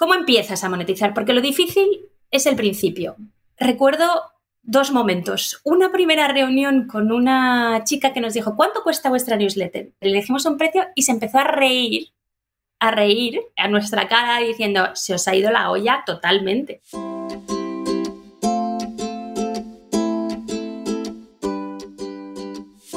¿Cómo 0.00 0.14
empiezas 0.14 0.64
a 0.64 0.70
monetizar? 0.70 1.12
Porque 1.12 1.34
lo 1.34 1.42
difícil 1.42 1.86
es 2.30 2.46
el 2.46 2.56
principio. 2.56 3.16
Recuerdo 3.58 4.32
dos 4.62 4.92
momentos. 4.92 5.60
Una 5.62 5.92
primera 5.92 6.26
reunión 6.26 6.86
con 6.86 7.12
una 7.12 7.84
chica 7.84 8.14
que 8.14 8.22
nos 8.22 8.32
dijo, 8.32 8.56
¿cuánto 8.56 8.82
cuesta 8.82 9.10
vuestra 9.10 9.36
newsletter? 9.36 9.92
Le 10.00 10.14
dijimos 10.14 10.46
un 10.46 10.56
precio 10.56 10.86
y 10.94 11.02
se 11.02 11.12
empezó 11.12 11.36
a 11.36 11.44
reír, 11.44 12.14
a 12.78 12.92
reír 12.92 13.42
a 13.58 13.68
nuestra 13.68 14.08
cara 14.08 14.38
diciendo, 14.38 14.88
se 14.94 15.12
os 15.12 15.28
ha 15.28 15.36
ido 15.36 15.50
la 15.50 15.70
olla 15.70 16.02
totalmente. 16.06 16.80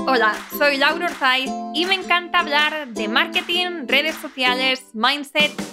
Hola, 0.08 0.36
soy 0.58 0.78
Laura 0.78 1.08
Orzaiz 1.08 1.52
y 1.74 1.86
me 1.86 1.96
encanta 1.96 2.40
hablar 2.40 2.94
de 2.94 3.10
marketing, 3.10 3.88
redes 3.88 4.16
sociales, 4.16 4.86
mindset 4.94 5.73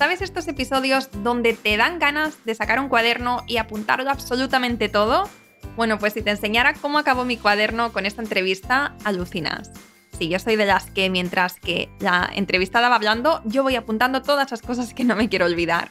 ¿Sabes 0.00 0.22
estos 0.22 0.48
episodios 0.48 1.10
donde 1.22 1.52
te 1.52 1.76
dan 1.76 1.98
ganas 1.98 2.42
de 2.46 2.54
sacar 2.54 2.80
un 2.80 2.88
cuaderno 2.88 3.44
y 3.46 3.58
apuntarlo 3.58 4.10
absolutamente 4.10 4.88
todo? 4.88 5.28
Bueno, 5.76 5.98
pues 5.98 6.14
si 6.14 6.22
te 6.22 6.30
enseñara 6.30 6.72
cómo 6.72 6.96
acabó 6.96 7.26
mi 7.26 7.36
cuaderno 7.36 7.92
con 7.92 8.06
esta 8.06 8.22
entrevista, 8.22 8.96
alucinas. 9.04 9.70
Sí, 10.18 10.30
yo 10.30 10.38
soy 10.38 10.56
de 10.56 10.64
las 10.64 10.90
que 10.90 11.10
mientras 11.10 11.60
que 11.60 11.90
la 12.00 12.30
entrevistada 12.34 12.88
va 12.88 12.94
hablando, 12.94 13.42
yo 13.44 13.62
voy 13.62 13.76
apuntando 13.76 14.22
todas 14.22 14.50
las 14.50 14.62
cosas 14.62 14.94
que 14.94 15.04
no 15.04 15.16
me 15.16 15.28
quiero 15.28 15.44
olvidar. 15.44 15.90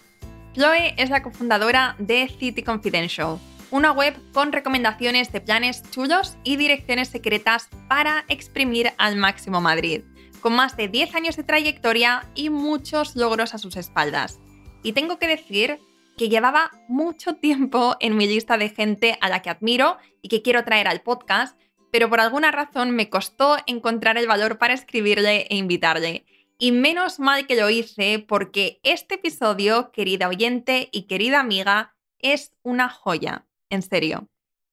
Chloe 0.55 0.95
es 0.97 1.11
la 1.11 1.21
cofundadora 1.21 1.95
de 1.99 2.27
City 2.39 2.63
Confidential, 2.63 3.37
una 3.69 3.91
web 3.91 4.15
con 4.33 4.51
recomendaciones 4.51 5.31
de 5.31 5.41
planes 5.41 5.83
chulos 5.91 6.35
y 6.43 6.55
direcciones 6.55 7.09
secretas 7.09 7.69
para 7.87 8.25
exprimir 8.27 8.91
al 8.97 9.17
máximo 9.17 9.61
Madrid 9.61 10.01
con 10.39 10.53
más 10.53 10.75
de 10.77 10.87
10 10.87 11.15
años 11.15 11.35
de 11.35 11.43
trayectoria 11.43 12.29
y 12.35 12.49
muchos 12.49 13.15
logros 13.15 13.53
a 13.53 13.57
sus 13.57 13.75
espaldas. 13.77 14.39
Y 14.83 14.93
tengo 14.93 15.19
que 15.19 15.27
decir 15.27 15.79
que 16.17 16.29
llevaba 16.29 16.71
mucho 16.87 17.35
tiempo 17.35 17.95
en 17.99 18.17
mi 18.17 18.27
lista 18.27 18.57
de 18.57 18.69
gente 18.69 19.17
a 19.21 19.29
la 19.29 19.41
que 19.41 19.49
admiro 19.49 19.97
y 20.21 20.27
que 20.27 20.41
quiero 20.41 20.63
traer 20.63 20.87
al 20.87 21.01
podcast, 21.01 21.57
pero 21.91 22.09
por 22.09 22.19
alguna 22.19 22.51
razón 22.51 22.91
me 22.91 23.09
costó 23.09 23.57
encontrar 23.67 24.17
el 24.17 24.27
valor 24.27 24.57
para 24.57 24.73
escribirle 24.73 25.47
e 25.49 25.55
invitarle. 25.55 26.25
Y 26.57 26.73
menos 26.73 27.19
mal 27.19 27.47
que 27.47 27.55
lo 27.55 27.69
hice 27.69 28.23
porque 28.27 28.81
este 28.83 29.15
episodio, 29.15 29.91
querida 29.91 30.27
oyente 30.27 30.89
y 30.91 31.03
querida 31.03 31.39
amiga, 31.39 31.95
es 32.19 32.51
una 32.63 32.89
joya, 32.89 33.45
en 33.69 33.81
serio. 33.81 34.27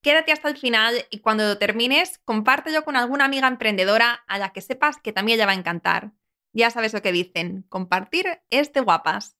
Quédate 0.06 0.30
hasta 0.30 0.48
el 0.48 0.56
final 0.56 1.04
y 1.10 1.18
cuando 1.18 1.44
lo 1.44 1.58
termines, 1.58 2.20
compártelo 2.24 2.84
con 2.84 2.94
alguna 2.94 3.24
amiga 3.24 3.48
emprendedora 3.48 4.22
a 4.28 4.38
la 4.38 4.52
que 4.52 4.60
sepas 4.60 4.98
que 4.98 5.12
también 5.12 5.36
le 5.36 5.46
va 5.46 5.50
a 5.50 5.56
encantar. 5.56 6.12
Ya 6.52 6.70
sabes 6.70 6.92
lo 6.92 7.02
que 7.02 7.10
dicen, 7.10 7.64
compartir 7.68 8.40
es 8.50 8.72
de 8.72 8.82
guapas. 8.82 9.36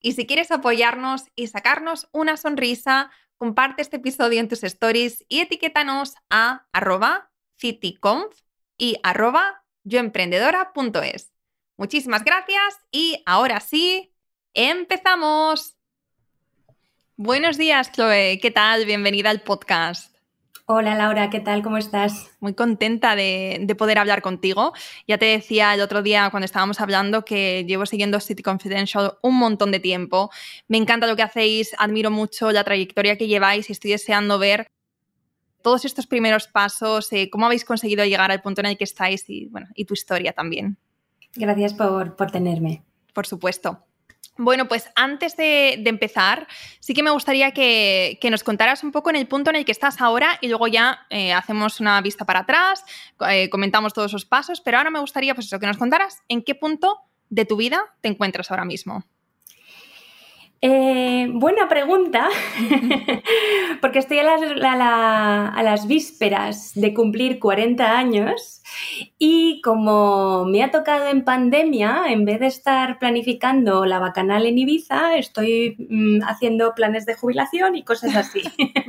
Y 0.00 0.14
si 0.14 0.26
quieres 0.26 0.50
apoyarnos 0.50 1.26
y 1.36 1.46
sacarnos 1.46 2.08
una 2.10 2.36
sonrisa, 2.36 3.12
comparte 3.36 3.80
este 3.80 3.98
episodio 3.98 4.40
en 4.40 4.48
tus 4.48 4.64
stories 4.64 5.24
y 5.28 5.38
etiquétanos 5.38 6.16
a 6.30 6.66
arroba 6.72 7.30
cityconf 7.56 8.40
y 8.76 8.96
arroba 9.04 9.64
yoemprendedora.es. 9.84 11.32
Muchísimas 11.76 12.24
gracias 12.24 12.80
y 12.90 13.22
ahora 13.24 13.60
sí, 13.60 14.12
empezamos. 14.52 15.77
Buenos 17.20 17.58
días, 17.58 17.90
Chloe. 17.90 18.38
¿Qué 18.40 18.52
tal? 18.52 18.84
Bienvenida 18.84 19.28
al 19.30 19.40
podcast. 19.40 20.14
Hola 20.66 20.94
Laura, 20.94 21.30
¿qué 21.30 21.40
tal? 21.40 21.64
¿Cómo 21.64 21.76
estás? 21.76 22.30
Muy 22.38 22.54
contenta 22.54 23.16
de, 23.16 23.74
poder 23.76 23.98
hablar 23.98 24.22
contigo. 24.22 24.72
Ya 25.08 25.18
te 25.18 25.24
decía 25.24 25.74
el 25.74 25.80
otro 25.80 26.02
día 26.02 26.30
cuando 26.30 26.44
estábamos 26.44 26.80
hablando 26.80 27.24
que 27.24 27.64
llevo 27.66 27.86
siguiendo 27.86 28.20
City 28.20 28.44
Confidential 28.44 29.14
un 29.20 29.34
montón 29.34 29.72
de 29.72 29.80
tiempo. 29.80 30.30
Me 30.68 30.76
encanta 30.76 31.08
lo 31.08 31.16
que 31.16 31.22
hacéis, 31.22 31.74
admiro 31.80 32.12
mucho 32.12 32.52
la 32.52 32.62
trayectoria 32.62 33.18
que 33.18 33.26
lleváis 33.26 33.68
y 33.68 33.72
estoy 33.72 33.90
deseando 33.90 34.38
ver 34.38 34.68
todos 35.60 35.84
estos 35.84 36.06
primeros 36.06 36.46
pasos, 36.46 37.12
eh, 37.12 37.30
cómo 37.30 37.46
habéis 37.46 37.64
conseguido 37.64 38.04
llegar 38.04 38.30
al 38.30 38.42
punto 38.42 38.60
en 38.60 38.68
el 38.68 38.78
que 38.78 38.84
estáis 38.84 39.28
y, 39.28 39.46
bueno, 39.46 39.66
y 39.74 39.86
tu 39.86 39.94
historia 39.94 40.32
también. 40.34 40.78
Gracias 41.34 41.74
por, 41.74 42.14
por 42.14 42.30
tenerme. 42.30 42.84
Por 43.12 43.26
supuesto. 43.26 43.87
Bueno, 44.40 44.68
pues 44.68 44.88
antes 44.94 45.36
de, 45.36 45.82
empezar, 45.84 46.46
sí 46.78 46.94
que 46.94 47.02
me 47.02 47.10
gustaría 47.10 47.50
que, 47.50 48.18
nos 48.30 48.44
contaras 48.44 48.84
un 48.84 48.92
poco 48.92 49.10
en 49.10 49.16
el 49.16 49.26
punto 49.26 49.50
en 49.50 49.56
el 49.56 49.64
que 49.64 49.72
estás 49.72 50.00
ahora 50.00 50.38
y 50.40 50.46
luego 50.46 50.68
ya 50.68 51.06
eh, 51.10 51.32
hacemos 51.32 51.80
una 51.80 52.00
vista 52.00 52.24
para 52.24 52.40
atrás, 52.40 52.84
eh, 53.28 53.50
comentamos 53.50 53.92
todos 53.92 54.12
esos 54.12 54.24
pasos, 54.24 54.60
pero 54.60 54.78
ahora 54.78 54.90
me 54.90 55.00
gustaría 55.00 55.34
pues 55.34 55.48
eso, 55.48 55.58
que 55.58 55.66
nos 55.66 55.76
contaras 55.76 56.22
en 56.28 56.44
qué 56.44 56.54
punto 56.54 57.00
de 57.30 57.46
tu 57.46 57.56
vida 57.56 57.82
te 58.00 58.08
encuentras 58.08 58.52
ahora 58.52 58.64
mismo. 58.64 59.04
Eh, 60.60 61.28
buena 61.34 61.68
pregunta, 61.68 62.28
porque 63.80 64.00
estoy 64.00 64.18
a 64.18 65.62
las, 65.62 65.86
vísperas 65.86 66.72
de 66.74 66.92
cumplir 66.92 67.38
40 67.38 67.96
años 67.96 68.60
y 69.18 69.60
como 69.62 70.46
me 70.46 70.64
ha 70.64 70.72
tocado 70.72 71.06
en 71.10 71.24
pandemia, 71.24 72.06
en 72.08 72.24
vez 72.24 72.40
de 72.40 72.48
estar 72.48 72.98
planificando 72.98 73.86
la 73.86 74.00
bacanal 74.00 74.46
en 74.46 74.58
Ibiza, 74.58 75.16
estoy 75.16 75.76
mm, 75.88 76.22
haciendo 76.24 76.74
planes 76.74 77.06
de 77.06 77.14
jubilación 77.14 77.76
y 77.76 77.84
cosas 77.84 78.16
así. 78.16 78.42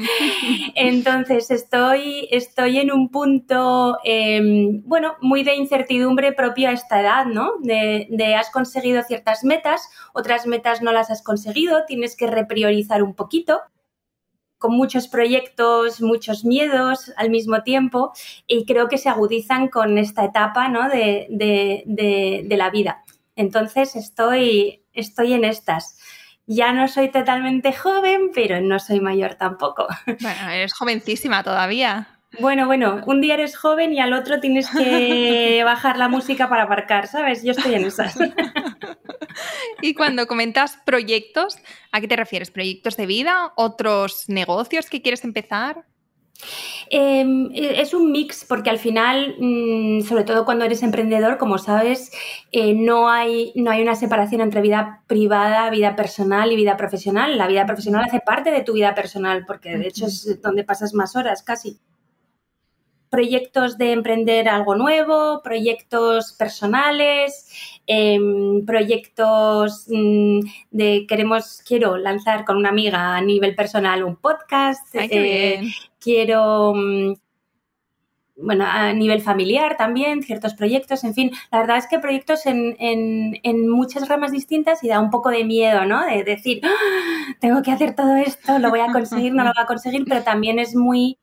Entonces 0.76 1.52
estoy, 1.52 2.28
estoy 2.32 2.80
en 2.80 2.92
un 2.92 3.10
punto, 3.10 4.00
em, 4.04 4.82
bueno, 4.86 5.18
muy 5.22 5.44
de 5.44 5.54
incertidumbre 5.54 6.34
propia 6.34 6.72
a 6.72 6.74
esta 6.74 7.00
edad, 7.00 7.26
¿no? 7.26 7.52
De, 7.62 8.08
de 8.10 8.34
has 8.34 8.50
conseguido 8.50 9.04
ciertas 9.04 9.44
metas, 9.44 9.88
otras 10.14 10.48
metas 10.48 10.82
no 10.82 10.92
las 10.92 11.12
has 11.12 11.22
conseguido 11.22 11.59
tienes 11.88 12.16
que 12.16 12.28
repriorizar 12.28 13.04
un 13.04 13.14
poquito 13.16 13.62
con 14.60 14.74
muchos 14.74 15.08
proyectos, 15.08 16.02
muchos 16.02 16.44
miedos 16.44 17.14
al 17.16 17.30
mismo 17.30 17.64
tiempo 17.64 18.12
y 18.46 18.66
creo 18.66 18.90
que 18.90 18.98
se 18.98 19.10
agudizan 19.10 19.70
con 19.70 19.98
esta 19.98 20.26
etapa 20.26 20.68
¿no? 20.68 20.90
de, 20.90 21.28
de, 21.30 22.58
la 22.58 22.70
vida. 22.70 23.04
Entonces 23.36 23.96
estoy, 23.96 24.84
estoy 24.92 25.34
en 25.34 25.46
estas. 25.46 25.98
Ya 26.46 26.74
no 26.74 26.88
soy 26.90 27.10
totalmente 27.10 27.72
joven, 27.72 28.32
pero 28.34 28.60
no 28.60 28.80
soy 28.80 29.00
mayor 29.00 29.36
tampoco. 29.36 29.88
Bueno, 30.06 30.50
eres 30.50 30.74
jovencísima 30.74 31.42
todavía. 31.42 32.19
Bueno, 32.38 32.68
bueno, 32.68 33.02
un 33.08 33.22
día 33.22 33.34
eres 33.34 33.58
joven 33.58 33.92
y 33.94 34.00
al 34.00 34.14
otro 34.14 34.40
tienes 34.40 34.70
que 34.70 35.62
bajar 35.66 35.98
la 35.98 36.10
música 36.10 36.48
para 36.48 36.64
aparcar, 36.64 37.08
¿sabes? 37.08 37.44
Yo 37.44 37.52
estoy 37.52 37.74
en 37.74 37.86
esas. 37.86 38.18
y 39.82 39.96
cuando 39.96 40.28
comentas 40.28 40.78
proyectos, 40.86 41.58
¿a 41.92 42.00
qué 42.02 42.08
te 42.08 42.16
refieres? 42.16 42.52
¿Proyectos 42.52 42.98
de 42.98 43.08
vida? 43.08 43.54
¿Otros 43.56 44.30
negocios 44.30 44.90
que 44.90 45.02
quieres 45.02 45.24
empezar? 45.24 45.86
Em, 46.90 47.50
es 47.54 47.94
un 47.94 48.12
mix 48.12 48.46
porque 48.46 48.70
al 48.70 48.80
final, 48.80 49.36
mm, 49.40 50.02
sobre 50.02 50.24
todo 50.24 50.46
cuando 50.46 50.66
eres 50.66 50.84
emprendedor, 50.84 51.38
como 51.38 51.58
sabes, 51.58 52.12
eh, 52.52 52.74
no, 52.74 53.10
hay, 53.10 53.52
no 53.56 53.72
hay 53.72 53.82
una 53.82 53.96
separación 53.96 54.42
entre 54.42 54.62
vida 54.62 55.04
privada, 55.08 55.70
vida 55.70 55.96
personal 55.96 56.52
y 56.52 56.56
vida 56.56 56.78
profesional. 56.78 57.38
La 57.38 57.48
vida 57.48 57.66
profesional 57.66 58.06
hace 58.06 58.20
parte 58.20 58.52
de 58.52 58.62
tu 58.62 58.74
vida 58.74 58.96
personal 58.96 59.46
porque 59.46 59.78
de 59.78 59.88
hecho 59.88 60.06
es 60.06 60.42
donde 60.42 60.64
pasas 60.64 60.94
más 60.94 61.16
horas 61.16 61.44
casi 61.44 61.80
proyectos 63.10 63.78
de 63.78 63.92
emprender 63.92 64.48
algo 64.50 64.76
nuevo, 64.76 65.42
proyectos 65.44 66.34
personales, 66.34 67.50
em, 67.88 68.66
proyectos 68.66 69.88
mm, 69.90 70.40
de 70.72 71.06
queremos, 71.08 71.62
quiero 71.66 71.98
lanzar 71.98 72.46
con 72.46 72.58
una 72.58 72.70
amiga 72.70 73.16
a 73.16 73.22
nivel 73.22 73.56
personal 73.56 74.04
un 74.04 74.16
podcast, 74.16 74.88
eh, 74.94 75.62
quiero 76.00 76.74
mm, 76.76 77.14
bueno, 78.42 78.66
a 78.66 78.94
nivel 78.94 79.22
familiar 79.22 79.76
también, 79.78 80.24
ciertos 80.24 80.54
proyectos, 80.54 81.04
en 81.04 81.14
fin, 81.14 81.32
la 81.52 81.60
verdad 81.60 81.78
es 81.78 81.88
que 81.88 82.00
proyectos 82.00 82.46
en, 82.46 82.76
en, 82.80 83.70
muchas 83.70 84.08
ramas 84.08 84.32
distintas 84.32 84.84
y 84.84 84.88
da 84.88 85.00
un 85.00 85.10
poco 85.10 85.30
de 85.30 85.44
miedo, 85.44 85.86
¿no? 85.86 86.06
De 86.06 86.24
decir, 86.24 86.62
¡Ah! 86.64 87.36
tengo 87.40 87.62
que 87.62 87.72
hacer 87.72 87.96
todo 87.96 88.16
esto, 88.16 88.60
lo 88.60 88.70
voy 88.70 88.80
a 88.80 88.92
conseguir, 88.92 89.34
no 89.34 89.44
lo 89.44 89.52
voy 89.54 89.64
a 89.64 89.68
conseguir, 89.68 90.06
pero 90.08 90.24
también 90.24 90.60
es 90.60 90.76
muy, 90.76 91.18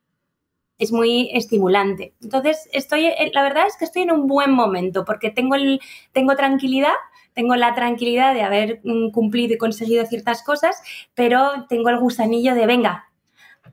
es 0.78 0.93
muy 0.93 1.31
estimulante. 1.32 2.14
Entonces, 2.23 2.69
estoy, 2.73 3.06
eh, 3.06 3.31
la 3.32 3.43
verdad 3.43 3.67
es 3.67 3.76
que 3.76 3.84
estoy 3.84 4.02
en 4.02 4.11
un 4.11 4.26
buen 4.26 4.50
momento 4.50 5.05
porque 5.05 5.31
tengo, 5.31 5.55
el, 5.55 5.81
tengo 6.12 6.37
tranquilidad, 6.37 6.94
tengo 7.34 7.56
la 7.56 7.75
tranquilidad 7.75 8.34
de 8.34 8.43
haber 8.43 8.81
mm, 8.84 9.11
cumplido 9.11 9.55
y 9.55 9.58
conseguido 9.58 10.05
ciertas 10.06 10.43
cosas, 10.43 10.81
pero 11.14 11.67
tengo 11.69 11.88
el 11.88 11.99
gusanillo 11.99 12.55
de, 12.55 12.67
venga, 12.67 13.11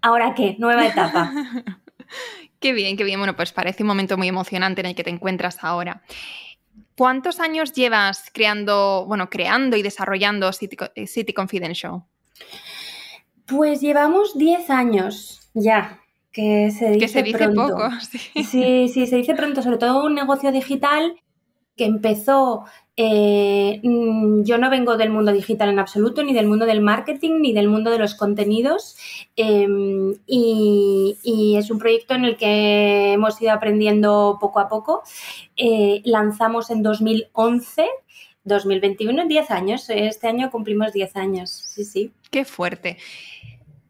¿ahora 0.01 0.33
qué? 0.35 0.55
Nueva 0.59 0.87
etapa. 0.87 1.31
Qué 2.59 2.71
bien, 2.71 2.95
qué 2.95 3.03
bien. 3.03 3.19
Bueno, 3.19 3.35
pues 3.35 3.51
parece 3.51 3.83
un 3.83 3.87
momento 3.87 4.17
muy 4.17 4.29
emocionante 4.29 4.79
en 4.79 4.87
el 4.87 4.95
que 4.95 5.03
te 5.03 5.09
encuentras 5.09 5.61
ahora. 5.65 6.01
¿Cuántos 6.95 7.41
años 7.41 7.73
llevas 7.73 8.29
creando, 8.33 9.05
bueno, 9.05 9.29
creando 9.29 9.75
y 9.75 9.81
desarrollando 9.81 10.49
City, 10.53 11.33
Confidential? 11.33 12.03
Pues 13.47 13.81
llevamos 13.81 14.37
10 14.37 14.69
años 14.69 15.49
ya, 15.53 16.02
que 16.33 16.71
se 16.71 16.89
dice, 16.89 16.99
que 16.99 17.07
se 17.07 17.23
dice 17.23 17.49
poco. 17.49 17.89
Sí. 18.11 18.43
sí, 18.43 18.87
sí, 18.89 19.07
se 19.07 19.15
dice 19.15 19.35
pronto, 19.35 19.61
sobre 19.61 19.77
todo 19.77 20.03
un 20.03 20.15
negocio 20.15 20.51
digital 20.51 21.15
que 21.77 21.85
empezó 21.85 22.65
eh, 22.95 23.79
mm, 23.83 24.43
yo 24.43 24.57
no 24.59 24.69
vengo 24.69 24.97
del 24.97 25.09
mundo 25.09 25.33
digital 25.33 25.69
en 25.69 25.79
absoluto, 25.79 26.23
ni 26.23 26.33
del 26.33 26.47
mundo 26.47 26.65
del 26.65 26.81
marketing, 26.81 27.41
ni 27.41 27.53
del 27.53 27.67
mundo 27.67 27.89
de 27.89 27.97
los 27.97 28.15
contenidos. 28.15 28.95
Em, 29.35 30.13
y, 30.27 31.55
es 31.57 31.71
un 31.71 31.79
proyecto 31.79 32.13
en 32.15 32.25
el 32.25 32.37
que 32.37 33.13
hemos 33.13 33.41
ido 33.41 33.51
aprendiendo 33.51 34.37
poco 34.39 34.59
a 34.59 34.67
poco. 34.67 35.03
Eh, 35.55 36.01
lanzamos 36.05 36.69
en 36.69 36.83
2011. 36.83 37.87
2021, 38.45 39.25
10 39.25 39.51
años. 39.51 39.89
Este 39.89 40.27
año 40.27 40.51
cumplimos 40.51 40.91
10 40.91 41.15
años. 41.15 41.49
Sí, 41.49 41.85
sí. 41.85 42.11
Qué 42.29 42.43
fuerte. 42.43 42.97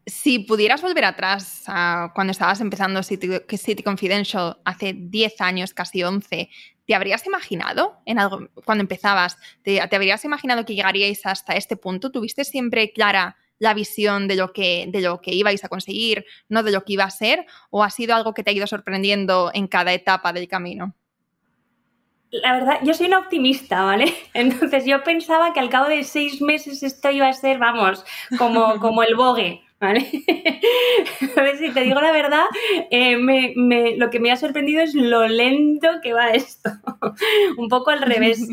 Si 0.06 0.40
pudieras 0.40 0.82
volver 0.82 1.06
atrás 1.06 1.64
a 1.66 2.12
cuando 2.14 2.32
estabas 2.32 2.60
empezando 2.60 3.02
City, 3.02 3.28
City 3.56 3.82
Confidential 3.82 4.58
hace 4.64 4.92
10 4.94 5.40
años, 5.40 5.72
casi 5.72 6.02
11, 6.02 6.50
¿Te 6.86 6.94
habrías 6.94 7.26
imaginado 7.26 7.96
en 8.04 8.18
algo, 8.18 8.48
cuando 8.64 8.82
empezabas, 8.82 9.38
te, 9.62 9.80
habrías 9.80 10.24
imaginado 10.24 10.64
que 10.64 10.74
llegaríais 10.74 11.24
hasta 11.24 11.54
este 11.54 11.76
punto? 11.76 12.10
¿Tuviste 12.10 12.44
siempre 12.44 12.92
clara 12.92 13.36
la 13.58 13.72
visión 13.72 14.28
de 14.28 14.36
lo, 14.36 14.52
que, 14.52 14.86
de 14.88 15.00
lo 15.00 15.20
que 15.22 15.32
ibais 15.32 15.64
a 15.64 15.68
conseguir, 15.68 16.26
no 16.48 16.62
de 16.62 16.72
lo 16.72 16.84
que 16.84 16.92
iba 16.92 17.04
a 17.04 17.10
ser? 17.10 17.46
¿O 17.70 17.82
ha 17.82 17.90
sido 17.90 18.14
algo 18.14 18.34
que 18.34 18.42
te 18.42 18.50
ha 18.50 18.54
ido 18.54 18.66
sorprendiendo 18.66 19.50
en 19.54 19.66
cada 19.66 19.94
etapa 19.94 20.34
del 20.34 20.46
camino? 20.46 20.94
La 22.30 22.52
verdad, 22.52 22.80
yo 22.82 22.92
soy 22.92 23.06
una 23.06 23.20
optimista, 23.20 23.82
¿vale? 23.82 24.12
Entonces 24.34 24.84
yo 24.84 25.02
pensaba 25.04 25.54
que 25.54 25.60
al 25.60 25.70
cabo 25.70 25.88
de 25.88 26.04
seis 26.04 26.42
meses 26.42 26.82
esto 26.82 27.10
iba 27.10 27.28
a 27.28 27.32
ser, 27.32 27.58
vamos, 27.58 28.04
como, 28.36 28.78
como 28.80 29.02
el 29.02 29.14
bogue. 29.14 29.63
¿Vale? 29.84 30.08
a 31.36 31.42
ver 31.42 31.58
si 31.58 31.70
te 31.70 31.82
digo 31.82 32.00
la 32.00 32.12
verdad, 32.12 32.44
eh, 32.90 33.16
lo 33.96 34.10
que 34.10 34.20
me 34.20 34.32
ha 34.32 34.36
sorprendido 34.36 34.82
es 34.82 34.94
lo 34.94 35.26
lento 35.28 35.88
que 36.02 36.14
va 36.14 36.30
esto. 36.30 36.70
Un 37.58 37.68
poco 37.68 37.90
al 37.90 38.00
revés. 38.02 38.48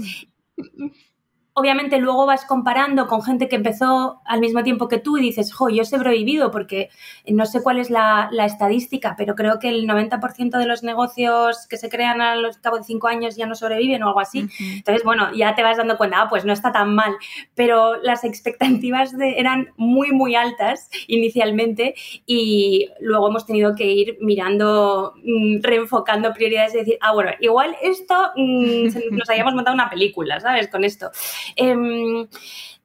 obviamente 1.53 1.97
luego 1.99 2.25
vas 2.25 2.45
comparando 2.45 3.07
con 3.07 3.21
gente 3.21 3.49
que 3.49 3.57
empezó 3.57 4.21
al 4.25 4.39
mismo 4.39 4.63
tiempo 4.63 4.87
que 4.87 4.99
tú 4.99 5.17
y 5.17 5.21
dices, 5.21 5.53
jo, 5.53 5.69
yo 5.69 5.81
he 5.81 5.85
sobrevivido 5.85 6.49
porque 6.49 6.89
no 7.27 7.45
sé 7.45 7.61
cuál 7.61 7.77
es 7.79 7.89
la, 7.89 8.29
estadística, 8.45 9.15
pero 9.17 9.35
creo 9.35 9.59
que 9.59 9.69
el 9.69 9.87
90% 9.87 10.57
de 10.57 10.65
los 10.65 10.83
negocios 10.83 11.67
que 11.67 11.77
se 11.77 11.89
crean 11.89 12.21
a 12.21 12.35
los 12.35 12.57
cabo 12.57 12.77
de 12.77 12.83
cinco 12.83 13.07
años 13.07 13.35
ya 13.35 13.45
no 13.45 13.55
sobreviven 13.55 14.01
o 14.03 14.07
algo 14.07 14.19
así. 14.19 14.47
Entonces, 14.59 15.03
bueno, 15.03 15.33
ya 15.33 15.53
te 15.55 15.63
vas 15.63 15.77
dando 15.77 15.97
cuenta, 15.97 16.21
ah, 16.21 16.29
pues 16.29 16.45
no 16.45 16.53
está 16.53 16.71
tan 16.71 16.95
mal, 16.95 17.13
pero 17.53 17.97
las 18.01 18.23
expectativas 18.23 19.13
eran 19.19 19.69
muy, 19.77 20.11
muy 20.11 20.35
altas 20.35 20.89
inicialmente 21.07 21.95
y 22.25 22.89
luego 22.99 23.27
hemos 23.27 23.45
tenido 23.45 23.75
que 23.75 23.85
ir 23.85 24.17
mirando, 24.21 25.13
mm, 25.23 25.61
reenfocando 25.61 26.33
prioridades 26.33 26.73
y 26.75 26.77
decir, 26.79 26.97
ah, 27.01 27.13
bueno, 27.13 27.31
igual 27.39 27.75
esto 27.81 28.15
mm, 28.35 29.17
nos 29.17 29.29
habíamos 29.29 29.53
montado 29.53 29.75
una 29.75 29.89
película, 29.89 30.39
¿sabes? 30.39 30.67
Con 30.67 30.83
esto. 30.83 31.11
Em, 31.55 32.27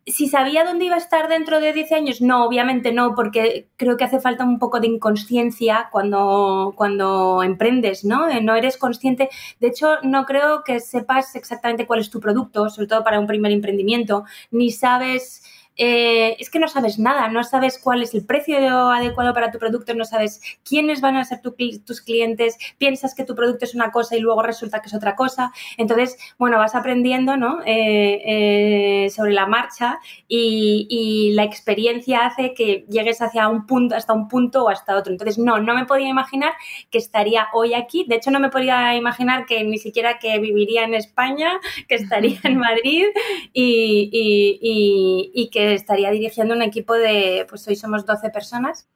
si 0.06 0.29
sabía 0.29 0.64
dónde 0.64 0.85
iba 0.85 0.94
a 0.94 0.99
estar 0.99 1.29
dentro 1.29 1.58
de 1.61 1.73
10 1.73 1.91
años, 1.91 2.20
no, 2.20 2.44
obviamente 2.47 2.93
no, 2.93 3.14
porque 3.17 3.69
creo 3.76 3.97
que 3.97 4.05
hace 4.05 4.20
falta 4.20 4.44
un 4.44 4.58
poco 4.61 4.79
de 4.79 4.87
inconsciencia 4.87 5.88
cuando, 5.91 6.75
cuando 6.76 7.43
emprendes, 7.43 8.05
¿no? 8.05 8.29
Eh, 8.29 8.41
no 8.41 8.55
eres 8.55 8.76
consciente. 8.76 9.29
De 9.58 9.69
hecho, 9.69 9.97
no 10.03 10.25
creo 10.25 10.62
que 10.64 10.79
sepas 10.79 11.35
exactamente 11.35 11.87
cuál 11.87 12.00
es 12.00 12.11
tu 12.11 12.20
producto, 12.20 12.70
sobre 12.70 12.87
todo 12.87 13.03
para 13.03 13.19
un 13.19 13.26
primer 13.26 13.50
emprendimiento, 13.50 14.25
ni 14.53 14.70
sabes 14.70 15.43
eh, 15.76 16.37
es 16.38 16.50
que 16.50 16.58
no 16.58 16.69
sabes 16.69 16.99
nada, 16.99 17.28
no 17.28 17.44
sabes 17.44 17.78
cuál 17.78 18.02
es 18.02 18.14
el 18.14 18.25
precio 18.25 18.56
adecuado 18.90 19.34
para 19.34 19.50
tu 19.50 19.58
producto, 19.58 19.94
no 19.94 20.05
sabes 20.05 20.40
quiénes 20.64 21.00
van 21.00 21.17
a 21.17 21.25
ser 21.25 21.40
tus 21.40 22.00
clientes, 22.00 22.56
piensas 22.78 23.14
que 23.14 23.25
tu 23.25 23.34
producto 23.34 23.64
es 23.64 23.75
una 23.75 23.90
cosa 23.90 24.17
y 24.17 24.20
luego 24.20 24.43
resulta 24.43 24.81
que 24.81 24.88
es 24.88 24.94
otra 24.94 25.17
cosa. 25.17 25.52
Entonces, 25.76 26.17
bueno, 26.38 26.58
vas 26.58 26.75
aprendiendo 26.75 27.37
¿no? 27.37 27.61
Eh, 27.64 29.05
eh, 29.06 29.11
sobre 29.11 29.32
la 29.32 29.46
marcha 29.46 29.99
y, 30.28 30.87
y, 30.88 31.32
la 31.32 31.44
experiencia 31.44 32.26
hace 32.26 32.55
que 32.55 32.84
llegues 32.88 33.20
hacia 33.22 33.49
un 33.49 33.67
punto, 33.67 33.94
hasta 33.94 34.12
un 34.12 34.29
punto 34.29 34.64
o 34.64 34.69
hasta 34.69 34.96
otro. 34.96 35.12
Entonces, 35.12 35.38
no, 35.38 35.58
no 35.58 35.75
me 35.75 35.87
podía 35.87 36.08
imaginar 36.08 36.52
que 36.90 36.99
estaría 36.99 37.49
hoy 37.52 37.75
aquí. 37.75 38.05
De 38.08 38.17
hecho, 38.17 38.31
no 38.31 38.40
me 38.40 38.50
podía 38.50 38.94
imaginar 38.94 39.46
que 39.46 39.64
ni 39.64 39.79
siquiera 39.79 40.19
que 40.19 40.38
viviría 40.38 40.84
en 40.84 40.94
España, 40.94 41.61
que 41.88 41.96
estaría 41.96 42.38
en 42.44 42.58
Madrid 42.67 43.06
y, 43.52 44.11
y, 44.12 45.31
y 45.34 45.50
que 45.50 45.65
estaría 45.74 46.10
dirigiendo 46.10 46.54
un 46.54 46.62
equipo 46.62 46.94
de, 46.94 47.46
pues 47.48 47.66
hoy 47.68 47.76
somos 47.76 48.06
12 48.06 48.30
personas 48.30 48.88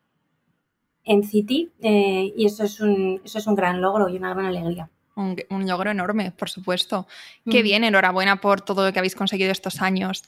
en 1.05 1.25
City 1.25 1.70
eh, 1.81 2.32
y 2.37 2.46
eso 2.46 2.64
es, 2.64 2.81
un, 2.81 3.20
eso 3.25 3.38
es 3.38 3.46
un 3.46 3.55
gran 3.55 3.81
logro 3.81 4.08
y 4.08 4.17
una 4.17 4.34
gran 4.34 4.46
alegría. 4.46 4.90
Un, 5.17 5.37
logro 5.67 5.90
enorme, 5.90 6.31
por 6.32 6.49
supuesto. 6.49 7.06
Qué 7.50 7.62
bien, 7.62 7.84
enhorabuena 7.84 8.40
por 8.40 8.62
todo 8.62 8.87
lo 8.87 8.93
que 8.93 9.00
habéis 9.00 9.14
conseguido 9.14 9.52
estos 9.52 9.82
años. 9.82 10.25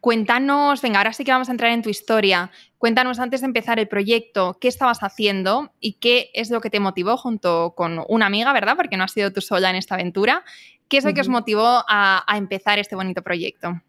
Cuéntanos, 0.00 0.80
venga, 0.80 0.98
ahora 0.98 1.12
sí 1.12 1.24
que 1.24 1.32
vamos 1.32 1.50
a 1.50 1.52
entrar 1.52 1.72
en 1.72 1.82
tu 1.82 1.90
historia. 1.90 2.50
Cuéntanos 2.78 3.18
antes 3.18 3.42
de 3.42 3.48
empezar 3.48 3.78
el 3.78 3.88
proyecto, 3.88 4.56
qué 4.58 4.68
estabas 4.68 5.02
haciendo 5.02 5.72
y 5.78 5.94
qué 5.94 6.30
es 6.32 6.50
lo 6.50 6.62
que 6.62 6.70
te 6.70 6.80
motivó 6.80 7.18
junto 7.18 7.74
con 7.76 8.02
una 8.08 8.26
amiga, 8.26 8.52
¿verdad? 8.54 8.76
Porque 8.76 8.96
no 8.96 9.04
has 9.04 9.12
sido 9.12 9.30
tú 9.30 9.42
sola 9.42 9.68
en 9.68 9.76
esta 9.76 9.96
aventura. 9.96 10.42
¿Qué 10.88 10.96
es 10.96 11.04
lo 11.04 11.12
que 11.12 11.20
os 11.20 11.28
motivó 11.28 11.84
a 11.86 12.34
empezar 12.36 12.78
este 12.78 12.96
bonito 12.96 13.22
proyecto? 13.22 13.82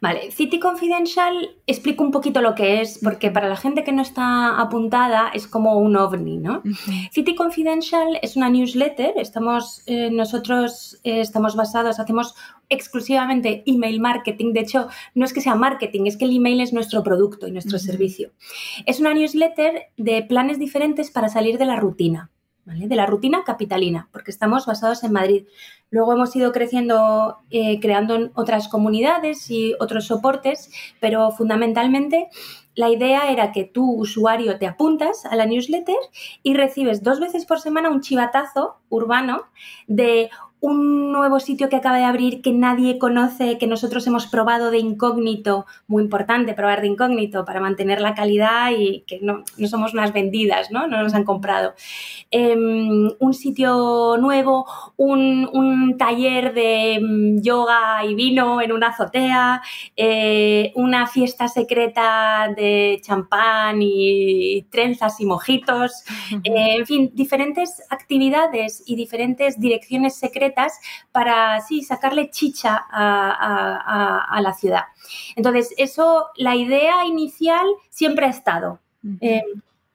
Vale, 0.00 0.30
City 0.30 0.58
Confidential 0.58 1.56
explico 1.66 2.04
un 2.04 2.10
poquito 2.10 2.40
lo 2.40 2.54
que 2.54 2.80
es, 2.80 2.98
porque 3.02 3.30
para 3.30 3.48
la 3.48 3.56
gente 3.56 3.84
que 3.84 3.92
no 3.92 4.02
está 4.02 4.60
apuntada 4.60 5.30
es 5.32 5.46
como 5.46 5.78
un 5.78 5.96
ovni, 5.96 6.38
¿no? 6.38 6.62
City 7.10 7.34
Confidential 7.34 8.18
es 8.22 8.36
una 8.36 8.50
newsletter, 8.50 9.14
estamos, 9.16 9.82
eh, 9.86 10.10
nosotros 10.10 11.00
eh, 11.04 11.20
estamos 11.20 11.56
basados, 11.56 12.00
hacemos 12.00 12.34
exclusivamente 12.68 13.62
email 13.66 14.00
marketing, 14.00 14.52
de 14.52 14.60
hecho 14.60 14.88
no 15.14 15.24
es 15.24 15.32
que 15.32 15.40
sea 15.40 15.54
marketing, 15.54 16.06
es 16.06 16.16
que 16.16 16.24
el 16.24 16.36
email 16.36 16.60
es 16.60 16.72
nuestro 16.72 17.02
producto 17.02 17.46
y 17.46 17.52
nuestro 17.52 17.78
servicio. 17.78 18.32
Es 18.86 19.00
una 19.00 19.14
newsletter 19.14 19.90
de 19.96 20.22
planes 20.22 20.58
diferentes 20.58 21.10
para 21.10 21.28
salir 21.28 21.58
de 21.58 21.66
la 21.66 21.76
rutina 21.76 22.30
de 22.64 22.96
la 22.96 23.06
rutina 23.06 23.42
capitalina, 23.44 24.08
porque 24.12 24.30
estamos 24.30 24.66
basados 24.66 25.02
en 25.02 25.12
Madrid. 25.12 25.46
Luego 25.90 26.12
hemos 26.12 26.34
ido 26.36 26.52
creciendo, 26.52 27.38
eh, 27.50 27.80
creando 27.80 28.30
otras 28.34 28.68
comunidades 28.68 29.50
y 29.50 29.74
otros 29.80 30.06
soportes, 30.06 30.70
pero 31.00 31.30
fundamentalmente 31.32 32.28
la 32.74 32.88
idea 32.88 33.30
era 33.30 33.52
que 33.52 33.64
tú, 33.64 33.90
usuario, 33.90 34.58
te 34.58 34.66
apuntas 34.66 35.26
a 35.26 35.36
la 35.36 35.44
newsletter 35.44 35.96
y 36.42 36.54
recibes 36.54 37.02
dos 37.02 37.20
veces 37.20 37.44
por 37.44 37.60
semana 37.60 37.90
un 37.90 38.00
chivatazo 38.00 38.76
urbano 38.88 39.42
de 39.86 40.30
un 40.62 41.10
nuevo 41.10 41.40
sitio 41.40 41.68
que 41.68 41.74
acaba 41.74 41.98
de 41.98 42.04
abrir 42.04 42.40
que 42.40 42.52
nadie 42.52 42.96
conoce, 42.96 43.58
que 43.58 43.66
nosotros 43.66 44.06
hemos 44.06 44.28
probado 44.28 44.70
de 44.70 44.78
incógnito, 44.78 45.66
muy 45.88 46.04
importante 46.04 46.54
probar 46.54 46.80
de 46.82 46.86
incógnito 46.86 47.44
para 47.44 47.58
mantener 47.58 48.00
la 48.00 48.14
calidad 48.14 48.70
y 48.70 49.00
que 49.00 49.18
no, 49.20 49.42
somos 49.68 49.92
unas 49.92 50.12
vendidas, 50.12 50.70
¿no? 50.70 50.86
No 50.86 51.02
nos 51.02 51.14
han 51.14 51.24
comprado. 51.24 51.74
Em, 52.30 53.10
un 53.18 53.34
sitio 53.34 54.16
nuevo, 54.18 54.64
un, 54.96 55.96
taller 55.98 56.54
de 56.54 57.00
mm, 57.02 57.42
yoga 57.42 58.04
y 58.04 58.14
vino 58.14 58.62
en 58.62 58.70
una 58.70 58.88
azotea, 58.88 59.62
eh, 59.96 60.72
una 60.76 61.08
fiesta 61.08 61.48
secreta 61.48 62.48
de 62.56 63.00
champán 63.02 63.82
y 63.82 64.62
trenzas 64.70 65.20
y 65.20 65.26
mojitos, 65.26 66.04
eh, 66.44 66.76
en 66.78 66.86
fin, 66.86 67.10
diferentes 67.14 67.82
actividades 67.90 68.84
y 68.86 68.94
diferentes 68.94 69.58
direcciones 69.58 70.14
secretas 70.14 70.51
para, 71.12 71.60
sí, 71.60 71.82
sacarle 71.82 72.30
chicha 72.30 72.84
a, 72.90 74.40
la 74.40 74.52
ciudad. 74.54 74.84
Entonces, 75.36 75.74
eso, 75.76 76.26
la 76.36 76.56
idea 76.56 77.06
inicial 77.06 77.66
siempre 77.90 78.26
ha 78.26 78.30
estado. 78.30 78.80
Eh, 79.20 79.42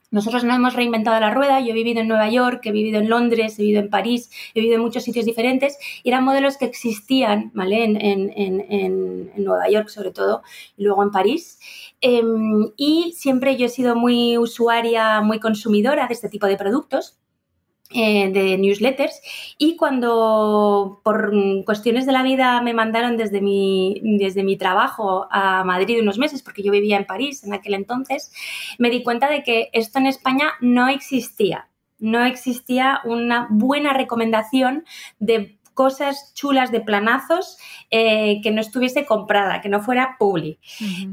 nosotros 0.09 0.45
no 0.45 0.55
hemos 0.55 0.73
reinventado 0.73 1.19
la 1.19 1.33
rueda, 1.33 1.59
yo 1.59 1.71
he 1.71 1.73
vivido 1.73 1.99
en 1.99 2.07
Nueva 2.07 2.29
York, 2.29 2.61
he 2.65 2.71
vivido 2.71 2.99
en 2.99 3.09
Londres, 3.09 3.59
he 3.59 3.63
vivido 3.63 3.81
en 3.81 3.89
París, 3.89 4.29
he 4.53 4.61
vivido 4.61 4.77
en 4.77 4.83
muchos 4.83 5.03
sitios 5.03 5.25
diferentes 5.25 5.77
y 6.01 6.09
eran 6.09 6.23
modelos 6.23 6.55
que 6.57 6.65
existían 6.65 7.51
¿vale? 7.53 7.83
en, 7.83 7.97
en, 7.97 9.31
Nueva 9.35 9.69
York 9.69 9.89
sobre 9.89 10.11
todo 10.11 10.43
y 10.77 10.83
luego 10.85 11.03
en 11.03 11.11
París. 11.11 11.59
Em, 11.99 12.71
y 12.77 13.13
siempre 13.17 13.57
yo 13.57 13.65
he 13.65 13.69
sido 13.69 13.95
muy 13.95 14.37
usuaria, 14.37 15.21
muy 15.21 15.39
consumidora 15.39 16.07
de 16.07 16.13
este 16.13 16.29
tipo 16.29 16.47
de 16.47 16.57
productos 16.57 17.17
eh, 17.91 18.29
de 18.31 18.57
newsletters 18.57 19.21
y 19.57 19.77
cuando 19.77 20.99
por 21.05 21.31
cuestiones 21.63 22.05
de 22.05 22.11
la 22.11 22.21
vida 22.21 22.61
me 22.61 22.73
mandaron 22.73 23.15
desde 23.15 23.39
mi, 23.39 24.01
desde 24.03 24.43
mi 24.43 24.57
trabajo 24.57 25.27
a 25.31 25.63
Madrid 25.63 26.01
unos 26.01 26.17
meses, 26.17 26.43
porque 26.43 26.63
yo 26.63 26.71
vivía 26.71 26.97
en 26.97 27.05
París 27.05 27.45
en 27.45 27.53
aquel 27.53 27.75
entonces, 27.75 28.33
me 28.77 28.89
di 28.89 29.03
cuenta 29.03 29.29
de 29.29 29.41
que 29.41 29.69
esto 29.71 29.99
en 29.99 30.07
España 30.07 30.51
no 30.59 30.89
existía. 30.89 31.69
No 31.99 32.25
existía 32.25 32.99
una 33.05 33.47
buena 33.49 33.93
recomendación 33.93 34.83
de 35.19 35.57
cosas 35.73 36.33
chulas 36.33 36.71
de 36.71 36.81
planazos 36.81 37.57
eh, 37.89 38.41
que 38.41 38.51
no 38.51 38.59
estuviese 38.59 39.05
comprada, 39.05 39.61
que 39.61 39.69
no 39.69 39.81
fuera 39.81 40.17
publi. 40.19 40.59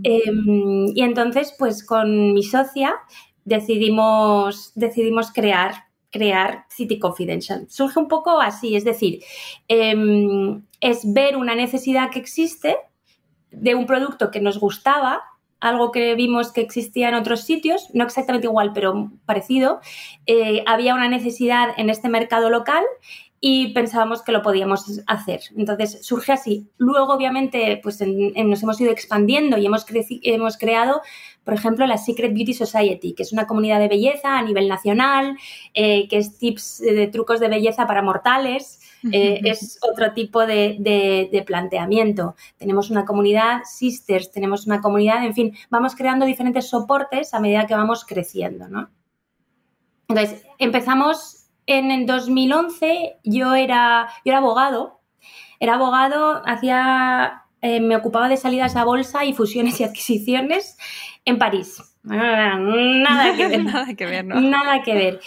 Em, 0.03 0.87
y 0.95 1.03
entonces, 1.03 1.55
pues 1.59 1.85
con 1.85 2.33
mi 2.33 2.43
socia 2.43 2.95
decidimos, 3.45 4.73
decidimos 4.75 5.31
crear 5.31 5.85
crear 6.15 6.65
City 6.69 7.01
Confidential. 7.01 7.67
Surge 7.69 7.99
un 7.99 8.07
poco 8.07 8.41
así, 8.41 8.77
es 8.77 8.85
decir, 8.85 9.25
em, 9.67 10.63
es 10.81 11.13
ver 11.13 11.37
una 11.37 11.57
necesidad 11.57 12.11
que 12.11 12.21
existe 12.21 12.77
de 13.51 13.75
un 13.75 13.85
producto 13.85 14.31
que 14.31 14.41
nos 14.41 14.61
gustaba, 14.61 15.23
algo 15.59 15.91
que 15.91 16.15
vimos 16.15 16.53
que 16.53 16.61
existía 16.61 17.09
en 17.09 17.17
otros 17.17 17.41
sitios, 17.41 17.89
no 17.95 18.05
exactamente 18.05 18.47
igual, 18.47 18.73
pero 18.73 19.11
parecido. 19.27 19.81
Eh, 20.27 20.63
había 20.67 20.95
una 20.95 21.09
necesidad 21.09 21.71
en 21.77 21.91
este 21.91 22.09
mercado 22.09 22.49
local 22.49 22.85
y 23.47 23.75
pensábamos 23.75 24.23
que 24.23 24.33
lo 24.33 24.41
podíamos 24.41 25.03
hacer. 25.07 25.43
Entonces 25.55 25.99
surge 26.01 26.33
así. 26.33 26.67
Luego, 26.79 27.13
obviamente, 27.13 27.79
pues 27.83 28.01
nos 28.01 28.63
hemos 28.63 28.81
ido 28.81 28.91
expandiendo 28.91 29.59
y 29.59 29.67
hemos, 29.67 29.85
hemos 30.23 30.57
creado, 30.57 31.03
por 31.45 31.53
ejemplo, 31.53 31.87
la 31.87 31.99
Secret 31.99 32.33
Beauty 32.33 32.55
Society, 32.55 33.13
que 33.13 33.23
es 33.23 33.35
una 33.35 33.47
comunidad 33.47 33.81
de 33.81 33.89
belleza 33.89 34.39
a 34.39 34.43
nivel 34.43 34.67
nacional, 34.67 35.37
eh, 35.75 36.09
que 36.09 36.17
es 36.17 36.39
tips 36.39 36.79
de 36.79 37.07
trucos 37.09 37.39
de 37.39 37.49
belleza 37.49 37.87
para 37.87 38.01
mortales. 38.01 38.81
Eh, 39.13 39.43
es 39.45 39.79
otro 39.83 40.15
tipo 40.15 40.47
de, 40.47 40.79
de, 40.79 41.43
planteamiento. 41.43 42.37
Tenemos 42.57 42.89
una 42.89 43.05
comunidad 43.05 43.61
sisters, 43.65 44.31
tenemos 44.31 44.67
una 44.67 44.81
comunidad, 44.81 45.23
en 45.23 45.35
fin, 45.35 45.55
vamos 45.69 45.95
creando 45.95 46.25
diferentes 46.25 46.71
soportes 46.71 47.35
a 47.35 47.41
medida 47.41 47.67
que 47.67 47.75
vamos 47.75 48.07
creciendo, 48.07 48.69
¿no? 48.69 48.89
Entonces, 50.09 50.47
empezamos 50.59 51.44
en 51.67 51.91
el 51.91 52.07
2011 52.07 53.19
yo 53.25 53.55
era, 53.55 54.09
yo 54.25 54.33
era 54.33 54.39
abogado, 54.39 55.01
era 55.61 55.75
abogado, 55.75 56.43
hacía, 56.47 57.45
eh, 57.61 57.81
me 57.81 57.97
ocupaba 57.97 58.29
de 58.29 58.37
salidas 58.37 58.77
a 58.77 58.85
bolsa 58.85 59.25
y 59.25 59.33
fusiones 59.33 59.81
y 59.81 59.85
adquisiciones 59.85 60.77
en 61.25 61.39
París. 61.39 61.83
Nada 62.05 63.37
que 63.37 63.49
ver. 63.49 63.65
nada 63.65 63.95
que 63.95 64.07
ver, 64.07 64.25
¿no? 64.25 64.41
Nada 64.41 64.83
que 64.83 64.95
ver 64.95 65.21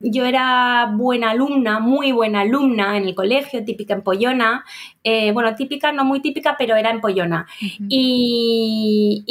yo 0.00 0.24
era 0.24 0.90
buena 0.94 1.30
alumna, 1.30 1.78
muy 1.78 2.10
buena 2.12 2.40
alumna 2.40 2.96
en 2.96 3.04
el 3.04 3.14
colegio, 3.14 3.62
típica 3.64 3.92
empollona. 3.92 4.64
Eh, 5.04 5.32
bueno, 5.32 5.54
típica, 5.54 5.92
no 5.92 6.04
muy 6.04 6.20
típica, 6.20 6.56
pero 6.58 6.74
era 6.76 6.90
empollona. 6.90 7.46
y, 7.88 9.24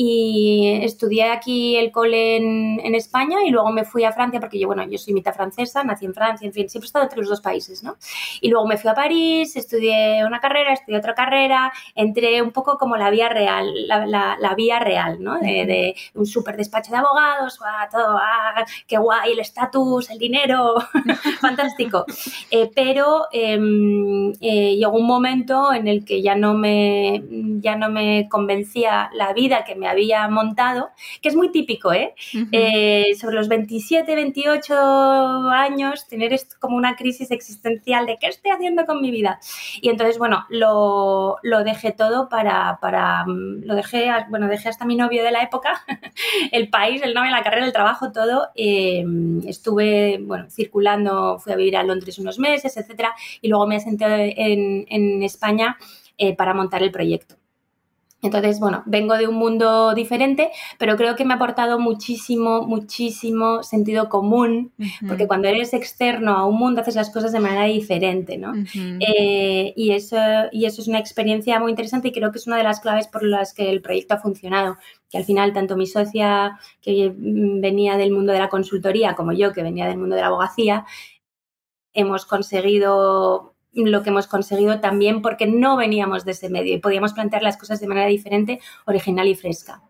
estudié 0.83 1.29
aquí 1.31 1.75
el 1.75 1.91
cole 1.91 2.37
en, 2.37 2.95
España 2.95 3.37
y 3.45 3.51
luego 3.51 3.71
me 3.71 3.85
fui 3.85 4.03
a 4.03 4.11
Francia, 4.11 4.39
porque 4.39 4.59
yo, 4.59 4.67
bueno, 4.67 4.83
yo 4.83 4.97
soy 4.97 5.13
mitad 5.13 5.33
francesa, 5.33 5.83
nací 5.83 6.05
en 6.05 6.13
Francia, 6.13 6.45
en 6.45 6.53
fin, 6.53 6.67
siempre 6.69 6.85
he 6.85 6.89
estado 6.89 7.03
entre 7.03 7.19
los 7.19 7.29
dos 7.29 7.39
países, 7.39 7.83
¿no? 7.83 7.97
Y 8.41 8.49
luego 8.49 8.67
me 8.67 8.77
fui 8.77 8.89
a 8.89 8.93
París, 8.93 9.55
estudié 9.55 10.25
una 10.25 10.39
carrera, 10.39 10.73
estudié 10.73 10.97
otra 10.97 11.15
carrera, 11.15 11.71
entré 11.95 12.41
un 12.41 12.51
poco 12.51 12.77
como 12.77 12.97
la 12.97 13.09
vía 13.09 13.29
real, 13.29 13.71
la, 13.87 14.53
vía 14.57 14.79
real, 14.79 15.23
¿no? 15.23 15.39
De, 15.39 15.95
un 16.15 16.25
súper 16.25 16.57
despacho 16.57 16.91
de 16.91 16.97
abogados, 16.97 17.59
todo, 17.91 18.17
ah, 18.17 18.65
qué 18.87 18.97
guay, 18.97 19.31
el 19.31 19.39
estatus, 19.39 20.09
el 20.09 20.17
dinero 20.17 20.58
fantástico. 21.41 22.05
Eh, 22.51 22.69
pero 22.73 23.25
em, 23.31 24.31
eh, 24.41 24.75
llegó 24.75 24.97
un 24.97 25.07
momento 25.07 25.73
en 25.73 25.87
el 25.87 26.05
que 26.05 26.21
ya 26.21 26.35
no, 26.35 26.53
me, 26.53 27.23
ya 27.59 27.75
no 27.75 27.89
me 27.89 28.27
convencía 28.29 29.09
la 29.13 29.33
vida 29.33 29.63
que 29.65 29.75
me 29.75 29.87
había 29.87 30.27
montado, 30.27 30.89
que 31.21 31.29
es 31.29 31.35
muy 31.35 31.51
típico, 31.51 31.93
¿eh? 31.93 32.13
eh 32.51 33.15
sobre 33.19 33.35
los 33.35 33.47
27, 33.47 34.15
28 34.15 34.73
años, 35.51 36.07
tener 36.07 36.33
esto 36.33 36.55
como 36.59 36.77
una 36.77 36.95
crisis 36.95 37.31
existencial 37.31 38.05
de 38.05 38.17
qué 38.19 38.27
estoy 38.27 38.51
haciendo 38.51 38.85
con 38.85 39.01
mi 39.01 39.11
vida. 39.11 39.39
Y 39.81 39.89
entonces, 39.89 40.17
bueno, 40.17 40.45
lo, 40.49 41.37
lo 41.43 41.63
dejé 41.63 41.91
todo 41.91 42.29
para, 42.29 42.77
para, 42.81 43.25
mm, 43.25 43.63
lo 43.65 43.75
dejé, 43.75 44.09
bueno, 44.29 44.47
dejé 44.47 44.69
hasta 44.69 44.85
mi 44.85 44.95
novio 44.95 45.23
de 45.23 45.31
la 45.31 45.43
época, 45.43 45.85
el 46.51 46.69
país, 46.69 47.01
el 47.01 47.13
novio, 47.13 47.31
la 47.31 47.43
carrera, 47.43 47.65
el 47.65 47.73
trabajo, 47.73 48.11
todo. 48.11 48.49
Em, 48.55 49.41
estuve, 49.47 50.19
bueno, 50.21 50.48
circulando, 50.49 51.39
fui 51.39 51.53
a 51.53 51.55
vivir 51.55 51.77
a 51.77 51.83
Londres 51.83 52.19
unos 52.19 52.39
meses, 52.39 52.75
etcétera, 52.75 53.13
y 53.41 53.47
luego 53.47 53.67
me 53.67 53.77
asenté 53.77 54.05
en, 54.51 54.85
en 54.89 55.23
España 55.23 55.77
eh, 56.17 56.35
para 56.35 56.53
montar 56.53 56.83
el 56.83 56.91
proyecto. 56.91 57.38
Entonces, 58.21 58.59
bueno, 58.59 58.83
vengo 58.85 59.15
de 59.17 59.27
un 59.27 59.35
mundo 59.35 59.93
diferente, 59.93 60.51
pero 60.77 60.97
creo 60.97 61.15
que 61.15 61.23
me 61.23 61.33
ha 61.33 61.37
aportado 61.37 61.79
muchísimo, 61.79 62.63
muchísimo 62.63 63.63
sentido 63.63 64.09
común, 64.09 64.73
porque 65.07 65.25
cuando 65.25 65.47
eres 65.47 65.73
externo 65.73 66.35
a 66.35 66.45
un 66.45 66.57
mundo 66.57 66.81
haces 66.81 66.95
las 66.95 67.11
cosas 67.11 67.31
de 67.31 67.39
manera 67.39 67.65
diferente, 67.65 68.37
¿no? 68.37 68.53
Eh, 68.75 69.73
y, 69.75 69.91
eso, 69.91 70.17
y 70.51 70.65
eso 70.65 70.81
es 70.81 70.87
una 70.89 70.99
experiencia 70.99 71.59
muy 71.59 71.71
interesante 71.71 72.09
y 72.09 72.11
creo 72.11 72.31
que 72.31 72.39
es 72.39 72.47
una 72.47 72.57
de 72.57 72.63
las 72.63 72.81
claves 72.81 73.07
por 73.07 73.23
las 73.23 73.53
que 73.53 73.69
el 73.69 73.81
proyecto 73.81 74.15
ha 74.15 74.17
funcionado, 74.17 74.77
que 75.09 75.17
al 75.17 75.23
final 75.23 75.53
tanto 75.53 75.77
mi 75.77 75.87
socia, 75.87 76.59
que 76.81 77.13
venía 77.15 77.95
del 77.95 78.11
mundo 78.11 78.33
de 78.33 78.39
la 78.39 78.49
consultoría, 78.49 79.15
como 79.15 79.31
yo, 79.31 79.53
que 79.53 79.63
venía 79.63 79.87
del 79.87 79.97
mundo 79.97 80.15
de 80.15 80.21
la 80.21 80.27
abogacía, 80.27 80.85
hemos 81.93 82.25
conseguido 82.25 83.48
lo 83.73 84.03
que 84.03 84.09
hemos 84.09 84.27
conseguido 84.27 84.79
también 84.79 85.21
porque 85.21 85.47
no 85.47 85.77
veníamos 85.77 86.25
de 86.25 86.31
ese 86.31 86.49
medio 86.49 86.73
y 86.73 86.79
podíamos 86.79 87.13
plantear 87.13 87.43
las 87.43 87.57
cosas 87.57 87.79
de 87.79 87.87
manera 87.87 88.07
diferente, 88.07 88.59
original 88.85 89.27
y 89.27 89.35
fresca. 89.35 89.81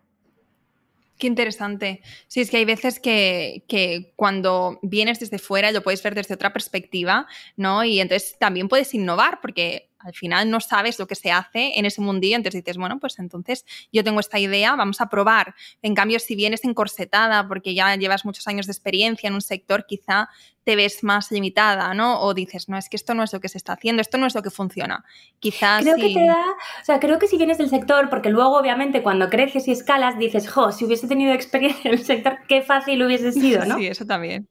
Qué 1.18 1.26
interesante. 1.26 2.00
Sí, 2.28 2.40
es 2.40 2.50
que 2.50 2.56
hay 2.56 2.64
veces 2.64 2.98
que, 2.98 3.64
que, 3.68 4.14
cuando 4.16 4.78
vienes 4.80 5.20
desde 5.20 5.38
fuera 5.38 5.70
lo 5.70 5.82
puedes 5.82 6.02
ver 6.02 6.14
desde 6.14 6.34
otra 6.34 6.52
perspectiva, 6.52 7.26
¿no? 7.56 7.84
Y 7.84 8.00
entonces 8.00 8.38
también 8.38 8.68
puedes 8.68 8.94
innovar 8.94 9.40
porque 9.42 9.89
al 10.00 10.14
final 10.14 10.50
no 10.50 10.60
sabes 10.60 10.98
lo 10.98 11.06
que 11.06 11.14
se 11.14 11.30
hace 11.30 11.78
en 11.78 11.86
ese 11.86 12.00
mundillo, 12.00 12.36
entonces 12.36 12.62
dices, 12.62 12.76
bueno, 12.76 12.98
pues 12.98 13.18
entonces 13.18 13.64
yo 13.92 14.02
tengo 14.02 14.20
esta 14.20 14.38
idea, 14.38 14.74
vamos 14.76 15.00
a 15.00 15.08
probar. 15.08 15.54
En 15.82 15.94
cambio, 15.94 16.18
si 16.18 16.34
vienes 16.34 16.64
encorsetada 16.64 17.46
porque 17.46 17.74
ya 17.74 17.94
llevas 17.96 18.24
muchos 18.24 18.46
años 18.48 18.66
de 18.66 18.72
experiencia 18.72 19.28
en 19.28 19.34
un 19.34 19.42
sector, 19.42 19.86
quizá 19.86 20.28
te 20.64 20.76
ves 20.76 21.02
más 21.02 21.30
limitada, 21.30 21.94
¿no? 21.94 22.20
O 22.20 22.34
dices, 22.34 22.68
no, 22.68 22.76
es 22.76 22.88
que 22.88 22.96
esto 22.96 23.14
no 23.14 23.22
es 23.22 23.32
lo 23.32 23.40
que 23.40 23.48
se 23.48 23.58
está 23.58 23.72
haciendo, 23.74 24.02
esto 24.02 24.18
no 24.18 24.26
es 24.26 24.34
lo 24.34 24.42
que 24.42 24.50
funciona. 24.50 25.04
Quizás. 25.38 25.82
Creo 25.82 25.96
que 25.96 26.14
te 26.14 26.26
da, 26.26 26.36
o 26.36 26.84
sea, 26.84 27.00
creo 27.00 27.18
que 27.18 27.26
si 27.26 27.36
vienes 27.36 27.58
del 27.58 27.70
sector, 27.70 28.10
porque 28.10 28.30
luego, 28.30 28.58
obviamente, 28.58 29.02
cuando 29.02 29.30
creces 29.30 29.68
y 29.68 29.72
escalas, 29.72 30.18
dices, 30.18 30.48
jo, 30.48 30.72
si 30.72 30.84
hubiese 30.84 31.08
tenido 31.08 31.32
experiencia 31.32 31.90
en 31.90 31.98
el 31.98 32.04
sector, 32.04 32.38
qué 32.46 32.62
fácil 32.62 33.02
hubiese 33.02 33.32
sido, 33.32 33.64
¿no? 33.66 33.78
Sí, 33.78 33.86
eso 33.86 34.04
también 34.04 34.48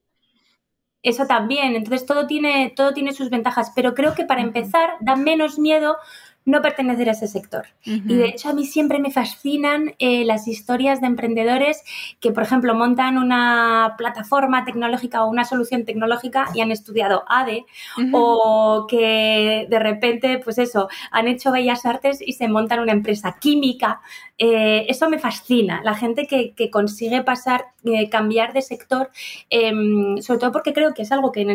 eso 1.03 1.25
también. 1.27 1.75
Entonces 1.75 2.05
todo 2.05 2.27
tiene, 2.27 2.73
todo 2.75 2.93
tiene 2.93 3.13
sus 3.13 3.29
ventajas, 3.29 3.71
pero 3.75 3.93
creo 3.93 4.15
que 4.15 4.25
para 4.25 4.41
empezar 4.41 4.91
da 5.01 5.15
menos 5.15 5.59
miedo 5.59 5.97
no 6.45 6.61
pertenecer 6.61 7.09
a 7.09 7.11
ese 7.11 7.27
sector. 7.27 7.67
Y 7.83 8.15
de 8.15 8.25
hecho 8.25 8.49
a 8.49 8.53
mí 8.53 8.65
siempre 8.65 8.99
me 8.99 9.11
fascinan 9.11 9.93
eh, 9.99 10.25
las 10.25 10.47
historias 10.47 11.01
de 11.01 11.07
emprendedores 11.07 11.83
que, 12.19 12.31
por 12.31 12.43
ejemplo, 12.43 12.73
montan 12.75 13.17
una 13.17 13.95
plataforma 13.97 14.65
tecnológica 14.65 15.23
o 15.23 15.29
una 15.29 15.45
solución 15.45 15.85
tecnológica 15.85 16.47
y 16.53 16.61
han 16.61 16.71
estudiado 16.71 17.23
ADE 17.27 17.65
o 18.13 18.85
que 18.89 19.67
de 19.69 19.79
repente, 19.79 20.39
pues 20.39 20.57
eso, 20.57 20.89
han 21.11 21.27
hecho 21.27 21.51
bellas 21.51 21.85
artes 21.85 22.19
y 22.25 22.33
se 22.33 22.47
montan 22.47 22.79
una 22.79 22.93
empresa 22.93 23.37
química. 23.39 24.01
Eh, 24.37 24.85
eso 24.87 25.09
me 25.09 25.19
fascina, 25.19 25.81
la 25.83 25.95
gente 25.95 26.25
que, 26.25 26.69
consigue 26.71 27.23
pasar, 27.23 27.65
eh, 27.83 28.09
cambiar 28.09 28.53
de 28.53 28.61
sector, 28.61 29.09
em, 29.49 30.17
sobre 30.21 30.39
todo 30.39 30.51
porque 30.51 30.71
creo 30.71 30.93
que 30.93 31.01
es 31.01 31.11
algo 31.11 31.31
que, 31.31 31.45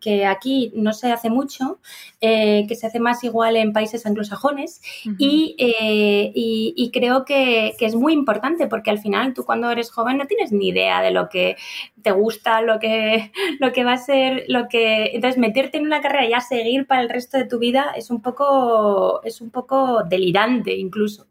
que 0.00 0.26
aquí 0.26 0.72
no 0.74 0.92
se 0.92 1.12
hace 1.12 1.30
mucho 1.30 1.78
que 2.20 2.74
se 2.74 2.86
hace 2.86 2.98
más 2.98 3.22
igual 3.22 3.56
en 3.56 3.72
países 3.72 4.04
anglosajones 4.04 4.25
y, 5.18 5.54
y, 5.58 6.90
creo 6.92 7.24
que, 7.24 7.74
que, 7.78 7.86
es 7.86 7.94
muy 7.94 8.12
importante 8.12 8.66
porque 8.66 8.90
al 8.90 8.98
final 8.98 9.34
tú 9.34 9.44
cuando 9.44 9.70
eres 9.70 9.90
joven 9.90 10.16
no 10.16 10.26
tienes 10.26 10.52
ni 10.52 10.68
idea 10.68 11.02
de 11.02 11.10
lo 11.10 11.28
que 11.28 11.56
te 12.06 12.12
gusta, 12.12 12.62
lo 12.62 12.78
que, 12.78 13.32
lo 13.60 13.72
que 13.72 13.82
va 13.82 13.94
a 13.94 13.98
ser, 13.98 14.44
lo 14.46 14.68
que... 14.68 15.10
Entonces, 15.12 15.38
meterte 15.38 15.78
en 15.78 15.86
una 15.86 16.00
carrera 16.00 16.24
y 16.24 16.30
ya 16.30 16.40
seguir 16.40 16.86
para 16.86 17.02
el 17.02 17.08
resto 17.08 17.36
de 17.36 17.46
tu 17.46 17.58
vida 17.58 17.92
es 17.96 18.10
un 18.10 18.22
poco, 18.22 19.22
es 19.24 19.40
un 19.40 19.50
poco 19.50 20.04
delirante 20.04 20.76
incluso. 20.76 21.26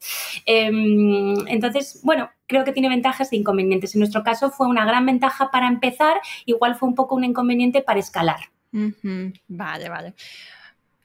Em, 0.46 1.48
entonces, 1.48 2.02
bueno, 2.04 2.30
creo 2.48 2.66
que 2.66 2.74
tiene 2.74 2.90
ventajas 2.90 3.32
e 3.32 3.38
inconvenientes. 3.38 3.96
En 3.96 4.00
nuestro 4.00 4.24
caso 4.24 4.50
fue 4.50 4.68
una 4.68 4.86
gran 4.86 5.06
ventaja 5.06 5.50
para 5.50 5.68
empezar, 5.68 6.18
igual 6.46 6.76
fue 6.76 6.90
un 6.90 6.96
poco 6.96 7.16
un 7.16 7.24
inconveniente 7.24 7.82
para 7.82 8.00
escalar. 8.00 8.40
Vale, 9.48 9.90
vale. 9.90 10.14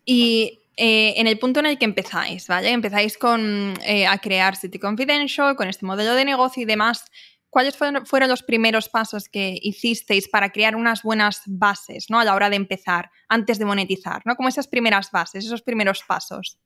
Y 0.04 0.59
eh, 0.82 1.20
en 1.20 1.26
el 1.26 1.38
punto 1.38 1.60
en 1.60 1.66
el 1.66 1.76
que 1.78 1.84
empezáis, 1.84 2.48
¿vale? 2.48 2.70
Empezáis 2.70 3.18
con, 3.18 3.74
eh, 3.84 4.06
a 4.06 4.16
crear 4.16 4.56
City 4.56 4.78
Confidential, 4.78 5.54
con 5.54 5.68
este 5.68 5.84
modelo 5.84 6.14
de 6.14 6.24
negocio 6.24 6.62
y 6.62 6.64
demás. 6.64 7.04
¿Cuáles 7.50 7.76
fueron, 7.76 8.30
los 8.30 8.42
primeros 8.42 8.88
pasos 8.88 9.28
que 9.28 9.58
hicisteis 9.60 10.26
para 10.30 10.48
crear 10.48 10.74
unas 10.74 11.02
buenas 11.02 11.42
bases 11.44 12.06
¿no? 12.08 12.18
a 12.18 12.24
la 12.24 12.34
hora 12.34 12.48
de 12.48 12.56
empezar, 12.56 13.10
antes 13.28 13.58
de 13.58 13.66
monetizar? 13.66 14.22
¿no? 14.24 14.36
Como 14.36 14.48
esas 14.48 14.68
primeras 14.68 15.10
bases, 15.10 15.44
esos 15.44 15.60
primeros 15.60 16.02
pasos. 16.02 16.58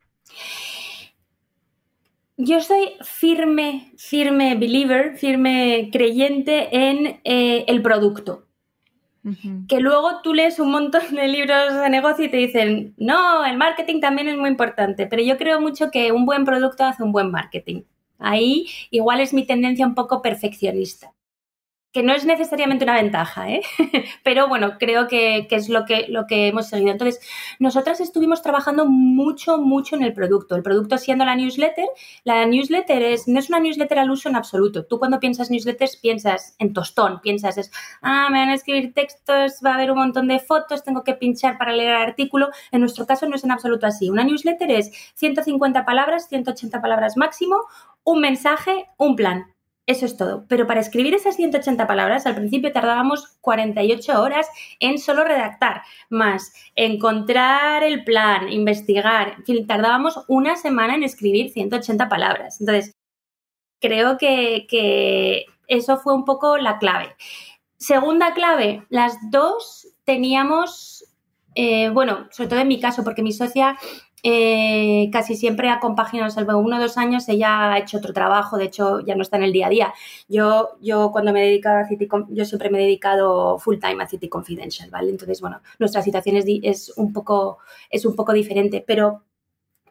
Yo 2.37 2.61
soy 2.61 2.93
firme, 3.03 3.95
firme 3.97 4.55
believer, 4.55 5.19
firme 5.19 5.91
creyente 5.93 6.69
en 6.71 7.21
eh, 7.25 7.65
el 7.67 7.83
producto. 7.83 8.44
Que 9.69 9.81
luego 9.81 10.21
tú 10.23 10.35
lees 10.35 10.59
un 10.59 10.71
montón 10.71 11.15
de 11.15 11.29
libros 11.29 11.75
de 11.75 11.89
negocio 11.89 12.27
y 12.27 12.31
te 12.31 12.37
dicen, 12.37 12.95
no, 12.99 13.45
el 13.45 13.57
marketing 13.57 14.01
también 14.01 14.29
es 14.29 14.37
muy 14.37 14.51
importante, 14.51 15.07
pero 15.07 15.23
yo 15.23 15.39
creo 15.39 15.63
mucho 15.63 15.91
que 15.91 16.13
un 16.13 16.27
buen 16.27 16.45
producto 16.45 16.85
hace 16.85 17.03
un 17.03 17.13
buen 17.13 17.31
marketing. 17.31 17.83
Ahí 18.19 18.67
igual 18.91 19.21
es 19.21 19.33
mi 19.33 19.47
tendencia 19.47 19.87
un 19.87 19.95
poco 19.95 20.21
perfeccionista 20.21 21.14
que 21.95 22.03
no 22.03 22.13
es 22.13 22.27
necesariamente 22.27 22.85
una 22.85 22.97
ventaja, 22.97 23.49
¿eh? 23.49 23.63
pero 24.25 24.49
bueno, 24.49 24.79
creo 24.81 25.07
que, 25.07 25.47
es 25.49 25.69
lo 25.69 25.85
que, 25.85 26.07
lo 26.09 26.27
que 26.27 26.49
hemos 26.49 26.67
seguido. 26.67 26.91
Entonces, 26.91 27.21
nosotras 27.61 28.01
estuvimos 28.01 28.43
trabajando 28.43 28.85
mucho, 28.85 29.59
mucho 29.59 29.95
en 29.95 30.03
el 30.03 30.13
producto. 30.13 30.57
El 30.57 30.65
producto 30.65 30.99
siendo 30.99 31.25
la 31.25 31.37
newsletter, 31.37 31.87
la 32.25 32.47
newsletter 32.47 33.01
es, 33.01 33.29
no 33.29 33.39
es 33.39 33.49
una 33.49 33.61
newsletter 33.61 34.01
al 34.01 34.11
uso 34.11 34.29
en 34.29 34.35
absoluto. 34.35 34.85
Tú 34.85 34.99
cuando 34.99 35.21
piensas 35.21 35.53
newsletters 35.53 35.97
piensas 35.97 36.57
en 36.59 36.73
tostón, 36.73 37.21
piensas 37.21 37.59
es, 37.59 37.71
ah, 38.03 38.29
me 38.29 38.41
van 38.41 38.49
a 38.49 38.55
escribir 38.55 38.93
textos, 38.93 39.61
va 39.65 39.71
a 39.71 39.75
haber 39.75 39.93
un 39.93 39.99
montón 39.99 40.27
de 40.27 40.41
fotos, 40.41 40.83
tengo 40.83 41.05
que 41.05 41.15
pinchar 41.15 41.59
para 41.59 41.73
leer 41.73 41.91
el 41.91 42.03
artículo. 42.03 42.49
En 42.73 42.81
nuestro 42.81 43.07
caso 43.07 43.29
no 43.29 43.37
es 43.37 43.45
en 43.45 43.53
absoluto 43.53 43.87
así. 43.87 44.11
Una 44.11 44.25
newsletter 44.25 44.69
es 44.73 44.91
150 45.15 45.85
palabras, 45.85 46.29
180 46.29 46.83
palabras 46.83 47.17
máximo, 47.17 47.55
un 48.03 48.21
mensaje, 48.21 48.89
un 48.99 49.15
plan 49.15 49.54
eso 49.87 50.07
es 50.07 50.17
todo. 50.17 50.47
Pero 50.49 50.67
para 50.67 50.81
escribir 50.81 51.15
esas 51.15 51.37
180 51.37 51.87
palabras, 51.87 52.27
al 52.27 52.35
principio 52.35 52.73
tardábamos 52.73 53.37
48 53.41 54.21
horas 54.21 54.49
en 54.81 54.99
solo 54.99 55.25
redactar, 55.25 55.83
más 56.09 56.55
encontrar 56.75 57.83
el 57.83 58.05
plan, 58.05 58.51
investigar. 58.51 59.35
En 59.39 59.45
fin, 59.45 59.67
tardábamos 59.67 60.25
una 60.29 60.57
semana 60.57 60.95
en 60.95 61.03
escribir 61.03 61.51
180 61.51 62.09
palabras. 62.09 62.61
Entonces, 62.61 62.93
creo 63.81 64.17
que, 64.19 65.47
eso 65.67 65.97
fue 65.99 66.15
un 66.15 66.25
poco 66.25 66.59
la 66.59 66.79
clave. 66.79 67.15
Segunda 67.79 68.35
clave, 68.35 68.85
las 68.91 69.17
dos 69.31 69.89
teníamos, 70.05 71.05
eh, 71.55 71.89
bueno, 71.91 72.29
sobre 72.31 72.49
todo 72.51 72.61
en 72.61 72.69
mi 72.69 72.81
caso, 72.81 73.03
porque 73.03 73.23
mi 73.23 73.33
socia 73.33 73.79
eh, 74.27 75.11
casi 75.13 75.37
siempre 75.37 75.69
ha 75.69 75.81
compaginado, 75.81 76.31
salvo 76.31 76.57
uno 76.57 76.79
o 76.79 76.81
dos 76.81 76.97
años, 76.97 77.29
ella 77.29 77.75
ha 77.75 77.79
hecho 77.79 77.99
otro 77.99 78.15
trabajo, 78.15 78.57
de 78.57 78.65
hecho 78.65 79.01
ya 79.01 79.15
no 79.15 79.23
está 79.23 79.37
en 79.37 79.43
el 79.43 79.53
día 79.53 79.67
a 79.67 79.71
día. 79.71 79.95
Yo, 80.29 80.79
yo 80.81 81.13
cuando 81.13 81.31
me 81.35 81.43
he 81.43 81.47
dedicado 81.47 81.79
a 81.81 81.85
City, 81.85 82.09
yo 82.31 82.45
siempre 82.47 82.71
me 82.71 82.79
he 82.79 82.85
dedicado 82.85 83.59
full 83.59 83.79
time 83.79 84.03
a 84.03 84.09
City 84.09 84.31
Confidential, 84.31 84.89
¿vale? 84.91 85.11
Entonces, 85.11 85.43
bueno, 85.43 85.61
nuestra 85.79 86.01
situación 86.01 86.37
es, 86.37 86.47
es, 86.63 86.93
un, 86.97 87.13
poco, 87.13 87.59
es 87.91 88.07
un 88.07 88.17
poco 88.17 88.33
diferente, 88.33 88.83
pero, 88.87 89.25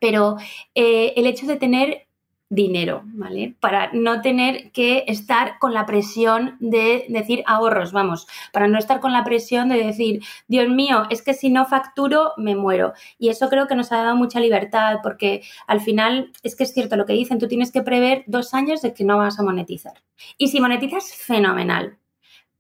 pero 0.02 0.38
eh, 0.74 1.14
el 1.16 1.28
hecho 1.28 1.46
de 1.46 1.58
tener 1.58 2.08
dinero, 2.54 3.02
¿vale? 3.06 3.56
Para 3.60 3.92
no 3.94 4.22
tener 4.22 4.72
que 4.72 5.06
estar 5.08 5.58
con 5.58 5.74
la 5.74 5.86
presión 5.86 6.56
de 6.60 7.06
decir 7.10 7.44
ahorros, 7.48 7.92
vamos, 7.92 8.28
para 8.52 8.68
no 8.68 8.78
estar 8.78 9.00
con 9.00 9.12
la 9.12 9.24
presión 9.24 9.70
de 9.70 9.84
decir, 9.84 10.22
Dios 10.48 10.70
mío, 10.70 11.06
es 11.10 11.24
que 11.24 11.34
si 11.34 11.50
no 11.50 11.66
facturo, 11.66 12.34
me 12.38 12.56
muero. 12.56 12.94
Y 13.18 13.30
eso 13.30 13.50
creo 13.50 13.68
que 13.68 13.76
nos 13.76 13.92
ha 13.92 14.04
dado 14.04 14.16
mucha 14.16 14.40
libertad, 14.40 14.98
porque 15.02 15.42
al 15.66 15.82
final 15.82 16.32
es 16.44 16.56
que 16.56 16.64
es 16.64 16.74
cierto 16.74 16.96
lo 16.96 17.06
que 17.06 17.14
dicen, 17.14 17.40
tú 17.40 17.48
tienes 17.48 17.72
que 17.72 17.82
prever 17.82 18.24
dos 18.28 18.54
años 18.54 18.82
de 18.82 18.94
que 18.94 19.04
no 19.04 19.18
vas 19.18 19.40
a 19.40 19.44
monetizar. 19.44 20.04
Y 20.38 20.50
si 20.50 20.62
monetizas, 20.62 21.14
fenomenal. 21.14 21.98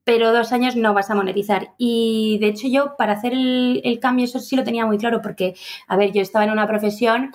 Pero 0.03 0.33
dos 0.33 0.51
años 0.51 0.75
no 0.75 0.93
vas 0.93 1.11
a 1.11 1.15
monetizar. 1.15 1.75
Y 1.77 2.37
de 2.41 2.47
hecho 2.47 2.67
yo 2.67 2.95
para 2.97 3.13
hacer 3.13 3.33
el, 3.33 3.79
el 3.85 3.99
cambio 3.99 4.25
eso 4.25 4.39
sí 4.39 4.55
lo 4.55 4.63
tenía 4.63 4.85
muy 4.85 4.97
claro 4.97 5.21
porque, 5.21 5.53
a 5.87 5.95
ver, 5.95 6.11
yo 6.11 6.21
estaba 6.21 6.43
en 6.43 6.51
una 6.51 6.67
profesión 6.67 7.31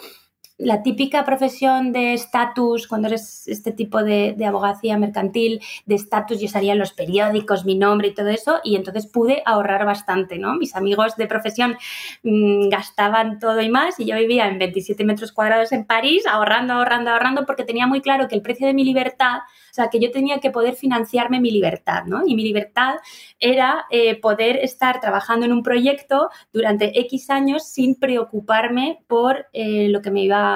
la 0.58 0.82
típica 0.82 1.24
profesión 1.24 1.92
de 1.92 2.14
estatus, 2.14 2.88
cuando 2.88 3.06
eres 3.06 3.46
este 3.46 3.70
tipo 3.70 4.02
de, 4.02 4.36
abogacía 4.44 4.98
mercantil, 4.98 5.60
de 5.86 5.94
estatus, 5.94 6.40
yo 6.40 6.48
salía 6.48 6.72
en 6.72 6.80
los 6.80 6.92
periódicos, 6.92 7.64
mi 7.64 7.76
nombre 7.76 8.08
y 8.08 8.14
todo 8.14 8.28
eso, 8.28 8.60
y 8.64 8.74
entonces 8.74 9.06
pude 9.06 9.42
ahorrar 9.46 9.86
bastante, 9.86 10.38
¿no? 10.38 10.56
Mis 10.56 10.74
amigos 10.74 11.16
de 11.16 11.28
profesión 11.28 11.76
mm, 12.24 12.68
gastaban 12.68 13.38
todo 13.38 13.60
y 13.60 13.68
más, 13.68 14.00
y 14.00 14.06
yo 14.06 14.16
vivía 14.16 14.48
en 14.48 14.58
27 14.58 15.04
metros 15.04 15.30
cuadrados 15.30 15.70
en 15.70 15.84
París, 15.84 16.26
ahorrando, 16.26 16.74
ahorrando, 16.74 17.12
ahorrando, 17.12 17.46
porque 17.46 17.64
tenía 17.64 17.86
muy 17.86 18.00
claro 18.00 18.26
que 18.26 18.34
el 18.34 18.42
precio 18.42 18.66
de 18.66 18.74
mi 18.74 18.84
libertad, 18.84 19.38
o 19.70 19.74
sea, 19.74 19.88
que 19.90 20.00
yo 20.00 20.10
tenía 20.10 20.38
que 20.38 20.50
poder 20.50 20.74
financiarme 20.74 21.40
mi 21.40 21.52
libertad, 21.52 22.04
¿no? 22.04 22.22
Y 22.26 22.34
mi 22.34 22.42
libertad 22.42 22.96
era 23.38 23.84
eh, 23.90 24.16
poder 24.20 24.56
estar 24.56 25.00
trabajando 25.00 25.46
en 25.46 25.52
un 25.52 25.62
proyecto 25.62 26.30
durante 26.52 26.98
X 27.00 27.30
años 27.30 27.64
sin 27.68 27.94
preocuparme 27.94 29.04
por 29.06 29.46
eh, 29.52 29.88
lo 29.88 30.02
que 30.02 30.10
me 30.10 30.22
iba 30.22 30.47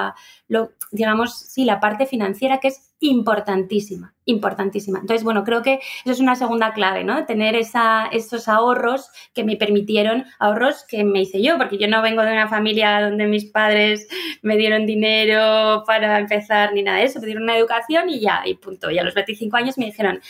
digamos, 0.91 1.37
sí, 1.39 1.65
la 1.65 1.79
parte 1.79 2.05
financiera 2.05 2.59
que 2.59 2.69
es 2.69 2.93
importantísima, 2.99 4.13
importantísima. 4.25 4.99
Entonces, 4.99 5.23
bueno, 5.23 5.43
creo 5.43 5.61
que 5.61 5.73
eso 6.05 6.13
es 6.13 6.19
una 6.19 6.35
segunda 6.35 6.73
clave, 6.73 7.03
¿no? 7.03 7.25
Tener 7.25 7.55
esa, 7.55 8.07
esos 8.07 8.47
ahorros 8.47 9.09
que 9.33 9.43
me 9.43 9.57
permitieron, 9.57 10.25
ahorros 10.39 10.85
que 10.87 11.03
me 11.03 11.21
hice 11.21 11.41
yo, 11.41 11.57
porque 11.57 11.77
yo 11.77 11.87
no 11.87 12.01
vengo 12.01 12.23
de 12.23 12.31
una 12.31 12.47
familia 12.47 13.01
donde 13.01 13.27
mis 13.27 13.45
padres 13.45 14.07
me 14.41 14.55
dieron 14.55 14.85
dinero 14.85 15.83
para 15.85 16.17
empezar 16.17 16.73
ni 16.73 16.83
nada 16.83 16.99
de 16.99 17.05
eso, 17.05 17.19
me 17.19 17.25
dieron 17.25 17.43
una 17.43 17.57
educación 17.57 18.09
y 18.09 18.21
ya, 18.21 18.43
y 18.45 18.55
punto. 18.55 18.89
Y 18.89 18.97
a 18.99 19.03
los 19.03 19.13
25 19.13 19.57
años 19.57 19.77
me 19.77 19.85
dijeron, 19.85 20.21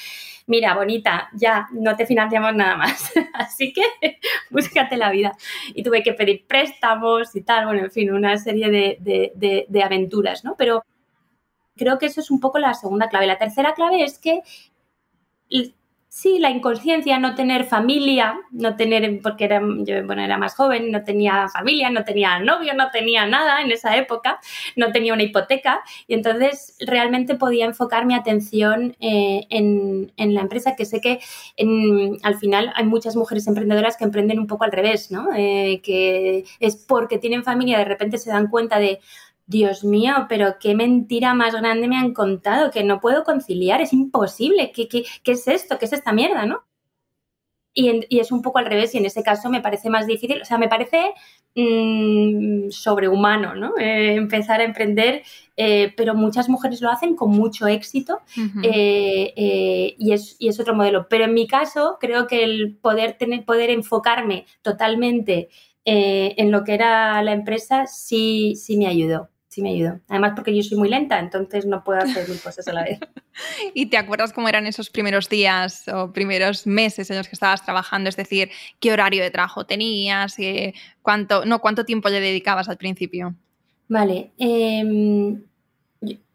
mira, 0.48 0.76
bonita, 0.76 1.30
ya 1.34 1.68
no 1.72 1.96
te 1.96 2.06
financiamos 2.06 2.56
nada 2.56 2.76
más, 2.76 3.12
así 3.34 3.74
que 3.74 3.84
búscate 4.50 4.98
la 4.98 5.12
vida. 5.12 5.36
Y 5.74 5.84
tuve 5.84 6.04
que 6.04 6.14
pedir 6.14 6.46
préstamos 6.46 7.36
y 7.36 7.42
tal, 7.42 7.66
bueno, 7.66 7.84
en 7.84 7.92
fin, 7.92 8.12
una 8.12 8.38
serie 8.38 8.70
de, 8.70 9.84
aventuras, 9.84 10.44
¿no? 10.44 10.56
Pero 10.58 10.84
creo 11.76 11.98
que 11.98 12.08
eso 12.08 12.22
es 12.22 12.32
un 12.32 12.40
poco 12.40 12.60
la 12.60 12.74
segunda 12.74 13.10
clave. 13.10 13.28
La 13.28 13.38
tercera 13.38 13.74
clave 13.74 14.04
es 14.04 14.20
que 14.20 14.42
Sí, 16.16 16.38
la 16.38 16.52
inconsciencia, 16.52 17.18
no 17.18 17.34
tener 17.34 17.66
familia, 17.66 18.40
no 18.52 18.76
tener, 18.76 19.20
porque 19.24 19.46
era, 19.46 19.60
yo 19.80 20.06
bueno, 20.06 20.22
era 20.22 20.38
más 20.38 20.54
joven, 20.54 20.92
no 20.92 21.04
tenía 21.04 21.50
familia, 21.50 21.90
no 21.90 22.04
tenía 22.04 22.38
novio, 22.38 22.76
no 22.76 22.92
tenía 22.92 23.26
nada 23.26 23.64
en 23.64 23.72
esa 23.72 23.98
época, 23.98 24.40
no 24.76 24.92
tenía 24.92 25.16
una 25.16 25.24
hipoteca 25.24 25.82
y 26.08 26.14
entonces 26.14 26.76
realmente 26.80 27.34
podía 27.34 27.66
enfocar 27.66 28.06
mi 28.06 28.14
atención 28.14 28.96
eh, 29.00 29.48
en, 29.50 30.12
la 30.16 30.42
empresa, 30.42 30.76
que 30.76 30.86
sé 30.86 31.02
que 31.02 31.20
al 32.22 32.38
final 32.38 32.72
hay 32.76 32.86
muchas 32.86 33.16
mujeres 33.16 33.48
emprendedoras 33.48 33.98
que 33.98 34.04
emprenden 34.04 34.38
un 34.38 34.46
poco 34.46 34.66
al 34.66 34.72
revés, 34.72 35.10
¿no? 35.10 35.30
Eh, 35.36 35.82
que 35.84 36.46
es 36.60 36.76
porque 36.76 37.18
tienen 37.18 37.44
familia, 37.44 37.80
de 37.80 37.86
repente 37.86 38.20
se 38.20 38.30
dan 38.30 38.50
cuenta 38.50 38.78
de, 38.78 39.00
Dios 39.46 39.84
mío, 39.84 40.14
pero 40.30 40.56
qué 40.60 40.76
mentira 40.76 41.34
más 41.34 41.54
grande 41.54 41.88
me 41.88 41.98
han 41.98 42.14
contado, 42.14 42.72
que 42.72 42.84
no 42.84 43.00
puedo 43.00 43.24
conciliar, 43.24 43.82
es 43.82 43.94
imposible, 43.94 44.72
¿qué, 44.74 44.88
qué, 44.88 45.04
qué 45.24 45.34
es 45.34 45.48
esto? 45.48 45.78
¿Qué 45.78 45.86
es 45.86 45.94
esta 45.94 46.14
mierda, 46.14 46.46
no? 46.46 46.64
Y, 47.76 48.06
y, 48.08 48.20
es 48.20 48.32
un 48.32 48.44
poco 48.44 48.60
al 48.60 48.68
revés 48.68 48.94
y 48.94 49.00
en 49.00 49.06
ese 49.06 49.24
caso 49.24 49.50
me 49.50 49.62
parece 49.62 49.90
más 49.90 50.06
difícil, 50.06 50.42
o 50.42 50.46
sea, 50.46 50.60
me 50.60 50.68
parece 50.68 51.14
mmm, 51.56 52.70
sobrehumano, 52.70 53.56
¿no? 53.56 53.74
Eh, 53.78 54.16
empezar 54.16 54.62
a 54.62 54.64
emprender, 54.64 55.24
eh, 55.58 55.94
pero 55.98 56.16
muchas 56.16 56.50
mujeres 56.50 56.82
lo 56.82 56.90
hacen 56.90 57.16
con 57.16 57.32
mucho 57.32 57.68
éxito 57.68 58.22
eh, 58.64 59.96
y, 59.98 60.14
es, 60.14 60.36
y, 60.40 60.48
es, 60.50 60.60
otro 60.60 60.76
modelo. 60.76 61.08
Pero 61.10 61.26
en 61.26 61.34
mi 61.34 61.48
caso, 61.48 61.98
creo 62.00 62.28
que 62.28 62.44
el 62.44 62.78
poder, 62.82 63.18
tener, 63.18 63.46
poder 63.46 63.70
enfocarme 63.70 64.46
totalmente 64.62 65.50
en 65.86 66.52
lo 66.52 66.64
que 66.64 66.76
era 66.76 67.22
la 67.24 67.34
empresa 67.34 67.88
sí, 67.88 68.56
sí 68.56 68.78
me 68.78 68.88
ayudó 68.88 69.33
sí 69.54 69.62
me 69.62 69.70
ayudó. 69.70 70.00
Además 70.10 70.34
porque 70.36 70.56
yo 70.56 70.64
soy 70.64 70.78
muy 70.78 70.90
lenta, 70.90 71.20
entonces 71.20 71.66
no 71.66 71.84
puedo 71.84 72.00
hacer 72.00 72.28
mil 72.28 72.40
cosas 72.40 72.68
a 72.68 72.74
la 72.74 72.84
vez. 72.84 73.00
¿Y 73.74 73.86
te 73.86 73.98
acuerdas 73.98 74.34
cómo 74.34 74.50
eran 74.50 74.66
esos 74.66 74.90
primeros 74.90 75.30
días 75.30 75.88
o 75.88 76.12
primeros 76.12 76.66
meses 76.66 77.10
en 77.12 77.18
los 77.18 77.28
que 77.28 77.36
estabas 77.36 77.64
trabajando? 77.64 78.10
Es 78.10 78.16
decir, 78.16 78.50
¿qué 78.80 78.92
horario 78.92 79.22
de 79.22 79.30
trabajo 79.30 79.66
tenías? 79.66 80.38
¿Cuánto, 81.02 81.46
no, 81.46 81.60
¿Cuánto 81.60 81.86
tiempo 81.86 82.10
le 82.10 82.20
dedicabas 82.20 82.68
al 82.68 82.78
principio? 82.78 83.36
Vale. 83.88 84.32
Eh, 84.40 85.36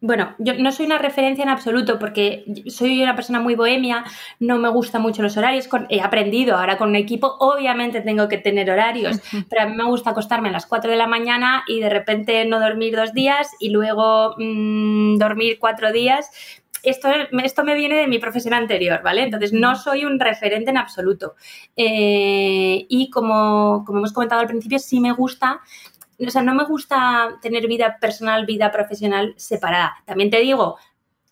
bueno, 0.01 0.35
yo 0.39 0.55
no 0.55 0.71
soy 0.71 0.87
una 0.87 0.99
referencia 0.99 1.43
en 1.43 1.49
absoluto 1.49 1.99
porque 1.99 2.45
soy 2.67 3.03
una 3.03 3.17
persona 3.17 3.41
muy 3.41 3.55
bohemia, 3.55 4.05
no 4.39 4.59
me 4.59 4.69
gustan 4.69 5.03
mucho 5.03 5.23
los 5.23 5.37
horarios, 5.37 5.69
he 5.89 6.01
aprendido 6.01 6.57
ahora 6.57 6.79
con 6.79 6.91
un 6.91 6.97
equipo, 6.97 7.37
obviamente 7.41 8.01
tengo 8.01 8.29
que 8.29 8.39
tener 8.39 8.71
horarios, 8.71 9.21
pero 9.51 9.63
a 9.63 9.67
mí 9.67 9.77
me 9.77 9.85
gusta 9.85 10.11
acostarme 10.11 10.51
a 10.51 10.53
las 10.53 10.67
4 10.67 10.91
de 10.91 10.97
la 10.97 11.07
mañana 11.07 11.65
y 11.67 11.81
de 11.81 11.91
repente 11.91 12.45
no 12.45 12.61
dormir 12.61 12.95
dos 12.97 13.13
días 13.13 13.49
y 13.59 13.71
luego 13.71 14.35
mmm, 14.39 15.17
dormir 15.19 15.59
cuatro 15.59 15.93
días. 15.93 16.31
Esto, 16.85 17.09
esto, 17.43 17.65
me 17.65 17.75
viene 17.75 17.97
de 17.97 18.07
mi 18.07 18.21
profesión 18.21 18.55
anterior, 18.55 19.03
¿vale? 19.03 19.25
Entonces 19.25 19.53
no 19.53 19.75
soy 19.75 20.05
un 20.05 20.21
referente 20.21 20.71
en 20.71 20.79
absoluto. 20.79 21.35
Eh, 21.77 22.87
y 22.89 23.11
como, 23.11 23.83
como 23.85 23.99
hemos 23.99 24.13
comentado 24.13 24.41
al 24.41 24.47
principio, 24.47 24.79
sí 24.79 25.01
me 25.01 25.11
gusta 25.13 25.61
o 26.27 26.31
sea, 26.31 26.43
no 26.43 26.55
me 26.55 26.65
gusta 26.65 27.39
tener 27.41 27.67
vida 27.67 27.99
personal, 28.01 28.47
vida 28.47 28.71
profesional 28.71 29.35
separada. 29.37 29.97
También 30.05 30.31
te 30.31 30.41
digo, 30.41 30.77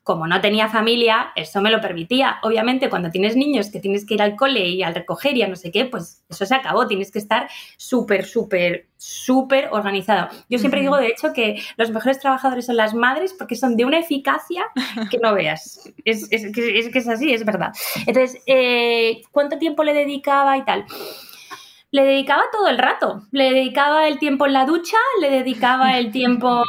como 0.07 0.29
no 0.29 0.40
tenía 0.40 0.68
familia, 0.68 1.33
eso 1.35 1.61
me 1.61 1.68
lo 1.68 1.81
permitía. 1.81 2.37
Obviamente, 2.44 2.88
cuando 2.88 3.11
tienes 3.11 3.35
niños 3.35 3.70
que 3.70 3.81
tienes 3.81 4.07
que 4.07 4.14
ir 4.14 4.22
al 4.22 4.37
cole 4.37 4.68
y 4.68 4.85
al 4.85 4.94
recoger 4.94 5.37
y 5.37 5.42
a 5.42 5.49
no 5.49 5.57
sé 5.57 5.72
qué, 5.72 5.85
pues 5.85 6.22
eso 6.29 6.46
se 6.46 6.55
acabó. 6.55 6.87
Tienes 6.87 7.11
que 7.11 7.18
estar 7.18 7.49
súper, 7.77 8.25
súper, 8.25 8.87
súper 8.96 9.68
organizado. 9.72 10.29
Yo 10.49 10.61
siempre 10.61 10.81
digo, 10.81 10.96
de 10.96 11.09
hecho, 11.09 11.33
que 11.33 11.61
los 11.77 11.90
mejores 11.90 12.20
trabajadores 12.20 12.66
son 12.66 12.77
las 12.77 12.94
madres 12.94 13.35
porque 13.37 13.57
son 13.57 13.77
de 13.77 13.85
una 13.85 13.99
eficacia 13.99 14.66
que 15.11 15.18
no 15.18 15.35
veas. 15.35 15.92
Es, 16.05 16.29
es, 16.31 16.44
es 16.44 16.88
que 16.88 16.99
es 17.01 17.09
así, 17.09 17.33
es 17.33 17.44
verdad. 17.44 17.72
Entonces, 18.07 18.40
eh, 18.46 19.22
¿cuánto 19.33 19.59
tiempo 19.59 19.83
le 19.83 19.92
dedicaba 19.92 20.57
y 20.57 20.64
tal? 20.64 20.85
Le 21.90 22.05
dedicaba 22.05 22.42
todo 22.53 22.68
el 22.68 22.79
rato. 22.79 23.22
Le 23.31 23.53
dedicaba 23.53 24.09
el 24.09 24.18
tiempo 24.18 24.46
en 24.46 24.53
la 24.53 24.64
ducha, 24.64 24.96
le 25.20 25.31
dedicaba 25.31 25.99
el 25.99 26.11
tiempo 26.12 26.62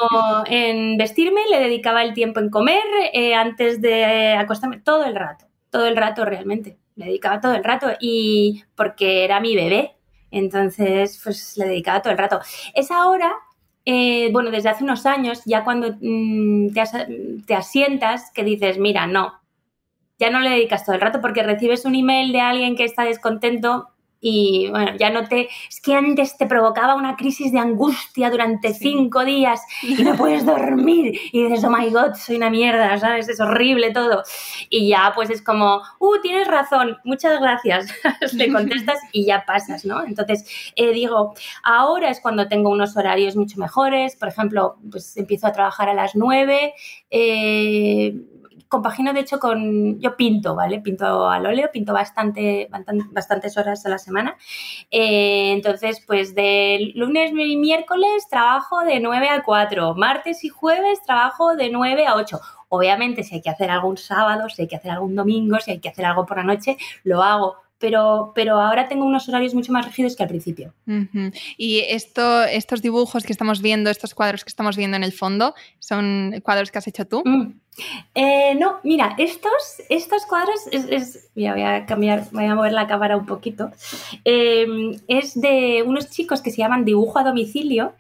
en 0.45 0.97
vestirme, 0.97 1.41
le 1.49 1.59
dedicaba 1.59 2.03
el 2.03 2.13
tiempo 2.13 2.39
en 2.39 2.49
comer, 2.49 2.83
eh, 3.13 3.35
antes 3.35 3.81
de 3.81 4.33
acostarme, 4.33 4.79
todo 4.79 5.05
el 5.05 5.15
rato, 5.15 5.45
todo 5.69 5.87
el 5.87 5.97
rato 5.97 6.25
realmente. 6.25 6.77
Le 6.95 7.05
dedicaba 7.05 7.41
todo 7.41 7.53
el 7.53 7.63
rato 7.63 7.89
y 7.99 8.63
porque 8.75 9.23
era 9.23 9.39
mi 9.39 9.55
bebé, 9.55 9.95
entonces 10.31 11.19
pues 11.23 11.57
le 11.57 11.65
dedicaba 11.65 12.01
todo 12.01 12.11
el 12.11 12.19
rato. 12.19 12.39
Es 12.73 12.91
ahora 12.91 13.33
eh, 13.89 14.29
bueno, 14.33 14.51
desde 14.51 14.67
hace 14.67 14.83
unos 14.83 15.05
años, 15.05 15.43
ya 15.45 15.63
cuando 15.63 15.95
mm, 16.01 16.73
te, 16.73 16.83
te, 17.45 17.55
asientas, 17.55 18.31
que 18.33 18.43
dices, 18.43 18.77
mira, 18.79 19.07
no, 19.07 19.39
ya 20.19 20.29
no 20.29 20.41
le 20.41 20.49
dedicas 20.49 20.83
todo 20.85 20.95
el 20.95 21.01
rato 21.01 21.21
porque 21.21 21.41
recibes 21.41 21.85
un 21.85 21.95
email 21.95 22.33
de 22.33 22.41
alguien 22.41 22.75
que 22.75 22.83
está 22.83 23.03
descontento, 23.03 23.87
y 24.19 24.67
bueno, 24.69 24.95
ya 24.97 25.09
no 25.09 25.27
te... 25.27 25.49
Es 25.69 25.79
que 25.81 25.93
antes 25.93 26.37
te 26.37 26.47
provocaba 26.47 26.95
una 26.95 27.15
crisis 27.15 27.51
de 27.51 27.59
angustia 27.59 28.29
durante 28.29 28.73
cinco 28.73 29.23
días 29.25 29.61
y 29.83 30.03
no 30.03 30.15
puedes 30.15 30.45
dormir 30.45 31.19
y 31.31 31.43
dices, 31.43 31.63
oh 31.63 31.69
my 31.69 31.89
god, 31.89 32.13
soy 32.15 32.37
una 32.37 32.49
mierda, 32.49 32.97
¿sabes? 32.99 33.29
Es 33.29 33.39
horrible 33.39 33.91
todo. 33.91 34.23
Y 34.69 34.89
ya 34.89 35.11
pues 35.13 35.29
es 35.29 35.41
como, 35.41 35.81
uh, 35.99 36.21
tienes 36.21 36.47
razón, 36.47 36.97
muchas 37.03 37.39
gracias. 37.39 37.93
Le 38.33 38.51
contestas 38.51 38.99
y 39.11 39.25
ya 39.25 39.45
pasas, 39.45 39.85
¿no? 39.85 40.03
Entonces, 40.03 40.45
eh, 40.75 40.91
digo, 40.93 41.33
ahora 41.63 42.09
es 42.09 42.19
cuando 42.19 42.47
tengo 42.47 42.69
unos 42.69 42.97
horarios 42.97 43.35
mucho 43.35 43.59
mejores. 43.59 44.15
Por 44.15 44.29
ejemplo, 44.29 44.77
pues 44.91 45.15
empiezo 45.17 45.47
a 45.47 45.51
trabajar 45.51 45.89
a 45.89 45.93
las 45.93 46.15
nueve. 46.15 46.73
Eh, 47.09 48.15
compagino 48.67 49.13
de 49.13 49.21
hecho 49.21 49.39
con, 49.39 49.99
yo 49.99 50.15
pinto, 50.15 50.55
¿vale? 50.55 50.79
Pinto 50.81 51.29
al 51.29 51.45
óleo, 51.45 51.69
pinto 51.71 51.93
bastante, 51.93 52.69
bastantes 53.11 53.57
horas 53.57 53.85
a 53.85 53.89
la 53.89 53.97
semana. 53.97 54.37
Eh, 54.91 55.51
entonces, 55.51 56.03
pues 56.05 56.35
de 56.35 56.91
lunes 56.95 57.31
y 57.31 57.57
miércoles 57.57 58.27
trabajo 58.29 58.81
de 58.81 58.99
9 58.99 59.29
a 59.29 59.43
4, 59.43 59.95
martes 59.95 60.43
y 60.43 60.49
jueves 60.49 61.01
trabajo 61.03 61.55
de 61.55 61.69
9 61.69 62.07
a 62.07 62.15
8. 62.15 62.39
Obviamente, 62.69 63.23
si 63.23 63.35
hay 63.35 63.41
que 63.41 63.49
hacer 63.49 63.71
algún 63.71 63.97
sábado, 63.97 64.49
si 64.49 64.63
hay 64.63 64.67
que 64.67 64.75
hacer 64.75 64.91
algún 64.91 65.15
domingo, 65.15 65.59
si 65.59 65.71
hay 65.71 65.79
que 65.79 65.89
hacer 65.89 66.05
algo 66.05 66.25
por 66.25 66.37
la 66.37 66.43
noche, 66.43 66.77
lo 67.03 67.23
hago 67.23 67.66
pero, 67.79 68.31
pero 68.35 68.59
ahora 68.59 68.87
tengo 68.87 69.05
unos 69.05 69.27
horarios 69.29 69.53
mucho 69.53 69.71
más 69.71 69.85
rígidos 69.85 70.15
que 70.15 70.23
al 70.23 70.29
principio. 70.29 70.73
Y 71.57 71.79
esto, 71.79 72.43
estos 72.43 72.81
dibujos 72.81 73.23
que 73.23 73.31
estamos 73.31 73.61
viendo, 73.61 73.89
estos 73.89 74.13
cuadros 74.13 74.43
que 74.43 74.49
estamos 74.49 74.77
viendo 74.77 74.97
en 74.97 75.03
el 75.03 75.13
fondo, 75.13 75.53
¿son 75.79 76.41
cuadros 76.43 76.71
que 76.71 76.77
has 76.77 76.87
hecho 76.87 77.05
tú? 77.05 77.21
Mm. 77.25 77.59
Eh, 78.15 78.55
no, 78.55 78.79
mira, 78.83 79.13
estos, 79.19 79.83
estos 79.89 80.25
cuadros 80.25 80.59
es, 80.71 81.29
voy 81.35 81.45
a 81.45 81.85
cambiar, 81.85 82.25
voy 82.31 82.45
a 82.45 82.55
mover 82.55 82.73
la 82.73 82.87
cámara 82.87 83.15
un 83.15 83.27
poquito. 83.27 83.71
Eh, 84.25 84.65
es 85.07 85.39
de 85.39 85.83
unos 85.85 86.09
chicos 86.09 86.41
que 86.41 86.49
se 86.49 86.57
llaman 86.57 86.85
Dibujo 86.85 87.19
a 87.19 87.23
domicilio 87.23 87.93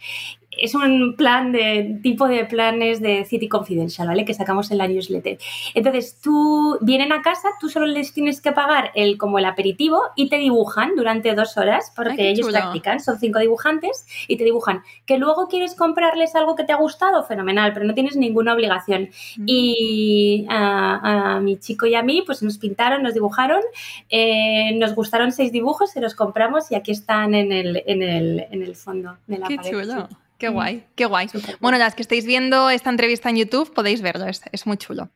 es 0.59 0.75
un 0.75 1.15
plan 1.15 1.51
de 1.51 1.99
tipo 2.01 2.27
de 2.27 2.45
planes 2.45 3.01
de 3.01 3.25
City 3.25 3.47
Confidential, 3.47 4.07
¿vale? 4.07 4.25
Que 4.25 4.33
sacamos 4.33 4.71
en 4.71 4.77
la 4.77 4.87
newsletter. 4.87 5.37
Entonces, 5.73 6.19
tú 6.21 6.77
vienen 6.81 7.11
a 7.11 7.21
casa, 7.21 7.49
tú 7.59 7.69
solo 7.69 7.85
les 7.85 8.13
tienes 8.13 8.41
que 8.41 8.51
pagar 8.51 8.91
el 8.95 9.17
como 9.17 9.39
el 9.39 9.45
aperitivo 9.45 10.01
y 10.15 10.29
te 10.29 10.37
dibujan 10.37 10.95
durante 10.95 11.33
dos 11.35 11.57
horas, 11.57 11.91
porque 11.95 12.29
ellos 12.29 12.49
practican, 12.49 12.99
son 12.99 13.19
cinco 13.19 13.39
dibujantes 13.39 14.05
y 14.27 14.37
te 14.37 14.43
dibujan. 14.43 14.81
Que 15.05 15.17
luego 15.17 15.47
quieres 15.47 15.75
comprarles 15.75 16.35
algo 16.35 16.55
que 16.55 16.63
te 16.63 16.73
ha 16.73 16.77
gustado, 16.77 17.23
fenomenal, 17.23 17.73
pero 17.73 17.85
no 17.85 17.93
tienes 17.93 18.15
ninguna 18.15 18.53
obligación. 18.53 19.09
Mm. 19.37 19.43
Y 19.45 20.45
a, 20.49 21.39
mi 21.41 21.57
chico 21.57 21.85
y 21.85 21.95
a 21.95 22.03
mí, 22.03 22.23
pues 22.25 22.41
nos 22.43 22.57
pintaron, 22.57 23.03
nos 23.03 23.13
dibujaron, 23.13 23.61
eh, 24.09 24.75
nos 24.75 24.95
gustaron 24.95 25.31
seis 25.31 25.51
dibujos, 25.51 25.91
se 25.91 26.01
los 26.01 26.15
compramos 26.15 26.71
y 26.71 26.75
aquí 26.75 26.91
están 26.91 27.35
en 27.35 27.51
el, 27.51 27.83
en 27.85 28.01
el, 28.01 28.45
en 28.51 28.61
el 28.63 28.75
fondo 28.75 29.17
de 29.27 29.37
la 29.37 29.47
Qué 29.47 29.57
pared. 29.57 29.71
Chulo. 29.71 30.07
Qué 30.37 30.49
guay, 30.49 30.85
qué 30.95 31.05
guay. 31.05 31.27
Bueno, 31.59 31.77
las 31.77 31.95
que 31.95 32.03
estáis 32.03 32.25
viendo 32.25 32.69
esta 32.69 32.89
entrevista 32.89 33.29
en 33.29 33.37
YouTube 33.37 33.73
podéis 33.73 34.01
verlo, 34.01 34.25
es, 34.27 34.67
muy 34.67 34.77
chulo. 34.77 35.09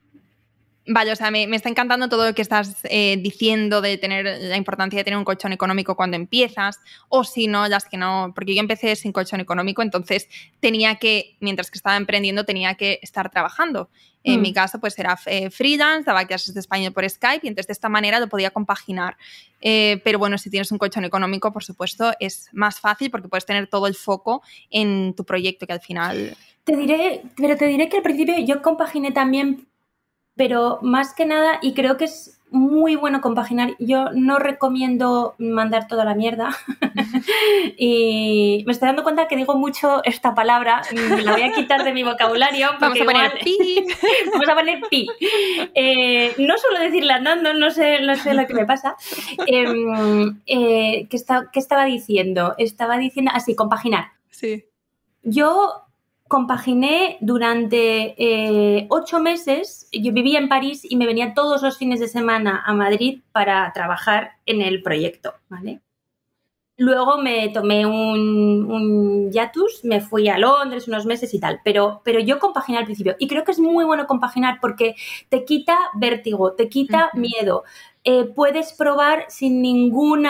Vale, 0.88 1.12
o 1.12 1.16
sea, 1.16 1.30
me, 1.30 1.44
está 1.56 1.70
encantando 1.70 2.10
todo 2.10 2.26
lo 2.26 2.34
que 2.34 2.42
estás 2.42 2.80
eh, 2.86 3.18
diciendo 3.22 3.82
de 3.82 4.00
tener 4.00 4.26
la 4.42 4.58
importancia 4.58 4.98
de 4.98 5.04
tener 5.04 5.18
un 5.18 5.24
colchón 5.24 5.54
económico 5.54 5.96
cuando 5.96 6.18
empiezas, 6.18 6.80
o 7.08 7.24
si 7.24 7.46
no, 7.46 7.68
las 7.68 7.86
que 7.86 7.98
no, 7.98 8.32
porque 8.34 8.56
yo 8.56 8.62
empecé 8.62 8.96
sin 8.96 9.12
colchón 9.12 9.40
económico, 9.40 9.84
entonces 9.84 10.28
tenía 10.60 10.96
que, 10.96 11.38
mientras 11.40 11.70
que 11.70 11.78
estaba 11.78 11.98
emprendiendo, 11.98 12.44
tenía 12.44 12.74
que 12.74 13.00
estar 13.04 13.30
trabajando. 13.30 13.90
En 14.24 14.42
mi 14.42 14.52
mm. 14.52 14.54
caso, 14.54 14.80
pues 14.80 14.98
era 15.00 15.18
eh, 15.26 15.50
freelance, 15.50 16.06
daba 16.06 16.26
clases 16.26 16.54
de 16.54 16.60
español 16.60 16.94
por 16.94 17.10
Skype 17.10 17.42
y 17.44 17.48
entonces 17.48 17.68
de 17.68 17.74
esta 17.74 17.90
manera 17.90 18.20
lo 18.20 18.28
podía 18.30 18.52
compaginar. 18.52 19.18
Eh, 19.62 20.02
pero 20.04 20.20
bueno, 20.20 20.38
si 20.38 20.50
tienes 20.50 20.72
un 20.72 20.78
colchón 20.78 21.06
económico, 21.06 21.52
por 21.52 21.64
supuesto, 21.64 22.12
es 22.20 22.50
más 22.52 22.80
fácil 22.80 23.10
porque 23.10 23.28
puedes 23.28 23.46
tener 23.46 23.68
todo 23.68 23.88
el 23.88 23.96
foco 23.96 24.42
en 24.70 25.14
tu 25.16 25.26
proyecto 25.26 25.66
que 25.66 25.74
al 25.74 25.82
final... 25.82 26.38
Te 26.64 26.76
diré, 26.76 27.24
pero 27.36 27.58
te 27.58 27.66
diré 27.66 27.90
que 27.90 27.98
al 27.98 28.04
principio 28.04 28.38
yo 28.38 28.62
compaginé 28.62 29.12
también, 29.12 29.68
pero 30.36 30.80
más 30.84 31.14
que 31.16 31.26
nada, 31.26 31.58
y 31.64 31.74
creo 31.74 31.98
que 31.98 32.06
es 32.06 32.40
muy 32.52 32.96
bueno 32.96 33.22
compaginar. 33.22 33.76
Yo 33.80 34.12
no 34.14 34.38
recomiendo 34.38 35.36
mandar 35.40 35.88
toda 35.88 36.06
la 36.06 36.14
mierda. 36.14 36.50
y 37.78 38.64
me 38.66 38.74
estoy 38.74 38.88
dando 38.88 39.04
cuenta 39.04 39.28
que 39.28 39.36
digo 39.36 39.56
mucho 39.56 40.02
esta 40.04 40.34
palabra. 40.34 40.82
La 41.24 41.34
voy 41.34 41.42
a 41.44 41.52
quitar 41.54 41.84
de 41.84 41.94
mi 41.94 42.04
vocabulario. 42.04 42.70
Vamos 42.80 43.00
a 43.00 43.06
poner 43.06 43.40
pi. 43.44 43.86
Vamos 44.32 44.50
a 44.50 44.56
poner 44.56 44.82
pi. 44.90 45.08
Eh, 45.74 46.34
no 46.38 46.58
suelo 46.58 46.80
decirle 46.80 47.14
andando, 47.14 47.54
no 47.54 47.72
sé, 47.72 48.02
no 48.02 48.16
sé 48.16 48.34
lo 48.34 48.46
que 48.48 48.54
me 48.54 48.66
pasa. 48.66 48.96
Em, 49.48 50.42
eh, 50.46 51.08
¿qué, 51.10 51.18
¿Qué 51.52 51.60
estaba 51.60 51.86
diciendo? 51.86 52.56
Estaba 52.58 52.98
diciendo 52.98 53.32
así, 53.34 53.56
compaginar. 53.56 54.12
Sí. 54.30 54.66
Yo 55.24 55.86
compaginé 56.32 57.18
durante 57.20 58.16
eh, 58.18 58.88
ocho 58.90 59.20
meses. 59.20 59.90
Yo 59.92 60.14
vivía 60.14 60.40
en 60.40 60.48
París 60.48 60.82
y 60.90 60.96
me 60.96 61.06
venía 61.06 61.34
todos 61.34 61.62
los 61.62 61.78
fines 61.78 62.00
de 62.00 62.08
semana 62.08 62.64
a 62.66 62.74
Madrid 62.74 63.20
para 63.34 63.70
trabajar 63.74 64.32
en 64.46 64.62
el 64.62 64.82
proyecto, 64.82 65.34
¿vale? 65.50 65.82
Luego 66.82 67.20
me 67.20 67.50
tomé 67.50 67.86
un, 67.86 68.66
un 68.68 69.32
hiatus, 69.32 69.84
me 69.84 70.02
fui 70.02 70.28
a 70.30 70.40
Londres 70.40 70.88
unos 70.88 71.06
meses 71.06 71.32
y 71.36 71.40
tal, 71.40 71.60
pero, 71.64 72.02
pero 72.04 72.20
yo 72.20 72.40
compaginé 72.40 72.80
al 72.80 72.86
principio. 72.86 73.16
Y 73.20 73.28
creo 73.28 73.44
que 73.44 73.52
es 73.52 73.60
muy 73.60 73.86
bueno 73.86 74.08
compaginar 74.08 74.58
porque 74.60 74.96
te 75.30 75.46
quita 75.46 75.78
vértigo, 75.94 76.54
te 76.54 76.70
quita 76.70 77.12
miedo, 77.14 77.66
eh, 78.04 78.24
puedes 78.24 78.74
probar 78.74 79.26
sin 79.30 79.62
ningún 79.62 80.28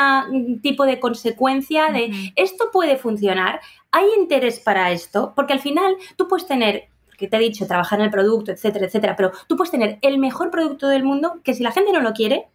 tipo 0.62 0.84
de 0.84 1.00
consecuencia 1.00 1.90
de 1.90 2.34
esto 2.36 2.66
puede 2.74 2.98
funcionar, 2.98 3.62
hay 3.92 4.08
interés 4.20 4.60
para 4.60 4.92
esto, 4.92 5.32
porque 5.38 5.54
al 5.54 5.62
final 5.62 5.96
tú 6.18 6.28
puedes 6.28 6.48
tener 6.48 6.90
que 7.18 7.30
te 7.30 7.38
he 7.38 7.40
dicho, 7.40 7.66
trabajar 7.66 8.00
en 8.00 8.06
el 8.06 8.12
producto, 8.12 8.52
etcétera, 8.52 8.88
etcétera, 8.88 9.16
pero 9.16 9.32
tú 9.48 9.56
puedes 9.56 9.72
tener 9.72 10.00
el 10.02 10.18
mejor 10.18 10.52
producto 10.52 10.90
del 10.90 11.04
mundo 11.04 11.40
que 11.44 11.54
si 11.54 11.64
la 11.64 11.72
gente 11.72 11.94
no 11.94 12.02
lo 12.02 12.12
quiere, 12.12 12.48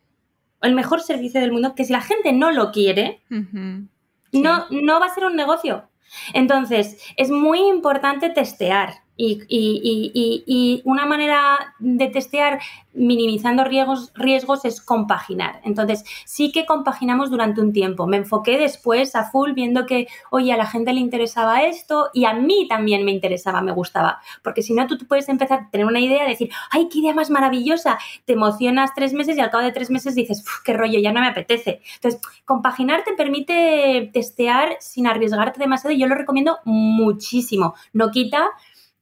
el 0.62 0.74
mejor 0.74 1.00
servicio 1.00 1.40
del 1.40 1.52
mundo 1.52 1.74
que 1.74 1.84
si 1.84 1.92
la 1.92 2.00
gente 2.00 2.32
no 2.32 2.50
lo 2.50 2.72
quiere, 2.72 3.20
no, 3.30 4.66
no 4.70 5.00
va 5.00 5.06
a 5.06 5.14
ser 5.14 5.24
un 5.24 5.36
negocio. 5.36 5.88
Entonces, 6.34 6.98
es 7.16 7.30
muy 7.30 7.60
importante 7.60 8.30
testear 8.30 9.05
Y, 9.16 10.82
una 10.84 11.06
manera 11.06 11.74
de 11.78 12.08
testear 12.08 12.60
minimizando 12.92 13.64
riesgos, 13.64 14.64
es 14.64 14.80
compaginar. 14.80 15.60
Entonces, 15.64 16.04
sí 16.24 16.50
que 16.50 16.66
compaginamos 16.66 17.30
durante 17.30 17.60
un 17.60 17.72
tiempo. 17.72 18.06
Me 18.06 18.16
enfoqué 18.16 18.58
después 18.58 19.14
a 19.14 19.24
full 19.24 19.52
viendo 19.52 19.86
que, 19.86 20.08
oye, 20.30 20.52
a 20.52 20.56
la 20.56 20.66
gente 20.66 20.92
le 20.92 21.00
interesaba 21.00 21.62
esto 21.62 22.10
y 22.14 22.24
a 22.24 22.32
mí 22.34 22.66
también 22.68 23.04
me 23.04 23.12
interesaba, 23.12 23.60
me 23.60 23.72
gustaba. 23.72 24.20
Porque 24.42 24.62
si 24.62 24.74
no, 24.74 24.86
tú 24.86 24.98
puedes 25.06 25.28
empezar 25.28 25.60
a 25.60 25.70
tener 25.70 25.86
una 25.86 26.00
idea, 26.00 26.24
de 26.24 26.30
decir, 26.30 26.50
ay, 26.70 26.88
qué 26.90 27.00
idea 27.00 27.14
más 27.14 27.30
maravillosa. 27.30 27.98
Te 28.24 28.32
emocionas 28.32 28.94
tres 28.94 29.12
meses 29.12 29.36
y 29.36 29.40
al 29.40 29.50
cabo 29.50 29.64
de 29.64 29.72
tres 29.72 29.90
meses 29.90 30.14
dices, 30.14 30.44
qué 30.64 30.72
rollo, 30.72 30.98
ya 30.98 31.12
no 31.12 31.20
me 31.20 31.28
apetece. 31.28 31.82
Entonces, 31.96 32.20
compaginar 32.44 33.04
te 33.04 33.12
permite 33.12 34.10
testear 34.12 34.76
sin 34.80 35.06
arriesgarte 35.06 35.60
demasiado 35.60 35.94
y 35.94 35.98
yo 35.98 36.06
lo 36.06 36.14
recomiendo 36.14 36.58
muchísimo. 36.64 37.74
No 37.92 38.10
quita 38.10 38.50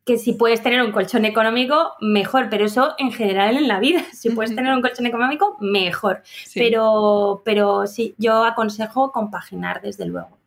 que 0.05 0.19
si 0.19 0.35
puedes 0.35 0.62
tener 0.62 0.83
un 0.83 0.93
colchón 0.93 1.25
económico, 1.25 1.95
mejor, 2.01 2.49
pero 2.51 2.67
eso 2.67 2.95
en 2.99 3.11
general 3.11 3.57
en 3.57 3.69
la 3.69 3.81
vida, 3.81 4.05
si 4.12 4.31
puedes 4.31 4.55
tener 4.55 4.73
un 4.73 4.83
colchón 4.83 5.07
económico, 5.07 5.57
mejor. 5.61 6.23
Pero, 6.55 7.43
pero 7.45 7.87
sí, 7.87 8.14
yo 8.19 8.45
aconsejo 8.45 9.12
compaginar 9.12 9.81
desde 9.83 10.07
luego. 10.07 10.38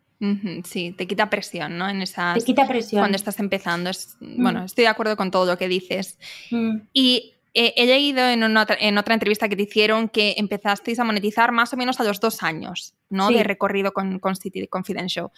Sí, 0.63 0.95
te 0.97 1.05
quita 1.05 1.29
presión, 1.29 1.77
¿no? 1.77 1.87
En 1.87 2.01
esas, 2.01 2.39
te 2.39 2.43
quita 2.43 2.67
presión. 2.67 3.01
Cuando 3.01 3.17
estás 3.17 3.39
empezando. 3.39 3.91
Mm. 4.19 4.41
Bueno, 4.41 4.63
estoy 4.63 4.83
de 4.83 4.87
acuerdo 4.87 5.15
con 5.15 5.29
todo 5.29 5.45
lo 5.45 5.57
que 5.59 5.67
dices. 5.67 6.17
Mm. 6.49 6.77
Y 6.91 7.33
he 7.53 7.85
leído 7.85 8.27
en, 8.27 8.43
en, 8.43 8.97
otra 8.97 9.13
entrevista 9.13 9.49
que 9.49 9.55
te 9.55 9.63
hicieron 9.63 10.09
que 10.09 10.35
empezasteis 10.37 10.99
a 10.99 11.03
monetizar 11.03 11.51
más 11.51 11.73
o 11.73 11.77
menos 11.77 11.99
a 11.99 12.03
los 12.03 12.19
dos 12.19 12.43
años, 12.43 12.93
¿no? 13.09 13.29
De 13.29 13.43
recorrido 13.43 13.93
con, 13.93 14.19
con 14.19 14.35
City 14.35 14.67
Confidential. 14.67 15.29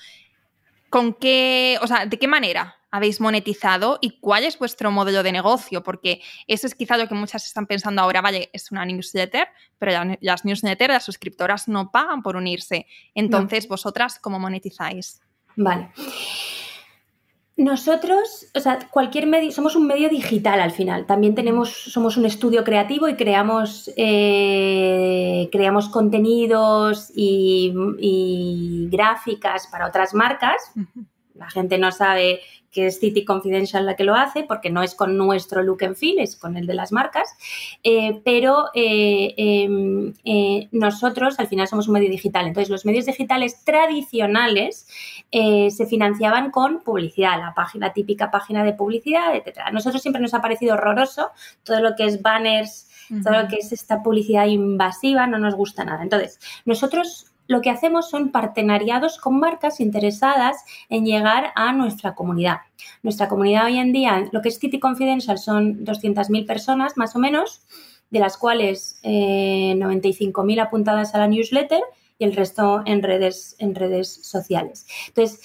¿Con 0.89 1.13
qué, 1.13 1.77
o 1.81 1.87
sea, 1.87 2.05
de 2.05 2.17
qué 2.17 2.27
manera 2.27 2.78
habéis 2.91 3.21
monetizado 3.21 3.99
y 4.01 4.19
cuál 4.19 4.43
es 4.43 4.57
vuestro 4.57 4.91
modelo 4.91 5.23
de 5.23 5.31
negocio? 5.31 5.83
Porque 5.83 6.21
eso 6.47 6.67
es 6.67 6.75
quizá 6.75 6.97
lo 6.97 7.07
que 7.07 7.15
muchas 7.15 7.45
están 7.45 7.67
pensando 7.67 8.01
ahora, 8.01 8.21
vale, 8.21 8.49
es 8.53 8.71
una 8.71 8.85
newsletter, 8.85 9.47
pero 9.77 10.15
las 10.21 10.45
newsletters, 10.45 10.93
las 10.93 11.05
suscriptoras 11.05 11.67
no 11.67 11.91
pagan 11.91 12.21
por 12.21 12.35
unirse. 12.35 12.85
Entonces, 13.13 13.67
¿vosotras 13.67 14.19
cómo 14.19 14.39
monetizáis? 14.39 15.21
Vale. 15.55 15.91
Nosotros, 17.59 18.47
o 18.55 18.59
sea, 18.61 18.79
cualquier 18.89 19.27
medio, 19.27 19.51
somos 19.51 19.75
un 19.75 19.85
medio 19.85 20.07
digital 20.07 20.61
al 20.61 20.71
final. 20.71 21.05
También 21.05 21.35
tenemos, 21.35 21.69
somos 21.69 22.15
un 22.15 22.25
estudio 22.25 22.63
creativo 22.63 23.09
y 23.09 23.15
creamos, 23.15 23.91
eh, 23.97 25.49
creamos 25.51 25.89
contenidos 25.89 27.11
y, 27.13 28.87
gráficas 28.89 29.67
para 29.67 29.87
otras 29.87 30.13
marcas. 30.13 30.71
La 31.33 31.49
gente 31.49 31.77
no 31.77 31.91
sabe 31.91 32.39
que 32.71 32.87
es 32.87 32.99
City 32.99 33.25
Confidential 33.25 33.85
la 33.85 33.95
que 33.95 34.03
lo 34.03 34.15
hace, 34.15 34.43
porque 34.43 34.69
no 34.69 34.83
es 34.83 34.95
con 34.95 35.17
nuestro 35.17 35.63
look 35.63 35.83
and 35.83 35.95
feel, 35.95 36.19
es 36.19 36.35
con 36.35 36.57
el 36.57 36.67
de 36.67 36.73
las 36.73 36.91
marcas, 36.91 37.29
eh, 37.83 38.21
pero 38.23 38.65
eh, 38.73 39.33
em, 39.37 40.13
eh, 40.23 40.67
nosotros 40.71 41.39
al 41.39 41.47
final 41.47 41.67
somos 41.67 41.87
un 41.87 41.93
medio 41.93 42.09
digital, 42.09 42.45
entonces 42.47 42.69
los 42.69 42.85
medios 42.85 43.05
digitales 43.05 43.63
tradicionales 43.63 44.87
se 45.31 45.85
financiaban 45.85 46.49
con 46.49 46.81
publicidad, 46.81 47.37
la 47.37 47.53
página 47.53 47.93
típica 47.93 48.31
página 48.31 48.63
de 48.63 48.73
publicidad, 48.73 49.35
etc. 49.35 49.59
A 49.65 49.71
nosotros 49.71 50.01
siempre 50.01 50.21
nos 50.21 50.33
ha 50.33 50.41
parecido 50.41 50.73
horroroso 50.73 51.29
todo 51.63 51.81
lo 51.81 51.95
que 51.95 52.05
es 52.05 52.21
banners, 52.21 52.87
todo 53.23 53.41
lo 53.41 53.47
que 53.47 53.57
es 53.57 53.71
esta 53.71 54.01
publicidad 54.01 54.47
invasiva, 54.47 55.27
no 55.27 55.37
nos 55.37 55.55
gusta 55.55 55.83
nada. 55.83 56.01
Entonces, 56.01 56.39
nosotros 56.65 57.28
lo 57.49 57.61
que 57.61 57.71
hacemos 57.71 58.09
son 58.09 58.31
partenariados 58.31 59.17
con 59.17 59.39
marcas 59.39 59.79
interesadas 59.79 60.63
en 60.87 61.03
llegar 61.03 61.51
a 61.55 61.73
nuestra 61.73 62.13
comunidad. 62.13 62.57
Nuestra 63.01 63.27
comunidad 63.27 63.65
hoy 63.65 63.79
en 63.79 63.91
día, 63.91 64.29
lo 64.31 64.43
que 64.43 64.49
es 64.49 64.59
City 64.59 64.79
Confidential, 64.79 65.39
son 65.39 65.83
200.000 65.83 66.45
personas 66.45 66.95
más 66.95 67.15
o 67.15 67.19
menos, 67.19 67.63
de 68.11 68.19
las 68.19 68.37
cuales 68.37 68.99
95.000 69.03 70.57
eh, 70.57 70.61
apuntadas 70.61 71.15
a 71.15 71.17
la 71.17 71.27
newsletter 71.27 71.81
y 72.19 72.25
el 72.25 72.35
resto 72.35 72.83
en 72.85 73.01
redes, 73.01 73.55
en 73.57 73.73
redes 73.73 74.13
sociales. 74.21 74.85
Entonces, 75.07 75.41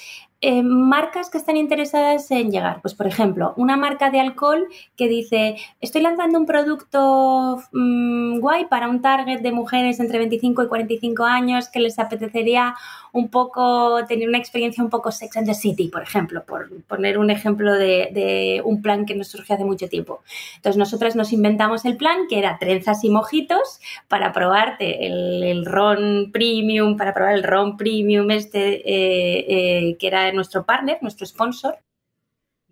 eh, 0.47 0.63
marcas 0.63 1.31
que 1.31 1.39
están 1.39 1.57
interesadas 1.57 2.31
en 2.31 2.51
llegar. 2.51 2.83
Pues, 2.83 2.93
por 2.93 3.07
ejemplo, 3.07 3.55
una 3.57 3.79
marca 3.79 4.11
de 4.11 4.21
alcohol 4.21 4.69
que 4.95 5.09
dice, 5.09 5.57
estoy 5.81 6.03
lanzando 6.03 6.39
un 6.39 6.45
producto 6.45 7.63
mm, 7.73 8.41
guay 8.41 8.67
para 8.67 8.91
un 8.91 9.01
target 9.01 9.41
de 9.41 9.53
mujeres 9.53 10.01
entre 10.01 10.19
25 10.19 10.65
y 10.65 10.69
45 10.69 11.25
años 11.25 11.71
que 11.71 11.81
les 11.81 11.99
apetecería 11.99 12.75
un 13.13 13.29
poco, 13.29 14.05
tener 14.07 14.29
una 14.29 14.37
experiencia 14.37 14.85
un 14.85 14.91
poco 14.91 15.13
Sex 15.13 15.35
and 15.39 15.47
the 15.47 15.55
City, 15.55 15.89
por 15.89 16.03
ejemplo, 16.03 16.45
por 16.45 16.69
poner 16.89 17.17
un 17.17 17.31
ejemplo 17.31 17.73
de, 17.73 18.61
un 18.65 18.83
plan 18.83 19.07
que 19.07 19.15
nos 19.15 19.29
surgió 19.29 19.55
hace 19.55 19.65
mucho 19.65 19.89
tiempo. 19.89 20.21
Entonces, 20.57 20.77
nosotras 20.77 21.17
nos 21.17 21.33
inventamos 21.33 21.87
el 21.87 21.97
plan 21.97 22.27
que 22.29 22.39
era 22.39 22.59
trenzas 22.59 23.03
y 23.05 23.09
mojitos 23.09 23.81
para 24.09 24.33
probarte 24.33 25.07
el, 25.07 25.65
ron 25.65 26.33
premium, 26.33 26.99
para 26.99 27.15
probar 27.15 27.35
el 27.35 27.45
ron 27.45 27.79
premium 27.79 28.31
este 28.31 28.83
eh, 28.85 29.45
eh, 29.49 29.97
que 29.97 30.07
era 30.09 30.34
nuestro 30.35 30.65
partner, 30.65 30.99
nuestro 31.01 31.27
sponsor 31.27 31.79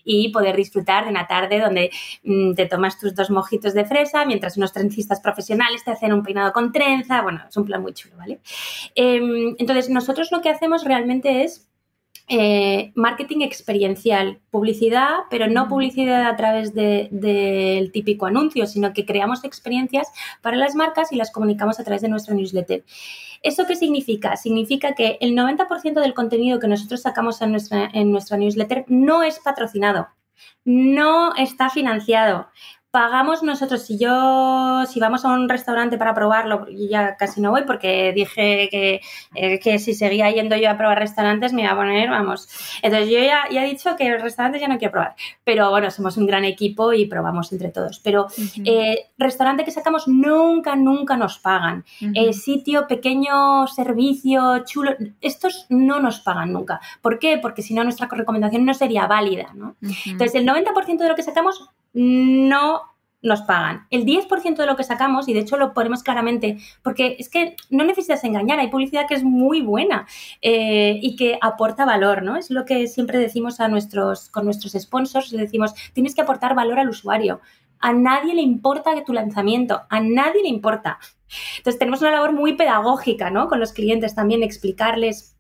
y 0.05 0.31
poder 0.31 0.57
disfrutar 0.57 1.05
de 1.05 1.11
una 1.11 1.27
tarde 1.27 1.61
donde 1.61 1.91
mm, 2.25 2.55
te 2.55 2.67
tomas 2.67 2.99
tus 2.99 3.15
dos 3.15 3.31
mojitos 3.31 3.75
de 3.75 3.85
fresa 3.85 4.25
mientras 4.25 4.57
unos 4.57 4.73
trencistas 4.73 5.21
profesionales 5.21 5.85
te 5.85 5.93
hacen 5.93 6.13
un 6.13 6.23
peinado 6.23 6.53
con 6.53 6.73
trenza. 6.73 7.23
Bueno, 7.23 7.43
es 7.49 7.57
un 7.57 7.65
plan 7.65 7.83
muy 7.83 7.95
chulo, 7.95 8.17
¿vale? 8.17 8.41
Em, 8.95 9.55
entonces, 9.59 9.89
nosotros 9.91 10.31
lo 10.33 10.41
que 10.41 10.51
hacemos 10.51 10.85
realmente 10.85 11.45
es 11.45 11.69
eh, 12.35 12.93
marketing 12.95 13.43
experiencial, 13.43 14.41
publicidad, 14.51 15.25
pero 15.29 15.49
no 15.49 15.69
publicidad 15.69 16.25
a 16.25 16.35
través 16.35 16.73
del 16.73 17.93
típico 17.93 18.25
anuncio, 18.25 18.67
sino 18.67 18.95
que 18.95 19.05
creamos 19.05 19.45
experiencias 19.45 20.09
para 20.41 20.57
las 20.57 20.75
marcas 20.75 21.13
y 21.13 21.17
las 21.17 21.31
comunicamos 21.31 21.79
a 21.79 21.85
través 21.85 22.01
de 22.01 22.09
nuestra 22.09 22.35
newsletter. 22.35 22.85
¿Eso 23.43 23.67
qué 23.67 23.77
significa? 23.77 24.39
Significa 24.39 24.95
que 24.95 25.19
el 25.21 25.37
90% 25.37 26.01
del 26.01 26.15
contenido 26.15 26.59
que 26.59 26.69
nosotros 26.69 27.03
sacamos 27.03 27.43
en 27.43 27.51
nuestra, 27.51 27.91
en 27.93 28.11
nuestra 28.11 28.39
newsletter 28.39 28.87
no 28.89 29.23
es 29.23 29.39
patrocinado, 29.39 30.09
no 30.65 31.35
está 31.37 31.69
financiado 31.69 32.49
pagamos 32.93 33.43
nosotros, 33.43 33.87
si 33.87 33.99
yo, 33.99 34.85
si 34.87 35.01
vamos 35.01 35.25
a 35.25 35.33
un 35.33 35.49
restaurante 35.49 35.97
para 35.97 36.13
probarlo, 36.13 36.67
ya 36.69 37.17
casi 37.17 37.41
no 37.41 37.51
voy 37.51 37.63
porque 37.67 38.13
dije 38.13 38.69
que, 38.71 39.01
eh, 39.35 39.59
que, 39.61 39.79
si 39.79 39.95
seguía 39.95 40.31
yendo 40.31 40.57
yo 40.57 40.69
a 40.71 40.77
probar 40.77 40.99
restaurantes 40.99 41.55
me 41.55 41.63
iba 41.63 41.73
a 41.73 41.77
poner, 41.77 42.11
vamos. 42.11 42.51
Entonces 42.83 43.09
yo 43.09 43.19
ya, 43.19 43.45
ya, 43.51 43.65
he 43.65 43.71
dicho 43.71 43.97
que 43.97 44.19
restaurantes 44.19 44.61
ya 44.61 44.69
no 44.69 44.77
quiero 44.77 44.93
probar, 44.93 45.15
pero 45.43 45.71
bueno, 45.71 45.91
somos 45.91 46.19
un 46.19 46.27
gran 46.27 46.45
equipo 46.45 46.93
y 46.93 47.07
probamos 47.07 47.51
entre 47.53 47.71
todos. 47.71 47.99
Pero 48.01 48.27
eh, 48.63 49.07
restaurante 49.17 49.65
que 49.65 49.71
sacamos 49.71 50.07
nunca, 50.07 50.77
nunca 50.77 51.17
nos 51.17 51.39
pagan. 51.39 51.87
Eh, 52.15 52.35
sitio, 52.35 52.87
pequeño, 52.87 53.67
servicio, 53.69 54.65
chulo, 54.67 54.93
estos 55.23 55.65
no 55.71 55.99
nos 55.99 56.21
pagan 56.21 56.53
nunca. 56.53 56.79
¿Por 57.01 57.19
qué? 57.19 57.39
Porque 57.39 57.63
si 57.63 57.73
no 57.73 57.85
nuestra 57.85 58.07
recomendación 58.07 58.67
no 58.67 58.75
sería 58.75 59.07
válida, 59.07 59.55
¿no? 59.55 59.77
Entonces 59.81 60.35
el 60.35 60.47
90% 60.47 60.99
de 60.99 61.09
lo 61.09 61.15
que 61.15 61.23
sacamos 61.23 61.71
no 61.93 62.93
nos 63.23 63.43
pagan. 63.43 63.87
El 63.91 64.05
10% 64.05 64.57
de 64.57 64.67
lo 64.67 64.77
que 64.77 64.83
sacamos, 64.83 65.29
y 65.29 65.33
de 65.33 65.41
hecho 65.41 65.57
lo 65.57 65.73
ponemos 65.73 66.03
claramente, 66.03 66.59
porque 66.83 67.17
es 67.19 67.29
que 67.29 67.57
no 67.71 67.85
necesitas 67.85 68.25
engañar, 68.25 68.59
hay 68.59 68.69
publicidad 68.69 69.07
que 69.07 69.15
es 69.15 69.23
muy 69.23 69.63
buena 69.63 70.07
eh, 70.41 70.99
y 71.01 71.17
que 71.17 71.39
aporta 71.41 71.85
valor, 71.85 72.23
¿no? 72.23 72.37
Es 72.37 72.51
lo 72.51 72.65
que 72.65 72.89
siempre 72.89 73.19
decimos 73.19 73.61
a 73.61 73.69
nuestros, 73.69 74.29
con 74.29 74.45
nuestros 74.45 74.73
sponsors, 74.73 75.33
le 75.33 75.43
decimos, 75.43 75.75
tienes 75.93 76.15
que 76.15 76.23
aportar 76.23 76.55
valor 76.55 76.81
al 76.81 76.89
usuario. 76.89 77.41
A 77.79 77.93
nadie 77.93 78.35
le 78.35 78.43
importa 78.43 78.93
tu 79.05 79.13
lanzamiento, 79.13 79.83
a 79.89 80.01
nadie 80.01 80.43
le 80.43 80.49
importa. 80.49 80.99
Entonces 81.59 81.79
tenemos 81.79 82.01
una 82.01 82.11
labor 82.11 82.33
muy 82.33 82.55
pedagógica, 82.55 83.31
¿no? 83.31 83.49
Con 83.49 83.61
los 83.61 83.73
clientes 83.73 84.15
también, 84.15 84.43
explicarles 84.43 85.32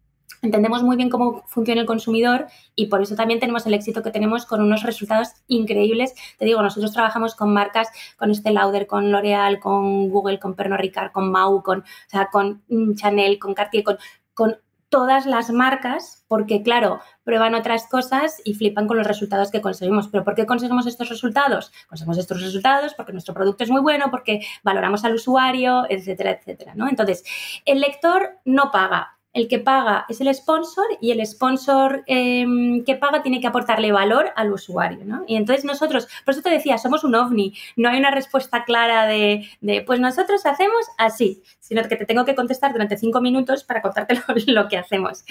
entendemos 0.43 0.83
muy 0.83 0.97
bien 0.97 1.09
cómo 1.09 1.45
funciona 1.47 1.81
el 1.81 1.87
consumidor 1.87 2.47
y 2.75 2.87
por 2.87 3.01
eso 3.01 3.15
también 3.15 3.41
tenemos 3.41 3.65
el 3.67 3.75
éxito 3.75 4.03
que 4.03 4.11
tenemos 4.11 4.45
con 4.45 4.61
unos 4.61 4.83
resultados 4.83 5.29
increíbles. 5.47 6.15
Te 6.39 6.45
digo, 6.45 6.61
nosotros 6.61 6.93
trabajamos 6.93 7.35
con 7.35 7.53
marcas, 7.53 7.89
con 8.19 8.31
Estée 8.31 8.53
Lauder, 8.53 8.87
con 8.87 9.11
L'Oreal, 9.11 9.61
con 9.61 10.11
Google, 10.11 10.39
con 10.39 10.55
Pernod 10.55 10.79
Ricard, 10.79 11.13
con 11.13 11.31
Mau, 11.31 11.63
con, 11.63 11.81
o 11.81 11.85
sea, 12.09 12.29
con 12.31 12.63
Chanel, 12.97 13.39
con 13.39 13.55
Cartier, 13.55 13.85
con, 13.85 13.99
con 14.35 14.59
todas 14.89 15.25
las 15.25 15.51
marcas, 15.51 16.27
porque 16.29 16.63
claro, 16.63 17.01
prueban 17.25 17.55
otras 17.55 17.89
cosas 17.89 18.43
y 18.45 18.53
flipan 18.53 18.87
con 18.87 18.99
los 18.99 19.07
resultados 19.07 19.51
que 19.51 19.63
conseguimos. 19.63 20.09
¿Pero 20.09 20.23
por 20.23 20.35
qué 20.35 20.45
conseguimos 20.45 20.87
estos 20.87 21.09
resultados? 21.09 21.73
Conseguimos 21.89 22.19
estos 22.19 22.43
resultados 22.43 22.93
porque 22.93 23.13
nuestro 23.13 23.33
producto 23.33 23.65
es 23.65 23.71
muy 23.71 23.81
bueno, 23.81 24.11
porque 24.11 24.41
valoramos 24.63 25.03
al 25.05 25.15
usuario, 25.15 25.85
etcétera, 25.89 26.33
etcétera, 26.33 26.75
¿no? 26.75 26.91
Entonces, 26.91 27.25
el 27.65 27.81
lector 27.81 28.39
no 28.45 28.71
paga, 28.71 29.19
el 29.33 29.49
que 29.49 29.59
paga 29.59 30.05
es 30.09 30.21
el 30.21 30.33
sponsor 30.35 30.85
y 31.01 31.11
el 31.11 31.25
sponsor 31.27 32.03
em, 32.07 32.85
que 32.85 32.97
paga 32.97 33.23
tiene 33.23 33.41
que 33.41 33.47
aportarle 33.47 33.91
valor 33.91 34.31
al 34.37 34.53
usuario, 34.53 35.05
¿no? 35.05 35.25
Y 35.27 35.37
entonces 35.37 35.65
nosotros, 35.65 36.07
por 36.25 36.35
eso 36.35 36.43
te 36.43 36.51
decía, 36.51 36.77
somos 36.79 37.03
un 37.03 37.15
ovni, 37.15 37.55
no 37.77 37.89
hay 37.89 37.99
una 37.99 38.11
respuesta 38.11 38.65
clara 38.65 39.07
de, 39.07 39.49
pues 39.87 40.01
nosotros 40.01 40.45
hacemos 40.45 40.87
así, 40.99 41.43
sino 41.61 41.83
que 41.89 41.97
te 41.97 42.05
tengo 42.05 42.25
que 42.25 42.35
contestar 42.35 42.73
durante 42.73 42.99
cinco 42.99 43.21
minutos 43.21 43.65
para 43.65 43.81
contarte 43.81 44.15
lo, 44.47 44.69
que 44.69 44.77
hacemos. 44.77 45.25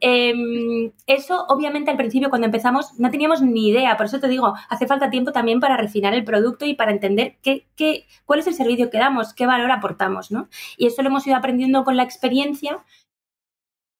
Em, 0.00 0.92
eso, 1.06 1.46
obviamente, 1.48 1.90
al 1.90 1.96
principio 1.96 2.28
cuando 2.28 2.46
empezamos 2.46 2.98
no 2.98 3.10
teníamos 3.10 3.40
ni 3.40 3.68
idea, 3.68 3.96
por 3.96 4.06
eso 4.06 4.20
te 4.20 4.28
digo, 4.28 4.54
hace 4.68 4.86
falta 4.86 5.08
tiempo 5.08 5.32
también 5.32 5.60
para 5.60 5.76
refinar 5.76 6.12
el 6.14 6.24
producto 6.24 6.66
y 6.66 6.74
para 6.74 6.92
entender 6.92 7.36
qué, 7.42 7.66
qué, 7.76 8.06
cuál 8.26 8.40
es 8.40 8.46
el 8.46 8.54
servicio 8.54 8.90
que 8.90 8.98
damos, 8.98 9.32
qué 9.32 9.46
valor 9.46 9.70
aportamos, 9.70 10.30
¿no? 10.30 10.48
Y 10.76 10.86
eso 10.86 11.02
lo 11.02 11.08
hemos 11.08 11.26
ido 11.26 11.36
aprendiendo 11.36 11.84
con 11.84 11.96
la 11.96 12.02
experiencia 12.02 12.84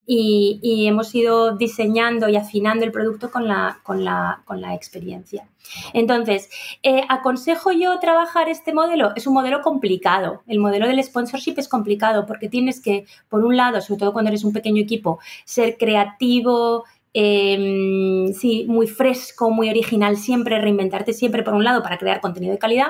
y, 0.07 0.87
hemos 0.87 1.14
ido 1.14 1.57
diseñando 1.57 2.29
y 2.29 2.37
afinando 2.37 2.85
el 2.85 2.92
producto 2.92 3.31
con 3.31 3.49
la, 3.49 3.81
con 3.83 4.05
la, 4.05 4.42
con 4.45 4.61
la 4.61 4.75
experiencia. 4.75 5.49
Entonces, 5.92 6.49
eh, 6.83 7.03
¿aconsejo 7.09 7.73
yo 7.73 7.99
trabajar 7.99 8.49
este 8.49 8.73
modelo? 8.73 9.12
Es 9.16 9.27
un 9.27 9.35
modelo 9.35 9.62
complicado. 9.62 10.42
El 10.47 10.61
modelo 10.61 10.87
del 10.87 11.03
sponsorship 11.03 11.55
es 11.57 11.69
complicado 11.69 12.25
porque 12.25 12.49
tienes 12.49 12.81
que, 12.81 13.05
por 13.29 13.45
un 13.45 13.57
lado, 13.57 13.81
sobre 13.81 13.99
todo 13.99 14.12
cuando 14.12 14.29
eres 14.29 14.45
un 14.45 14.53
pequeño 14.53 14.81
equipo, 14.81 15.19
ser 15.45 15.77
creativo, 15.77 16.85
Em, 17.18 18.35
sí, 18.35 18.66
muy 18.68 18.87
fresco, 18.87 19.50
muy 19.50 19.70
original 19.70 20.18
siempre, 20.18 20.61
reinventarte 20.61 21.14
siempre 21.14 21.42
por 21.42 21.55
un 21.55 21.64
lado 21.64 21.83
para 21.83 21.96
crear 21.96 22.20
contenido 22.20 22.52
de 22.52 22.59
calidad 22.59 22.88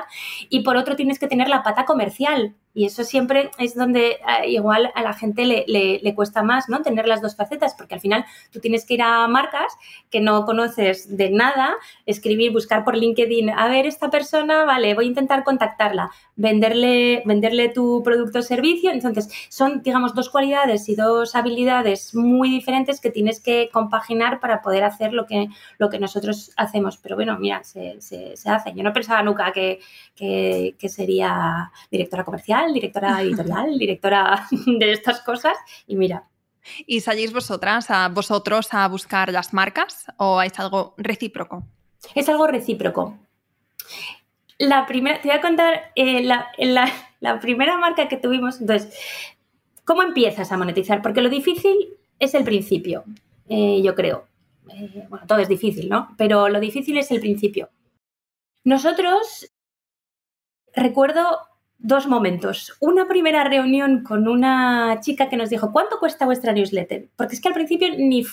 y 0.49 0.63
por 0.63 0.75
otro 0.75 0.97
tienes 0.97 1.17
que 1.17 1.27
tener 1.27 1.47
la 1.47 1.63
pata 1.63 1.85
comercial 1.85 2.53
y 2.73 2.85
eso 2.85 3.03
siempre 3.03 3.49
es 3.57 3.73
donde 3.73 4.09
eh, 4.11 4.49
igual 4.49 4.91
a 4.93 5.01
la 5.01 5.13
gente 5.13 5.45
le, 5.45 5.65
le, 5.67 6.13
cuesta 6.13 6.43
más, 6.43 6.69
¿no? 6.69 6.83
Tener 6.83 7.07
las 7.07 7.23
dos 7.23 7.35
facetas, 7.35 7.73
porque 7.73 7.95
al 7.95 8.01
final 8.01 8.23
tú 8.51 8.59
tienes 8.59 8.85
que 8.85 8.93
ir 8.93 9.01
a 9.01 9.27
marcas 9.27 9.73
que 10.11 10.19
no 10.19 10.45
conoces 10.45 11.17
de 11.17 11.31
nada, 11.31 11.73
escribir, 12.05 12.51
buscar 12.51 12.83
por 12.83 12.95
LinkedIn, 12.95 13.49
a 13.49 13.67
ver, 13.67 13.87
esta 13.87 14.11
persona, 14.11 14.63
vale, 14.63 14.93
voy 14.93 15.05
a 15.05 15.07
intentar 15.07 15.43
contactarla, 15.43 16.11
venderle, 16.35 17.23
venderle 17.25 17.69
tu 17.69 18.03
producto 18.03 18.39
o 18.39 18.43
servicio. 18.43 18.91
Entonces, 18.91 19.31
son, 19.49 19.81
digamos, 19.81 20.13
dos 20.13 20.29
cualidades 20.29 20.87
y 20.87 20.95
dos 20.95 21.33
habilidades 21.33 22.13
muy 22.13 22.51
diferentes 22.51 23.01
que 23.01 23.09
tienes 23.09 23.39
que 23.39 23.71
compaginar 23.73 24.16
para 24.39 24.61
poder 24.61 24.83
hacer 24.83 25.13
lo 25.13 25.25
que, 25.25 25.47
lo 25.77 25.89
que 25.89 25.99
nosotros 25.99 26.51
hacemos. 26.57 26.97
Pero 26.97 27.15
bueno, 27.15 27.37
mira, 27.39 27.63
se, 27.63 27.99
se, 28.01 28.49
hace. 28.49 28.73
Yo 28.73 28.83
no 28.83 28.93
pensaba 28.93 29.23
nunca 29.23 29.51
que, 29.51 29.79
que, 30.15 30.75
que 30.77 30.89
sería 30.89 31.71
directora 31.91 32.23
comercial 32.23 32.73
directora 32.73 33.21
editorial, 33.21 33.77
directora 33.77 34.47
de 34.79 34.91
estas 34.91 35.21
cosas 35.21 35.57
y 35.85 35.95
mira. 35.95 36.23
¿Y 36.85 36.99
salís 36.99 37.31
vosotras, 37.31 37.89
a 37.89 38.09
vosotros, 38.09 38.73
a 38.73 38.87
buscar 38.89 39.31
las 39.31 39.53
marcas 39.53 40.05
o 40.17 40.41
es 40.41 40.59
algo 40.59 40.95
recíproco? 40.97 41.63
Es 42.13 42.27
algo 42.27 42.45
recíproco. 42.45 43.17
La 44.59 44.85
primera, 44.85 45.21
te 45.21 45.29
voy 45.29 45.37
a 45.37 45.41
contar 45.41 45.91
eh, 45.95 46.23
la, 46.23 47.39
primera 47.39 47.77
marca 47.77 48.09
que 48.09 48.17
tuvimos. 48.17 48.59
Entonces, 48.59 48.93
¿cómo 49.85 50.03
empiezas 50.03 50.51
a 50.51 50.57
monetizar? 50.57 51.01
Porque 51.01 51.21
lo 51.21 51.29
difícil 51.29 51.75
es 52.19 52.33
el 52.33 52.43
principio, 52.43 53.05
eh, 53.49 53.81
yo 53.83 53.95
creo. 53.95 54.27
Eh, 54.69 55.05
bueno, 55.09 55.25
todo 55.27 55.39
es 55.39 55.47
difícil, 55.47 55.89
¿no? 55.89 56.09
Pero 56.17 56.49
lo 56.49 56.59
difícil 56.59 56.97
es 56.97 57.11
el 57.11 57.19
principio. 57.19 57.69
Nosotros, 58.63 59.51
recuerdo 60.73 61.37
dos 61.79 62.07
momentos. 62.07 62.75
Una 62.79 63.07
primera 63.07 63.43
reunión 63.43 64.03
con 64.03 64.27
una 64.27 64.99
chica 65.01 65.29
que 65.29 65.37
nos 65.37 65.49
dijo, 65.49 65.71
¿cuánto 65.71 65.99
cuesta 65.99 66.25
vuestra 66.25 66.53
newsletter? 66.53 67.09
Porque 67.15 67.35
es 67.35 67.41
que 67.41 67.47
al 67.47 67.53
principio 67.53 67.89
ni, 67.97 68.25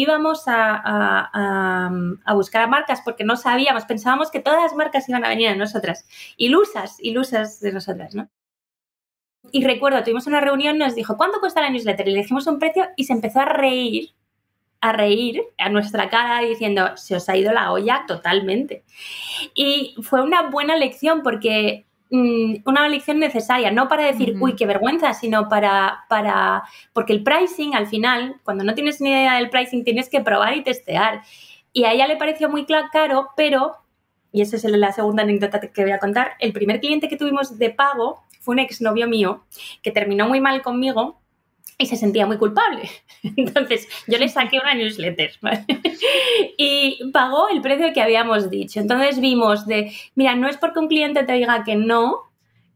íbamos 0.00 0.44
a, 0.46 1.90
buscar 2.34 2.62
a 2.62 2.66
marcas 2.66 3.00
porque 3.04 3.24
no 3.24 3.36
sabíamos, 3.36 3.84
pensábamos 3.84 4.30
que 4.30 4.40
todas 4.40 4.62
las 4.62 4.74
marcas 4.74 5.08
iban 5.08 5.24
a 5.24 5.28
venir 5.28 5.48
a 5.48 5.56
nosotras. 5.56 6.06
Ilusas, 6.36 6.98
ilusas 7.00 7.60
de 7.60 7.72
nosotras, 7.72 8.14
¿no? 8.14 8.28
Y 9.52 9.64
recuerdo, 9.64 10.02
tuvimos 10.02 10.26
una 10.26 10.40
reunión, 10.40 10.76
nos 10.78 10.94
dijo, 10.94 11.16
¿cuánto 11.16 11.40
cuesta 11.40 11.62
la 11.62 11.70
newsletter? 11.70 12.06
Y 12.06 12.12
le 12.12 12.20
dijimos 12.20 12.46
un 12.46 12.58
precio 12.58 12.88
y 12.96 13.04
se 13.04 13.14
empezó 13.14 13.40
a 13.40 13.46
reír, 13.46 14.10
a 14.80 14.92
reír 14.92 15.42
a 15.58 15.68
nuestra 15.68 16.08
cara 16.08 16.40
diciendo, 16.40 16.96
se 16.96 17.16
os 17.16 17.28
ha 17.28 17.36
ido 17.36 17.52
la 17.52 17.72
olla 17.72 18.04
totalmente. 18.06 18.84
Y 19.54 19.94
fue 20.02 20.22
una 20.22 20.50
buena 20.50 20.76
lección 20.76 21.22
porque 21.22 21.86
Mm, 22.12 22.62
una 22.64 22.88
lección 22.88 23.20
necesaria, 23.20 23.70
no 23.70 23.86
para 23.88 24.04
decir, 24.04 24.36
uy, 24.40 24.56
qué 24.56 24.66
vergüenza, 24.66 25.14
sino 25.14 25.48
para, 25.48 26.06
para, 26.08 26.64
porque 26.92 27.12
el 27.12 27.22
pricing 27.22 27.76
al 27.76 27.86
final, 27.86 28.40
cuando 28.42 28.64
no 28.64 28.74
tienes 28.74 29.00
ni 29.00 29.10
idea 29.10 29.36
del 29.36 29.48
pricing, 29.48 29.84
tienes 29.84 30.08
que 30.08 30.20
probar 30.20 30.56
y 30.56 30.64
testear. 30.64 31.22
Y 31.72 31.84
a 31.84 31.92
ella 31.92 32.08
le 32.08 32.16
pareció 32.16 32.48
muy 32.48 32.66
caro, 32.66 33.28
pero, 33.36 33.76
y 34.32 34.42
esa 34.42 34.56
es 34.56 34.64
la 34.64 34.92
segunda 34.92 35.22
anécdota 35.22 35.60
que 35.60 35.82
voy 35.82 35.92
a 35.92 36.00
contar, 36.00 36.32
el 36.40 36.52
primer 36.52 36.80
cliente 36.80 37.08
que 37.08 37.16
tuvimos 37.16 37.58
de 37.58 37.70
pago 37.70 38.24
fue 38.40 38.54
un 38.54 38.58
exnovio 38.58 39.06
mío 39.06 39.44
que 39.82 39.92
terminó 39.92 40.26
muy 40.28 40.40
mal 40.40 40.62
conmigo 40.62 41.19
y 41.80 41.86
se 41.86 41.96
sentía 41.96 42.26
muy 42.26 42.36
culpable. 42.36 42.82
Entonces 43.36 43.88
yo 44.06 44.18
le 44.18 44.28
saqué 44.28 44.58
una 44.58 44.74
newsletter 44.74 45.32
y 46.58 47.10
pagó 47.12 47.48
el 47.48 47.62
precio 47.62 47.92
que 47.92 48.02
habíamos 48.02 48.50
dicho. 48.50 48.80
Entonces 48.80 49.18
vimos 49.20 49.66
de, 49.66 49.92
mira, 50.14 50.36
no 50.36 50.48
es 50.48 50.58
porque 50.58 50.78
un 50.78 50.88
cliente 50.88 51.24
te 51.24 51.32
diga 51.32 51.64
que 51.64 51.76
no, 51.76 52.29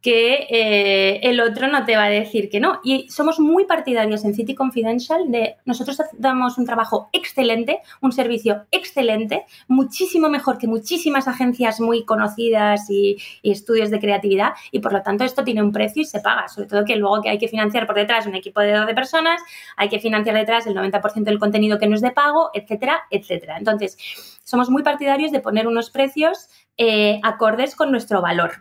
que 0.04 0.46
eh, 0.50 1.20
el 1.22 1.40
otro 1.40 1.66
no 1.66 1.86
te 1.86 1.96
va 1.96 2.04
a 2.04 2.10
decir 2.10 2.50
que 2.50 2.60
no. 2.60 2.78
Y 2.84 3.08
somos 3.08 3.40
muy 3.40 3.64
partidarios 3.64 4.22
en 4.26 4.34
City 4.34 4.54
Confidential 4.54 5.30
de 5.30 5.56
nosotros 5.64 5.96
damos 6.18 6.58
un 6.58 6.66
trabajo 6.66 7.08
excelente, 7.10 7.80
un 8.02 8.12
servicio 8.12 8.66
excelente, 8.70 9.46
muchísimo 9.66 10.28
mejor 10.28 10.58
que 10.58 10.66
muchísimas 10.66 11.26
agencias 11.26 11.80
muy 11.80 12.04
conocidas 12.04 12.90
y, 12.90 13.16
estudios 13.42 13.90
de 13.90 14.00
creatividad 14.00 14.50
y 14.72 14.80
por 14.80 14.92
lo 14.92 15.00
tanto 15.00 15.24
esto 15.24 15.42
tiene 15.42 15.62
un 15.62 15.72
precio 15.72 16.02
y 16.02 16.04
se 16.04 16.20
paga, 16.20 16.48
sobre 16.48 16.66
todo 16.66 16.84
que 16.84 16.96
luego 16.96 17.22
que 17.22 17.30
hay 17.30 17.38
que 17.38 17.48
financiar 17.48 17.86
por 17.86 17.96
detrás 17.96 18.26
un 18.26 18.34
equipo 18.34 18.60
de 18.60 18.72
12 18.72 18.92
personas, 18.92 19.40
hay 19.76 19.88
que 19.88 20.00
financiar 20.00 20.34
detrás 20.34 20.66
el 20.66 20.74
90% 20.74 21.24
del 21.24 21.38
contenido 21.38 21.78
que 21.78 21.86
no 21.86 21.94
es 21.94 22.02
de 22.02 22.10
pago, 22.10 22.50
etcétera, 22.52 23.04
etcétera. 23.10 23.56
Entonces, 23.56 23.96
somos 24.42 24.68
muy 24.68 24.82
partidarios 24.82 25.32
de 25.32 25.40
poner 25.40 25.66
unos 25.66 25.90
precios 25.90 26.48
eh, 26.76 27.20
acordes 27.22 27.76
con 27.76 27.90
nuestro 27.90 28.20
valor. 28.20 28.52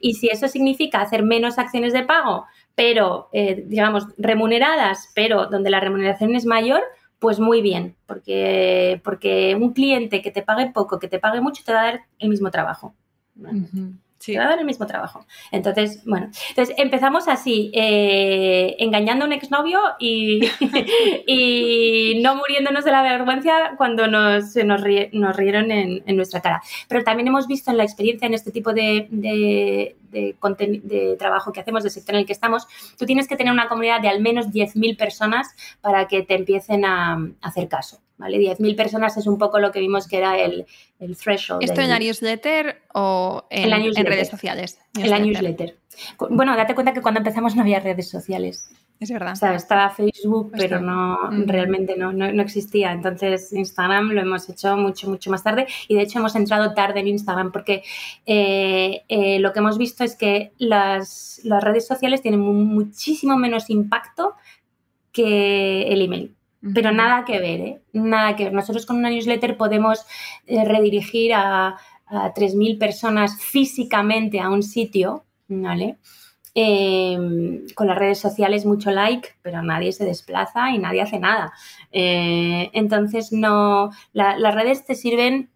Y 0.00 0.14
si 0.14 0.28
eso 0.28 0.46
significa 0.46 1.00
hacer 1.00 1.24
menos 1.24 1.58
acciones 1.58 1.92
de 1.92 2.04
pago, 2.04 2.46
pero, 2.74 3.28
eh, 3.32 3.64
digamos, 3.66 4.06
remuneradas, 4.16 5.10
pero 5.14 5.46
donde 5.46 5.70
la 5.70 5.80
remuneración 5.80 6.34
es 6.34 6.46
mayor, 6.46 6.82
pues 7.18 7.40
muy 7.40 7.62
bien, 7.62 7.96
porque, 8.06 9.00
porque 9.02 9.56
un 9.58 9.72
cliente 9.72 10.22
que 10.22 10.30
te 10.30 10.42
pague 10.42 10.70
poco, 10.70 10.98
que 10.98 11.08
te 11.08 11.18
pague 11.18 11.40
mucho, 11.40 11.64
te 11.64 11.72
va 11.72 11.80
a 11.80 11.84
dar 11.84 12.00
el 12.18 12.28
mismo 12.28 12.50
trabajo. 12.50 12.94
Sí. 14.24 14.36
va 14.36 14.44
a 14.44 14.48
dar 14.48 14.58
el 14.58 14.64
mismo 14.64 14.86
trabajo. 14.86 15.26
Entonces, 15.52 16.02
bueno, 16.06 16.30
entonces 16.48 16.74
empezamos 16.78 17.28
así, 17.28 17.70
eh, 17.74 18.74
engañando 18.78 19.24
a 19.24 19.28
un 19.28 19.34
exnovio 19.34 19.80
y, 19.98 20.40
y 21.26 22.20
no 22.22 22.36
muriéndonos 22.36 22.84
de 22.84 22.90
la 22.90 23.02
vergüenza 23.02 23.74
cuando 23.76 24.06
nos, 24.06 24.56
nos, 24.56 24.82
nos 25.12 25.36
rieron 25.36 25.70
en, 25.70 26.16
nuestra 26.16 26.40
cara. 26.40 26.62
Pero 26.88 27.04
también 27.04 27.28
hemos 27.28 27.46
visto 27.46 27.70
en 27.70 27.76
la 27.76 27.84
experiencia 27.84 28.26
en 28.26 28.32
este 28.32 28.50
tipo 28.50 28.72
de, 28.72 29.08
de, 29.10 29.96
de, 30.10 31.16
trabajo 31.18 31.52
que 31.52 31.60
hacemos, 31.60 31.82
del 31.82 31.92
sector 31.92 32.14
en 32.14 32.20
el 32.20 32.26
que 32.26 32.32
estamos, 32.32 32.66
tú 32.98 33.04
tienes 33.04 33.28
que 33.28 33.36
tener 33.36 33.52
una 33.52 33.68
comunidad 33.68 34.00
de 34.00 34.08
al 34.08 34.20
menos 34.20 34.46
10.000 34.46 34.96
personas 34.96 35.48
para 35.82 36.08
que 36.08 36.22
te 36.22 36.34
empiecen 36.34 36.84
a 36.84 37.18
hacer 37.42 37.68
caso. 37.68 38.03
¿Vale? 38.24 38.38
10.000 38.38 38.74
personas 38.74 39.16
es 39.18 39.26
un 39.26 39.36
poco 39.36 39.58
lo 39.58 39.70
que 39.70 39.80
vimos 39.80 40.08
que 40.08 40.16
era 40.16 40.38
el, 40.38 40.64
el 40.98 41.16
threshold. 41.16 41.62
¿Esto 41.62 41.82
en 41.82 41.90
la 41.90 41.98
newsletter 41.98 42.80
o 42.94 43.44
en, 43.50 44.06
redes 44.06 44.28
sociales? 44.28 44.78
En 44.98 45.10
la 45.10 45.18
newsletter. 45.18 45.76
Bueno, 46.30 46.56
date 46.56 46.74
cuenta 46.74 46.94
que 46.94 47.02
cuando 47.02 47.18
empezamos 47.20 47.54
no 47.54 47.60
había 47.60 47.80
redes 47.80 48.08
sociales. 48.08 48.70
Es 48.98 49.10
verdad. 49.10 49.34
O 49.34 49.36
sea, 49.36 49.54
estaba 49.54 49.90
Facebook, 49.90 50.52
pero 50.56 50.80
no, 50.80 51.18
mm. 51.30 51.46
realmente 51.46 51.96
no, 51.96 52.14
no, 52.14 52.42
existía. 52.42 52.92
Entonces, 52.92 53.52
Instagram 53.52 54.12
lo 54.12 54.22
hemos 54.22 54.48
hecho 54.48 54.74
mucho, 54.78 55.10
mucho 55.10 55.30
más 55.30 55.42
tarde. 55.42 55.66
Y 55.88 55.96
de 55.96 56.02
hecho, 56.02 56.18
hemos 56.18 56.34
entrado 56.34 56.72
tarde 56.72 57.00
en 57.00 57.08
Instagram 57.08 57.52
porque 57.52 57.82
eh, 58.24 59.02
eh, 59.08 59.38
lo 59.38 59.52
que 59.52 59.58
hemos 59.58 59.76
visto 59.76 60.02
es 60.02 60.16
que 60.16 60.52
las, 60.56 61.42
las 61.44 61.62
redes 61.62 61.86
sociales 61.86 62.22
tienen 62.22 62.40
muchísimo 62.40 63.36
menos 63.36 63.68
impacto 63.68 64.34
que 65.12 65.88
el 65.88 66.00
email. 66.00 66.34
Pero 66.72 66.92
nada 66.92 67.24
que 67.24 67.38
ver, 67.40 67.60
¿eh? 67.60 67.82
Nada 67.92 68.36
que 68.36 68.44
ver. 68.44 68.52
Nosotros 68.52 68.86
con 68.86 68.96
una 68.96 69.10
newsletter 69.10 69.56
podemos 69.56 70.06
eh, 70.46 70.64
redirigir 70.64 71.34
a, 71.34 71.76
a 72.06 72.34
3.000 72.34 72.78
personas 72.78 73.38
físicamente 73.42 74.40
a 74.40 74.48
un 74.48 74.62
sitio, 74.62 75.24
¿vale? 75.48 75.98
Em, 76.56 77.66
con 77.74 77.88
las 77.88 77.98
redes 77.98 78.20
sociales 78.20 78.64
mucho 78.64 78.92
like, 78.92 79.30
pero 79.42 79.60
nadie 79.62 79.90
se 79.92 80.04
desplaza 80.04 80.70
y 80.70 80.78
nadie 80.78 81.02
hace 81.02 81.18
nada. 81.18 81.52
Eh, 81.90 82.70
entonces, 82.72 83.32
no, 83.32 83.90
las 84.12 84.54
redes 84.54 84.84
te 84.84 84.94
sirven 84.94 85.50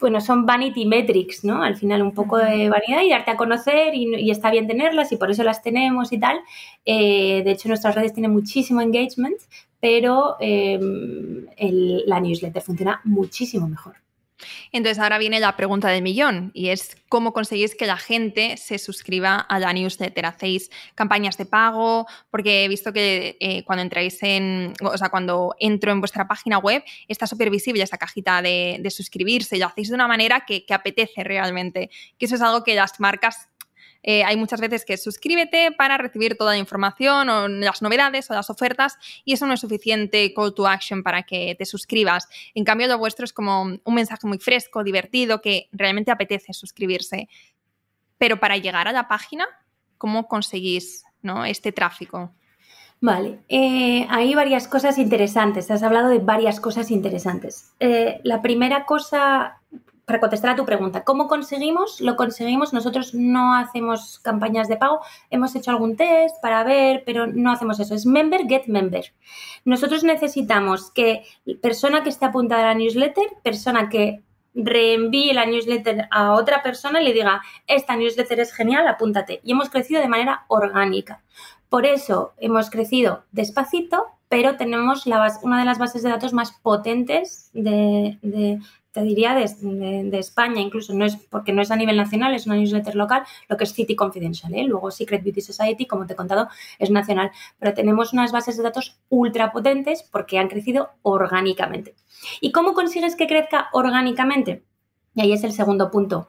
bueno, 0.00 0.20
son 0.20 0.46
vanity 0.46 0.86
metrics, 0.86 1.44
¿no? 1.44 1.62
Al 1.62 1.76
final 1.76 2.02
un 2.02 2.12
poco 2.12 2.38
de 2.38 2.68
vanidad 2.68 3.02
y 3.02 3.10
darte 3.10 3.30
a 3.30 3.36
conocer 3.36 3.94
y, 3.94 4.30
está 4.30 4.50
bien 4.50 4.66
tenerlas 4.66 5.12
y 5.12 5.16
por 5.16 5.30
eso 5.30 5.42
las 5.42 5.62
tenemos 5.62 6.12
y 6.12 6.18
tal. 6.18 6.40
Eh, 6.84 7.42
de 7.44 7.50
hecho, 7.50 7.68
nuestras 7.68 7.94
redes 7.94 8.12
tienen 8.12 8.32
muchísimo 8.32 8.80
engagement, 8.80 9.38
pero 9.80 10.36
em, 10.40 11.46
la 12.06 12.20
newsletter 12.20 12.62
funciona 12.62 13.00
muchísimo 13.04 13.68
mejor. 13.68 13.96
Entonces 14.72 14.98
ahora 14.98 15.18
viene 15.18 15.40
la 15.40 15.56
pregunta 15.56 15.88
del 15.88 16.02
millón 16.02 16.50
y 16.54 16.68
es 16.68 16.96
cómo 17.08 17.32
conseguís 17.32 17.74
que 17.74 17.86
la 17.86 17.96
gente 17.96 18.56
se 18.56 18.78
suscriba 18.78 19.36
a 19.36 19.58
la 19.58 19.72
newsletter. 19.72 20.26
¿Hacéis 20.26 20.70
campañas 20.94 21.36
de 21.36 21.46
pago? 21.46 22.06
Porque 22.30 22.64
he 22.64 22.68
visto 22.68 22.92
que 22.92 23.36
eh, 23.40 23.64
cuando 23.64 23.82
entráis 23.82 24.22
en, 24.22 24.74
o 24.82 24.96
sea, 24.96 25.08
cuando 25.08 25.54
entro 25.58 25.92
en 25.92 26.00
vuestra 26.00 26.28
página 26.28 26.58
web 26.58 26.82
está 27.08 27.26
súper 27.26 27.50
visible 27.50 27.82
esa 27.82 27.98
cajita 27.98 28.42
de, 28.42 28.86
suscribirse 28.90 29.56
y 29.56 29.60
lo 29.60 29.66
hacéis 29.66 29.88
de 29.88 29.94
una 29.94 30.08
manera 30.08 30.44
que, 30.46 30.64
que 30.64 30.74
apetece 30.74 31.22
realmente. 31.22 31.90
Que 32.18 32.26
eso 32.26 32.34
es 32.34 32.42
algo 32.42 32.64
que 32.64 32.74
las 32.74 32.98
marcas 32.98 33.48
eh, 34.02 34.24
hay 34.24 34.36
muchas 34.36 34.60
veces 34.60 34.84
que 34.84 34.96
suscríbete 34.96 35.72
para 35.72 35.98
recibir 35.98 36.36
toda 36.36 36.52
la 36.52 36.58
información 36.58 37.28
o 37.28 37.48
las 37.48 37.82
novedades 37.82 38.30
o 38.30 38.34
las 38.34 38.50
ofertas 38.50 38.98
y 39.24 39.34
eso 39.34 39.46
no 39.46 39.54
es 39.54 39.60
suficiente 39.60 40.32
call 40.34 40.54
to 40.54 40.66
action 40.66 41.02
para 41.02 41.22
que 41.22 41.54
te 41.58 41.66
suscribas. 41.66 42.28
En 42.54 42.64
cambio, 42.64 42.86
lo 42.86 42.98
vuestro 42.98 43.24
es 43.24 43.32
como 43.32 43.62
un 43.62 43.94
mensaje 43.94 44.26
muy 44.26 44.38
fresco, 44.38 44.82
divertido, 44.84 45.40
que 45.40 45.68
realmente 45.72 46.10
apetece 46.10 46.52
suscribirse. 46.52 47.28
Pero 48.18 48.38
para 48.38 48.56
llegar 48.56 48.88
a 48.88 48.92
la 48.92 49.08
página, 49.08 49.46
¿cómo 49.98 50.28
conseguís 50.28 51.04
¿no? 51.22 51.44
este 51.44 51.72
tráfico? 51.72 52.32
Vale, 53.02 53.40
eh, 53.48 54.06
hay 54.10 54.34
varias 54.34 54.68
cosas 54.68 54.98
interesantes. 54.98 55.70
Has 55.70 55.82
hablado 55.82 56.10
de 56.10 56.18
varias 56.18 56.60
cosas 56.60 56.90
interesantes. 56.90 57.72
Eh, 57.80 58.20
la 58.24 58.42
primera 58.42 58.84
cosa 58.84 59.58
para 60.10 60.18
contestar 60.18 60.50
a 60.50 60.56
tu 60.56 60.64
pregunta, 60.64 61.04
¿cómo 61.04 61.28
conseguimos? 61.28 62.00
Lo 62.00 62.16
conseguimos, 62.16 62.72
nosotros 62.72 63.14
no 63.14 63.54
hacemos 63.54 64.18
campañas 64.18 64.66
de 64.66 64.76
pago, 64.76 65.00
hemos 65.30 65.54
hecho 65.54 65.70
algún 65.70 65.96
test 65.96 66.34
para 66.42 66.64
ver, 66.64 67.04
pero 67.06 67.28
no 67.28 67.52
hacemos 67.52 67.78
eso, 67.78 67.94
es 67.94 68.06
member 68.06 68.48
get 68.48 68.66
member. 68.66 69.04
Nosotros 69.64 70.02
necesitamos 70.02 70.90
que 70.90 71.22
persona 71.62 72.02
que 72.02 72.08
esté 72.08 72.24
apuntada 72.24 72.62
a 72.62 72.66
la 72.66 72.74
newsletter, 72.74 73.24
persona 73.44 73.88
que 73.88 74.24
reenvíe 74.52 75.32
la 75.32 75.46
newsletter 75.46 76.08
a 76.10 76.32
otra 76.32 76.64
persona 76.64 77.00
y 77.00 77.04
le 77.04 77.12
diga, 77.12 77.40
esta 77.68 77.94
newsletter 77.94 78.40
es 78.40 78.52
genial, 78.52 78.88
apúntate. 78.88 79.40
Y 79.44 79.52
hemos 79.52 79.70
crecido 79.70 80.00
de 80.00 80.08
manera 80.08 80.44
orgánica. 80.48 81.22
Por 81.68 81.86
eso 81.86 82.34
hemos 82.38 82.68
crecido 82.68 83.22
despacito, 83.30 84.06
pero 84.28 84.56
tenemos 84.56 85.06
la 85.06 85.38
una 85.42 85.60
de 85.60 85.64
las 85.64 85.78
bases 85.78 86.02
de 86.02 86.10
datos 86.10 86.32
más 86.32 86.50
potentes 86.50 87.50
de, 87.52 88.18
te 88.92 89.02
diría, 89.02 89.34
de, 89.34 90.18
España, 90.18 90.60
incluso 90.60 90.94
no 90.94 91.04
es 91.04 91.16
porque 91.16 91.52
no 91.52 91.62
es 91.62 91.70
a 91.70 91.76
nivel 91.76 91.96
nacional, 91.96 92.34
es 92.34 92.46
una 92.46 92.56
newsletter 92.56 92.96
local, 92.96 93.22
lo 93.48 93.56
que 93.56 93.64
es 93.64 93.72
City 93.72 93.94
Confidential. 93.94 94.54
¿eh? 94.54 94.64
Luego 94.64 94.90
Secret 94.90 95.22
Beauty 95.22 95.40
Society, 95.40 95.86
como 95.86 96.06
te 96.06 96.14
he 96.14 96.16
contado, 96.16 96.48
es 96.78 96.90
nacional. 96.90 97.30
Pero 97.58 97.74
tenemos 97.74 98.12
unas 98.12 98.32
bases 98.32 98.56
de 98.56 98.62
datos 98.62 98.98
ultra 99.08 99.52
potentes 99.52 100.02
porque 100.02 100.38
han 100.38 100.48
crecido 100.48 100.90
orgánicamente. 101.02 101.94
¿Y 102.40 102.52
cómo 102.52 102.74
consigues 102.74 103.16
que 103.16 103.26
crezca 103.26 103.68
orgánicamente? 103.72 104.64
Y 105.14 105.22
ahí 105.22 105.32
es 105.32 105.44
el 105.44 105.52
segundo 105.52 105.90
punto 105.90 106.28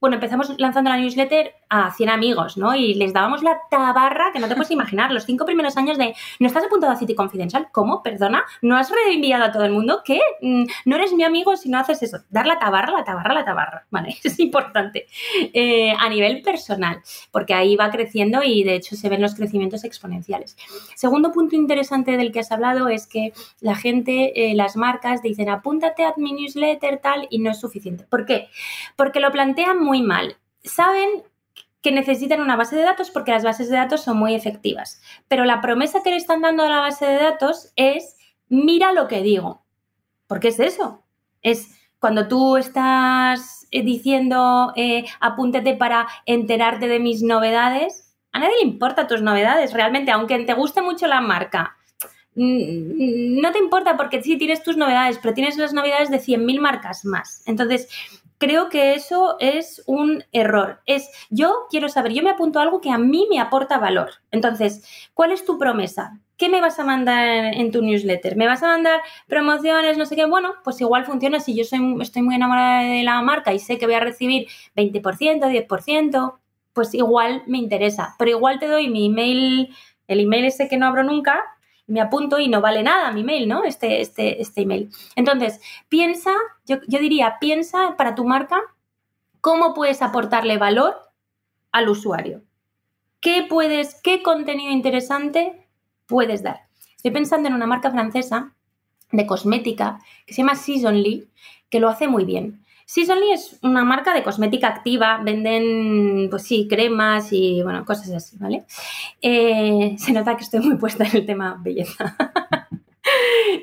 bueno, 0.00 0.16
empezamos 0.16 0.54
lanzando 0.58 0.90
la 0.90 0.98
newsletter 0.98 1.54
a 1.68 1.90
100 1.90 2.08
amigos, 2.10 2.56
¿no? 2.56 2.74
Y 2.74 2.94
les 2.94 3.12
dábamos 3.12 3.42
la 3.42 3.60
tabarra 3.70 4.30
que 4.32 4.38
no 4.38 4.48
te 4.48 4.54
puedes 4.54 4.70
imaginar, 4.76 5.10
los 5.12 5.24
cinco 5.24 5.44
primeros 5.44 5.76
años 5.76 5.98
de, 5.98 6.14
¿no 6.38 6.46
estás 6.46 6.64
apuntado 6.64 6.92
a 6.92 6.96
City 6.96 7.14
Confidential? 7.14 7.68
¿Cómo? 7.72 8.02
Perdona, 8.02 8.44
¿no 8.62 8.76
has 8.76 8.90
reenviado 8.90 9.44
a 9.44 9.52
todo 9.52 9.64
el 9.64 9.72
mundo? 9.72 10.02
¿Qué? 10.04 10.20
Mm, 10.40 10.64
no 10.84 10.96
eres 10.96 11.12
mi 11.12 11.24
amigo 11.24 11.56
si 11.56 11.68
no 11.68 11.78
haces 11.78 12.02
eso. 12.02 12.18
Dar 12.30 12.46
la 12.46 12.58
tabarra, 12.58 12.92
la 12.92 13.04
tabarra, 13.04 13.34
la 13.34 13.44
tabarra, 13.44 13.86
¿vale? 13.90 14.16
Es 14.22 14.38
importante. 14.38 15.06
Eh, 15.52 15.92
a 15.98 16.08
nivel 16.08 16.42
personal, 16.42 17.00
porque 17.30 17.54
ahí 17.54 17.76
va 17.76 17.90
creciendo 17.90 18.42
y 18.42 18.64
de 18.64 18.74
hecho 18.74 18.96
se 18.96 19.08
ven 19.08 19.22
los 19.22 19.34
crecimientos 19.34 19.84
exponenciales. 19.84 20.56
Segundo 20.94 21.32
punto 21.32 21.56
interesante 21.56 22.16
del 22.16 22.32
que 22.32 22.40
has 22.40 22.52
hablado 22.52 22.88
es 22.88 23.06
que 23.06 23.32
la 23.60 23.74
gente, 23.74 24.50
eh, 24.50 24.54
las 24.54 24.76
marcas 24.76 25.22
dicen, 25.22 25.48
apúntate 25.48 26.04
a 26.04 26.14
mi 26.16 26.32
newsletter 26.32 26.98
tal 26.98 27.26
y 27.30 27.38
no 27.38 27.50
es 27.50 27.60
suficiente. 27.60 28.04
¿Por 28.08 28.26
qué? 28.26 28.48
Porque 28.96 29.20
lo 29.20 29.30
plantean 29.30 29.82
muy 29.82 30.02
mal. 30.02 30.36
Saben 30.62 31.22
que 31.86 31.92
necesitan 31.92 32.40
una 32.40 32.56
base 32.56 32.74
de 32.74 32.82
datos 32.82 33.12
porque 33.12 33.30
las 33.30 33.44
bases 33.44 33.70
de 33.70 33.76
datos 33.76 34.02
son 34.02 34.16
muy 34.18 34.34
efectivas. 34.34 35.00
Pero 35.28 35.44
la 35.44 35.60
promesa 35.60 36.02
que 36.02 36.10
le 36.10 36.16
están 36.16 36.42
dando 36.42 36.64
a 36.64 36.68
la 36.68 36.80
base 36.80 37.06
de 37.06 37.14
datos 37.14 37.72
es, 37.76 38.16
mira 38.48 38.92
lo 38.92 39.06
que 39.06 39.22
digo. 39.22 39.64
¿Por 40.26 40.40
qué 40.40 40.48
es 40.48 40.58
eso? 40.58 41.04
Es 41.42 41.78
cuando 42.00 42.26
tú 42.26 42.56
estás 42.56 43.68
eh, 43.70 43.84
diciendo, 43.84 44.72
eh, 44.74 45.04
apúntate 45.20 45.74
para 45.74 46.08
enterarte 46.24 46.88
de 46.88 46.98
mis 46.98 47.22
novedades, 47.22 48.16
a 48.32 48.40
nadie 48.40 48.56
le 48.56 48.68
importa 48.68 49.06
tus 49.06 49.22
novedades 49.22 49.72
realmente, 49.72 50.10
aunque 50.10 50.40
te 50.40 50.54
guste 50.54 50.82
mucho 50.82 51.06
la 51.06 51.20
marca. 51.20 51.76
Mm, 52.34 53.40
no 53.40 53.52
te 53.52 53.60
importa 53.60 53.96
porque 53.96 54.24
sí 54.24 54.36
tienes 54.36 54.64
tus 54.64 54.76
novedades, 54.76 55.18
pero 55.18 55.34
tienes 55.34 55.56
las 55.56 55.72
novedades 55.72 56.10
de 56.10 56.18
100.000 56.18 56.58
marcas 56.58 57.04
más. 57.04 57.44
Entonces, 57.46 57.88
creo 58.38 58.68
que 58.68 58.94
eso 58.94 59.36
es 59.40 59.82
un 59.86 60.24
error. 60.32 60.80
Es, 60.86 61.10
yo 61.30 61.66
quiero 61.70 61.88
saber, 61.88 62.12
yo 62.12 62.22
me 62.22 62.30
apunto 62.30 62.58
a 62.58 62.62
algo 62.62 62.80
que 62.80 62.90
a 62.90 62.98
mí 62.98 63.26
me 63.30 63.40
aporta 63.40 63.78
valor. 63.78 64.10
Entonces, 64.30 64.84
¿cuál 65.14 65.32
es 65.32 65.44
tu 65.44 65.58
promesa? 65.58 66.20
¿Qué 66.36 66.48
me 66.48 66.60
vas 66.60 66.78
a 66.78 66.84
mandar 66.84 67.54
en 67.54 67.70
tu 67.70 67.80
newsletter? 67.82 68.36
¿Me 68.36 68.46
vas 68.46 68.62
a 68.62 68.68
mandar 68.68 69.00
promociones, 69.26 69.96
no 69.96 70.04
sé 70.04 70.16
qué? 70.16 70.26
Bueno, 70.26 70.54
pues 70.64 70.80
igual 70.80 71.06
funciona 71.06 71.40
si 71.40 71.56
yo 71.56 71.64
soy, 71.64 71.96
estoy 72.00 72.22
muy 72.22 72.34
enamorada 72.34 72.82
de 72.82 73.02
la 73.02 73.22
marca 73.22 73.54
y 73.54 73.58
sé 73.58 73.78
que 73.78 73.86
voy 73.86 73.94
a 73.94 74.00
recibir 74.00 74.46
20%, 74.74 75.48
10%, 75.48 76.38
pues 76.74 76.92
igual 76.92 77.42
me 77.46 77.58
interesa. 77.58 78.14
Pero 78.18 78.32
igual 78.32 78.58
te 78.58 78.66
doy 78.68 78.90
mi 78.90 79.06
email, 79.06 79.74
el 80.08 80.20
email 80.20 80.44
ese 80.44 80.68
que 80.68 80.76
no 80.76 80.86
abro 80.86 81.04
nunca, 81.04 81.42
me 81.86 82.00
apunto 82.00 82.38
y 82.38 82.48
no 82.48 82.60
vale 82.60 82.82
nada 82.82 83.12
mi 83.12 83.22
mail, 83.22 83.48
¿no? 83.48 83.64
Este, 83.64 84.00
este, 84.00 84.40
este 84.40 84.62
email. 84.62 84.90
Entonces, 85.14 85.60
piensa, 85.88 86.32
yo, 86.66 86.78
yo 86.88 86.98
diría, 86.98 87.36
piensa 87.40 87.94
para 87.96 88.14
tu 88.14 88.24
marca 88.24 88.60
cómo 89.40 89.74
puedes 89.74 90.02
aportarle 90.02 90.58
valor 90.58 90.96
al 91.72 91.88
usuario. 91.88 92.42
¿Qué 93.20 93.46
puedes, 93.48 94.00
qué 94.02 94.22
contenido 94.22 94.72
interesante 94.72 95.68
puedes 96.06 96.42
dar? 96.42 96.66
Estoy 96.96 97.10
pensando 97.10 97.48
en 97.48 97.54
una 97.54 97.66
marca 97.66 97.90
francesa 97.90 98.54
de 99.12 99.26
cosmética 99.26 100.00
que 100.26 100.34
se 100.34 100.42
llama 100.42 100.56
Seasonly, 100.56 101.30
que 101.70 101.80
lo 101.80 101.88
hace 101.88 102.08
muy 102.08 102.24
bien. 102.24 102.64
Seasonly 102.86 103.32
es 103.32 103.58
una 103.62 103.84
marca 103.84 104.14
de 104.14 104.22
cosmética 104.22 104.68
activa, 104.68 105.20
venden, 105.22 106.28
pues 106.30 106.44
sí, 106.44 106.68
cremas 106.68 107.32
y, 107.32 107.60
bueno, 107.64 107.84
cosas 107.84 108.12
así, 108.12 108.36
¿vale? 108.38 108.64
Eh, 109.20 109.96
se 109.98 110.12
nota 110.12 110.36
que 110.36 110.44
estoy 110.44 110.60
muy 110.60 110.76
puesta 110.76 111.04
en 111.04 111.16
el 111.16 111.26
tema 111.26 111.60
belleza. 111.60 112.16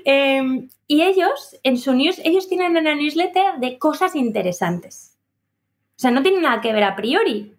Em, 0.06 0.70
y 0.88 1.02
ellos, 1.02 1.58
en 1.64 1.78
su 1.78 1.94
news, 1.94 2.20
ellos 2.24 2.48
tienen 2.48 2.76
una 2.78 2.96
newsletter 2.96 3.60
de 3.60 3.78
cosas 3.78 4.16
interesantes. 4.16 5.18
O 5.98 6.00
sea, 6.00 6.12
no 6.12 6.22
tienen 6.22 6.42
nada 6.42 6.62
que 6.62 6.74
ver 6.74 6.84
a 6.84 6.96
priori. 6.96 7.54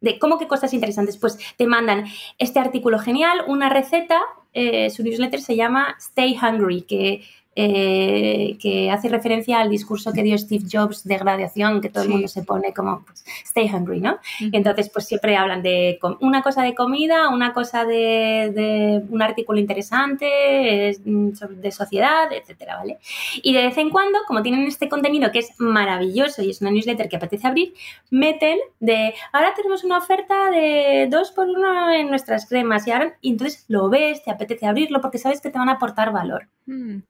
De 0.00 0.18
cómo 0.18 0.38
que 0.38 0.46
cosas 0.46 0.72
interesantes. 0.74 1.16
Pues 1.16 1.38
te 1.56 1.66
mandan 1.66 2.04
este 2.38 2.58
artículo 2.58 2.98
genial, 2.98 3.44
una 3.46 3.68
receta. 3.68 4.20
Eh, 4.52 4.90
su 4.90 5.02
newsletter 5.02 5.40
se 5.40 5.56
llama 5.56 5.96
Stay 5.98 6.36
Hungry, 6.36 6.82
que 6.82 7.22
eh, 7.54 8.56
que 8.60 8.90
hace 8.90 9.08
referencia 9.08 9.60
al 9.60 9.68
discurso 9.68 10.12
que 10.12 10.22
dio 10.22 10.38
Steve 10.38 10.64
Jobs 10.70 11.04
de 11.04 11.18
graduación, 11.18 11.80
que 11.80 11.90
todo 11.90 12.04
el 12.04 12.08
mundo 12.08 12.28
se 12.28 12.42
pone 12.42 12.72
como 12.72 13.04
pues, 13.04 13.24
stay 13.44 13.68
hungry, 13.72 14.00
¿no? 14.00 14.18
Entonces, 14.52 14.88
pues 14.88 15.06
siempre 15.06 15.36
hablan 15.36 15.62
de 15.62 15.98
una 16.20 16.42
cosa 16.42 16.62
de 16.62 16.74
comida, 16.74 17.28
una 17.28 17.52
cosa 17.52 17.84
de, 17.84 19.02
un 19.08 19.20
artículo 19.20 19.60
interesante, 19.60 20.96
de 21.04 21.72
sociedad, 21.72 22.32
etcétera, 22.32 22.76
¿vale? 22.76 22.98
Y 23.42 23.52
de 23.52 23.64
vez 23.64 23.76
en 23.76 23.90
cuando, 23.90 24.18
como 24.26 24.42
tienen 24.42 24.66
este 24.66 24.88
contenido 24.88 25.30
que 25.30 25.40
es 25.40 25.50
maravilloso 25.58 26.42
y 26.42 26.50
es 26.50 26.60
una 26.62 26.70
newsletter 26.70 27.08
que 27.08 27.16
apetece 27.16 27.46
abrir, 27.46 27.74
meten 28.10 28.58
de 28.80 29.14
ahora 29.32 29.52
tenemos 29.54 29.84
una 29.84 29.98
oferta 29.98 30.50
de 30.50 31.06
dos 31.10 31.32
por 31.32 31.48
uno 31.48 31.92
en 31.92 32.08
nuestras 32.08 32.46
cremas 32.46 32.86
y 32.86 32.92
ahora, 32.92 33.16
y 33.20 33.30
entonces 33.30 33.64
lo 33.68 33.90
ves, 33.90 34.22
te 34.24 34.30
apetece 34.30 34.66
abrirlo 34.66 35.00
porque 35.00 35.18
sabes 35.18 35.40
que 35.40 35.50
te 35.50 35.58
van 35.58 35.68
a 35.68 35.72
aportar 35.72 36.12
valor. 36.12 36.48
Mm. 36.66 37.00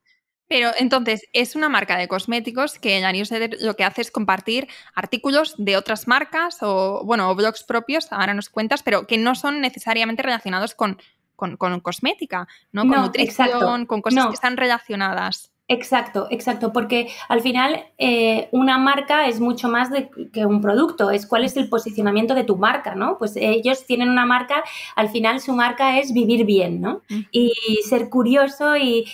Pero 0.53 0.71
entonces, 0.79 1.27
es 1.33 1.57
una 1.57 1.71
marca 1.71 1.97
de 1.97 2.09
cosméticos 2.09 2.79
que 2.79 2.99
en 2.99 3.05
la 3.05 3.13
newsletter 3.13 3.57
lo 3.63 3.75
que 3.75 3.85
hace 3.85 4.03
es 4.03 4.11
compartir 4.11 4.69
artículos 4.95 5.55
de 5.57 5.79
otras 5.79 6.07
marcas 6.07 6.59
o, 6.61 7.03
bueno, 7.07 7.35
blogs 7.35 7.65
propios, 7.65 8.13
ahora 8.13 8.35
nos 8.35 8.51
cuentas, 8.51 8.83
pero 8.83 9.07
que 9.07 9.17
no 9.17 9.35
son 9.35 9.63
necesariamente 9.63 10.23
relacionados 10.23 10.75
con, 10.75 10.99
con, 11.37 11.57
cosmética, 11.81 12.49
¿no? 12.71 12.83
Con 12.83 13.01
nutrición, 13.01 13.87
con 13.87 14.03
cosas 14.03 14.27
que 14.27 14.35
están 14.35 14.59
relacionadas. 14.59 15.52
Exacto, 15.69 16.27
exacto, 16.31 16.73
porque 16.73 17.09
al 17.29 17.41
final 17.41 17.85
eh, 17.97 18.49
una 18.51 18.79
marca 18.79 19.29
es 19.29 19.41
mucho 19.41 19.69
más 19.69 19.91
de, 19.91 20.11
que 20.33 20.45
un 20.45 20.61
producto, 20.61 21.11
es 21.11 21.25
cuál 21.25 21.45
es 21.45 21.57
el 21.57 21.69
posicionamiento 21.69 22.35
de 22.35 22.45
tu 22.45 22.57
marca, 22.57 22.95
¿no? 22.97 23.17
Pues 23.17 23.37
ellos 23.37 23.87
tienen 23.87 24.11
una 24.11 24.27
marca, 24.27 24.65
al 24.97 25.09
final 25.09 25.41
su 25.41 25.53
marca 25.55 25.99
es 25.99 26.13
vivir 26.13 26.45
bien, 26.45 26.81
¿no? 26.81 27.03
Y 27.31 27.53
ser 27.89 28.11
curioso 28.11 28.77
y, 28.77 29.07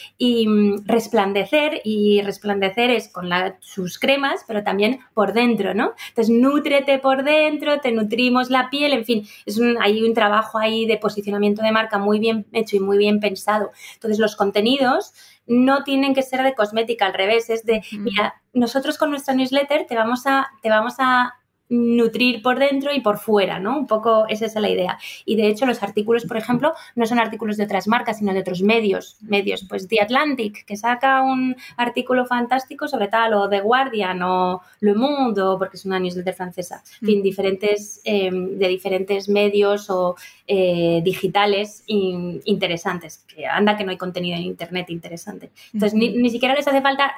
mm, 0.48 0.86
resplandecer, 0.86 1.82
y 1.84 2.22
resplandecer 2.22 2.90
es 2.90 3.08
con 3.08 3.28
sus 3.60 3.98
cremas, 3.98 4.44
pero 4.48 4.64
también 4.64 5.00
por 5.14 5.34
dentro, 5.34 5.74
¿no? 5.74 5.92
Entonces, 6.08 6.34
nútrete 6.34 6.98
por 6.98 7.24
dentro, 7.24 7.78
te 7.80 7.92
nutrimos 7.92 8.48
la 8.50 8.70
piel, 8.70 8.94
en 8.94 9.04
fin, 9.04 9.28
es 9.44 9.60
hay 9.80 10.02
un 10.02 10.14
trabajo 10.14 10.58
ahí 10.58 10.86
de 10.86 10.96
posicionamiento 10.96 11.62
de 11.62 11.72
marca 11.72 11.98
muy 11.98 12.18
bien 12.18 12.46
hecho 12.52 12.76
y 12.76 12.80
muy 12.80 12.96
bien 12.98 13.20
pensado. 13.20 13.70
Entonces, 13.94 14.18
los 14.18 14.34
contenidos 14.34 15.12
no 15.48 15.82
tienen 15.84 16.14
que 16.14 16.22
ser 16.22 16.42
de 16.42 16.54
cosmética, 16.54 17.06
al 17.06 17.14
revés, 17.14 17.50
es 17.50 17.64
de, 17.64 17.82
mira, 17.92 18.42
nosotros 18.52 18.98
con 18.98 19.10
nuestra 19.10 19.34
newsletter 19.34 19.86
te 19.86 19.96
vamos 19.96 20.26
a, 20.26 20.48
te 20.62 20.68
vamos 20.68 20.94
a 20.98 21.34
nutrir 21.68 22.42
por 22.42 22.58
dentro 22.58 22.94
y 22.94 23.00
por 23.00 23.18
fuera, 23.18 23.58
¿no? 23.58 23.78
Un 23.78 23.86
poco 23.86 24.26
esa 24.28 24.46
es 24.46 24.54
la 24.54 24.68
idea. 24.68 24.98
Y 25.24 25.36
de 25.36 25.48
hecho 25.48 25.66
los 25.66 25.82
artículos, 25.82 26.24
por 26.24 26.36
ejemplo, 26.36 26.72
no 26.94 27.06
son 27.06 27.18
artículos 27.18 27.56
de 27.56 27.64
otras 27.64 27.88
marcas, 27.88 28.18
sino 28.18 28.32
de 28.32 28.40
otros 28.40 28.62
medios, 28.62 29.16
medios, 29.20 29.64
pues 29.68 29.88
The 29.88 30.00
Atlantic, 30.02 30.64
que 30.64 30.76
saca 30.76 31.22
un 31.22 31.56
artículo 31.76 32.26
fantástico 32.26 32.88
sobre 32.88 33.08
tal, 33.08 33.34
o 33.34 33.48
The 33.48 33.60
Guardian, 33.60 34.22
o 34.22 34.62
Le 34.80 34.94
Monde, 34.94 35.42
porque 35.58 35.76
es 35.76 35.84
una 35.84 35.98
newsletter 35.98 36.34
francesa, 36.34 36.82
en 37.00 37.06
fin, 37.06 37.20
mm. 37.20 37.22
diferentes, 37.22 38.00
em, 38.04 38.58
de 38.58 38.68
diferentes 38.68 39.28
medios 39.28 39.90
o 39.90 40.16
eh, 40.46 41.00
digitales 41.04 41.84
interesantes, 41.86 43.24
que 43.28 43.46
anda 43.46 43.76
que 43.76 43.84
no 43.84 43.90
hay 43.90 43.98
contenido 43.98 44.36
en 44.36 44.42
Internet 44.42 44.90
interesante. 44.90 45.50
Entonces, 45.72 45.98
ni, 45.98 46.10
ni 46.10 46.30
siquiera 46.30 46.54
les 46.54 46.66
hace 46.66 46.80
falta 46.80 47.14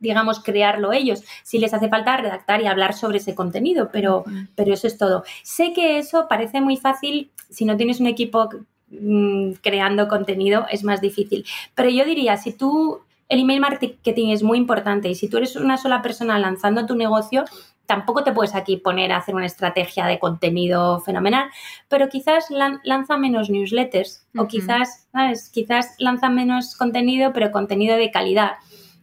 digamos, 0.00 0.40
crearlo 0.42 0.92
ellos. 0.92 1.22
Si 1.44 1.58
les 1.58 1.72
hace 1.72 1.88
falta 1.88 2.16
redactar 2.16 2.60
y 2.62 2.66
hablar 2.66 2.94
sobre 2.94 3.18
ese 3.18 3.34
contenido, 3.34 3.90
pero, 3.92 4.24
pero 4.56 4.74
eso 4.74 4.86
es 4.86 4.98
todo. 4.98 5.22
Sé 5.42 5.72
que 5.72 5.98
eso 5.98 6.26
parece 6.28 6.60
muy 6.60 6.76
fácil 6.76 7.30
si 7.50 7.64
no 7.64 7.76
tienes 7.76 8.00
un 8.00 8.06
equipo 8.06 8.48
mm, 8.90 9.52
creando 9.62 10.08
contenido, 10.08 10.66
es 10.70 10.82
más 10.82 11.00
difícil. 11.00 11.44
Pero 11.74 11.90
yo 11.90 12.04
diría, 12.04 12.36
si 12.36 12.52
tú, 12.52 13.00
el 13.28 13.40
email 13.40 13.60
marketing 13.60 14.30
es 14.30 14.42
muy 14.42 14.58
importante 14.58 15.08
y 15.08 15.14
si 15.14 15.28
tú 15.28 15.36
eres 15.36 15.54
una 15.56 15.76
sola 15.76 16.02
persona 16.02 16.38
lanzando 16.38 16.86
tu 16.86 16.96
negocio, 16.96 17.44
tampoco 17.86 18.22
te 18.22 18.32
puedes 18.32 18.54
aquí 18.54 18.76
poner 18.76 19.10
a 19.10 19.16
hacer 19.16 19.34
una 19.34 19.46
estrategia 19.46 20.06
de 20.06 20.20
contenido 20.20 21.00
fenomenal, 21.00 21.50
pero 21.88 22.08
quizás 22.08 22.46
lanza 22.84 23.16
menos 23.16 23.50
newsletters 23.50 24.28
o 24.36 24.46
quizás, 24.46 25.08
¿sabes? 25.10 25.50
Quizás 25.50 25.96
lanza 25.98 26.28
menos 26.28 26.76
contenido, 26.76 27.32
pero 27.32 27.50
contenido 27.50 27.96
de 27.96 28.12
calidad 28.12 28.52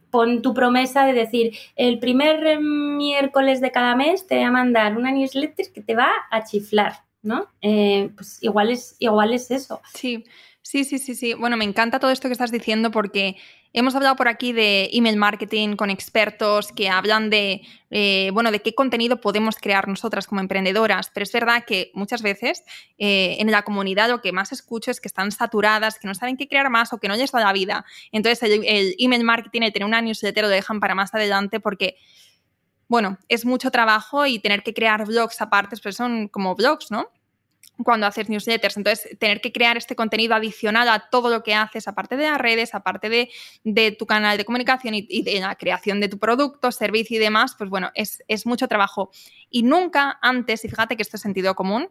pon 0.10 0.42
tu 0.42 0.54
promesa 0.54 1.06
de 1.06 1.14
decir, 1.14 1.58
el 1.76 2.00
primer 2.00 2.60
miércoles 2.60 3.62
de 3.62 3.72
cada 3.72 3.96
mes 3.96 4.28
te 4.28 4.36
voy 4.36 4.44
a 4.46 4.52
mandar 4.52 4.98
una 4.98 5.12
newsletter 5.12 5.72
que 5.74 5.82
te 5.82 5.96
va 5.96 6.10
a 6.32 6.44
chiflar, 6.44 7.04
¿no? 7.22 7.48
Eh, 7.62 8.12
pues 8.16 8.42
igual 8.42 8.70
es, 8.70 8.96
igual 9.00 9.34
es 9.34 9.52
eso. 9.52 9.82
Sí, 9.94 10.24
sí, 10.70 10.84
sí, 10.84 11.00
sí, 11.00 11.16
sí. 11.16 11.34
Bueno, 11.34 11.58
me 11.58 11.66
encanta 11.66 12.00
todo 12.00 12.12
esto 12.12 12.28
que 12.28 12.34
estás 12.34 12.52
diciendo 12.52 12.92
porque 12.92 13.38
Hemos 13.74 13.94
hablado 13.94 14.16
por 14.16 14.28
aquí 14.28 14.54
de 14.54 14.90
email 14.94 15.18
marketing 15.18 15.76
con 15.76 15.92
expertos 15.92 16.72
que 16.72 16.90
hablan 16.90 17.30
de, 17.30 17.62
eh, 17.92 18.32
bueno, 18.34 18.52
de 18.52 18.62
qué 18.62 18.74
contenido 18.74 19.22
podemos 19.22 19.58
crear 19.58 19.88
nosotras 19.88 20.26
como 20.26 20.42
emprendedoras, 20.42 21.12
pero 21.14 21.26
es 21.26 21.32
verdad 21.32 21.64
que 21.64 21.92
muchas 21.94 22.24
veces 22.24 22.64
eh, 22.98 23.38
en 23.40 23.52
la 23.52 23.62
comunidad 23.62 24.10
lo 24.10 24.22
que 24.22 24.32
más 24.32 24.52
escucho 24.52 24.90
es 24.90 25.00
que 25.00 25.08
están 25.08 25.32
saturadas, 25.32 26.00
que 26.00 26.08
no 26.08 26.16
saben 26.16 26.38
qué 26.38 26.48
crear 26.48 26.72
más 26.72 26.92
o 26.92 26.98
que 26.98 27.08
no 27.08 27.16
les 27.16 27.32
da 27.32 27.42
la 27.42 27.54
vida. 27.54 27.86
Entonces 28.12 28.42
el, 28.50 28.96
email 28.98 29.24
marketing, 29.24 29.62
el 29.62 29.74
tener 29.74 29.86
una 29.86 30.02
newsletter 30.02 30.46
lo 30.46 30.50
dejan 30.50 30.80
para 30.80 30.96
más 30.96 31.14
adelante 31.14 31.60
porque 31.60 31.98
bueno, 32.88 33.20
es 33.28 33.46
mucho 33.46 33.70
trabajo 33.70 34.26
y 34.26 34.40
tener 34.40 34.64
que 34.64 34.74
crear 34.74 35.06
blogs 35.06 35.40
aparte, 35.40 35.76
pues 35.84 35.96
son 35.96 36.30
como 36.30 36.56
blogs, 36.56 36.90
¿no? 36.90 37.12
Cuando 37.84 38.08
haces 38.08 38.30
newsletters. 38.30 38.78
Entonces, 38.78 39.18
tener 39.20 39.42
que 39.42 39.52
crear 39.52 39.78
este 39.78 39.96
contenido 39.96 40.36
adicional 40.36 40.90
a 40.90 41.10
todo 41.10 41.30
lo 41.30 41.44
que 41.44 41.54
haces, 41.54 41.88
aparte 41.88 42.18
de 42.18 42.24
las 42.24 42.38
redes, 42.40 42.74
aparte 42.74 43.10
de, 43.10 43.92
tu 43.92 44.06
canal 44.06 44.38
de 44.38 44.46
comunicación 44.46 44.94
y, 44.96 45.22
de 45.22 45.40
la 45.40 45.56
creación 45.56 46.00
de 46.00 46.10
tu 46.10 46.18
producto, 46.18 46.72
servicio 46.72 47.18
y 47.18 47.20
demás, 47.20 47.56
pues 47.58 47.70
bueno, 47.70 47.92
es, 47.94 48.46
mucho 48.46 48.68
trabajo. 48.68 49.12
Y 49.50 49.64
nunca 49.64 50.18
antes, 50.22 50.64
y 50.66 50.70
fíjate 50.70 50.96
que 50.96 51.04
esto 51.04 51.18
es 51.18 51.22
sentido 51.22 51.56
común, 51.56 51.90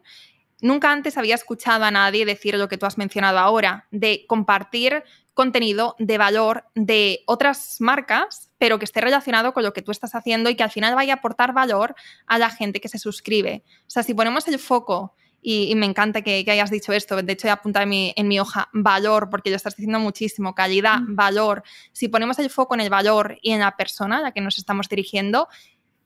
nunca 0.60 0.90
antes 0.90 1.18
había 1.18 1.34
escuchado 1.34 1.84
a 1.84 1.90
nadie 1.90 2.24
decir 2.24 2.56
lo 2.56 2.68
que 2.68 2.78
tú 2.78 2.86
has 2.86 2.98
mencionado 2.98 3.38
ahora, 3.38 3.86
de 3.90 4.24
compartir 4.26 5.04
contenido 5.34 5.96
de 5.98 6.16
valor 6.16 6.64
de 6.74 7.22
otras 7.26 7.76
marcas, 7.80 8.50
pero 8.56 8.78
que 8.78 8.86
esté 8.86 9.02
relacionado 9.02 9.52
con 9.52 9.64
lo 9.64 9.74
que 9.74 9.82
tú 9.82 9.90
estás 9.90 10.14
haciendo 10.14 10.48
y 10.48 10.56
que 10.56 10.62
al 10.62 10.70
final 10.70 10.94
vaya 10.94 11.12
a 11.12 11.16
aportar 11.16 11.52
valor 11.52 11.94
a 12.26 12.38
la 12.38 12.48
gente 12.48 12.80
que 12.80 12.88
se 12.88 12.98
suscribe. 12.98 13.62
O 13.80 13.90
sea, 13.90 14.02
si 14.02 14.14
ponemos 14.14 14.48
el 14.48 14.58
foco 14.58 15.14
y, 15.42 15.74
me 15.76 15.86
encanta 15.86 16.22
que, 16.22 16.44
hayas 16.48 16.70
dicho 16.70 16.92
esto. 16.92 17.22
De 17.22 17.32
hecho, 17.32 17.46
he 17.46 17.50
apuntado 17.50 17.84
en 17.84 17.88
mi, 17.88 18.12
en 18.16 18.28
mi, 18.28 18.40
hoja 18.40 18.68
valor, 18.72 19.30
porque 19.30 19.50
lo 19.50 19.56
estás 19.56 19.76
diciendo 19.76 20.00
muchísimo, 20.00 20.54
calidad, 20.54 21.00
mm. 21.00 21.14
valor. 21.14 21.62
Si 21.92 22.08
ponemos 22.08 22.38
el 22.38 22.50
foco 22.50 22.74
en 22.74 22.80
el 22.80 22.90
valor 22.90 23.38
y 23.42 23.52
en 23.52 23.60
la 23.60 23.76
persona 23.76 24.18
a 24.18 24.20
la 24.20 24.32
que 24.32 24.40
nos 24.40 24.58
estamos 24.58 24.88
dirigiendo, 24.88 25.48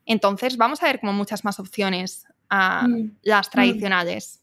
entonces 0.05 0.57
vamos 0.57 0.83
a 0.83 0.85
ver 0.85 0.99
como 0.99 1.13
muchas 1.13 1.43
más 1.43 1.59
opciones 1.59 2.27
a 2.49 2.87
mm. 2.87 3.17
las 3.23 3.47
mm. 3.47 3.51
tradicionales. 3.51 4.41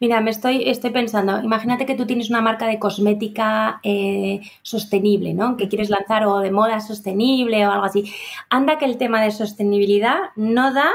Mira, 0.00 0.20
me 0.20 0.30
estoy, 0.30 0.68
estoy 0.68 0.90
pensando, 0.90 1.40
imagínate 1.40 1.86
que 1.86 1.94
tú 1.94 2.04
tienes 2.04 2.30
una 2.30 2.40
marca 2.40 2.66
de 2.66 2.80
cosmética 2.80 3.80
eh, 3.84 4.40
sostenible, 4.62 5.34
¿no? 5.34 5.56
Que 5.56 5.68
quieres 5.68 5.88
lanzar 5.88 6.26
o 6.26 6.40
de 6.40 6.50
moda 6.50 6.80
sostenible 6.80 7.64
o 7.66 7.70
algo 7.70 7.84
así. 7.84 8.12
Anda 8.50 8.76
que 8.76 8.86
el 8.86 8.98
tema 8.98 9.22
de 9.22 9.30
sostenibilidad 9.30 10.16
no 10.34 10.72
da 10.72 10.90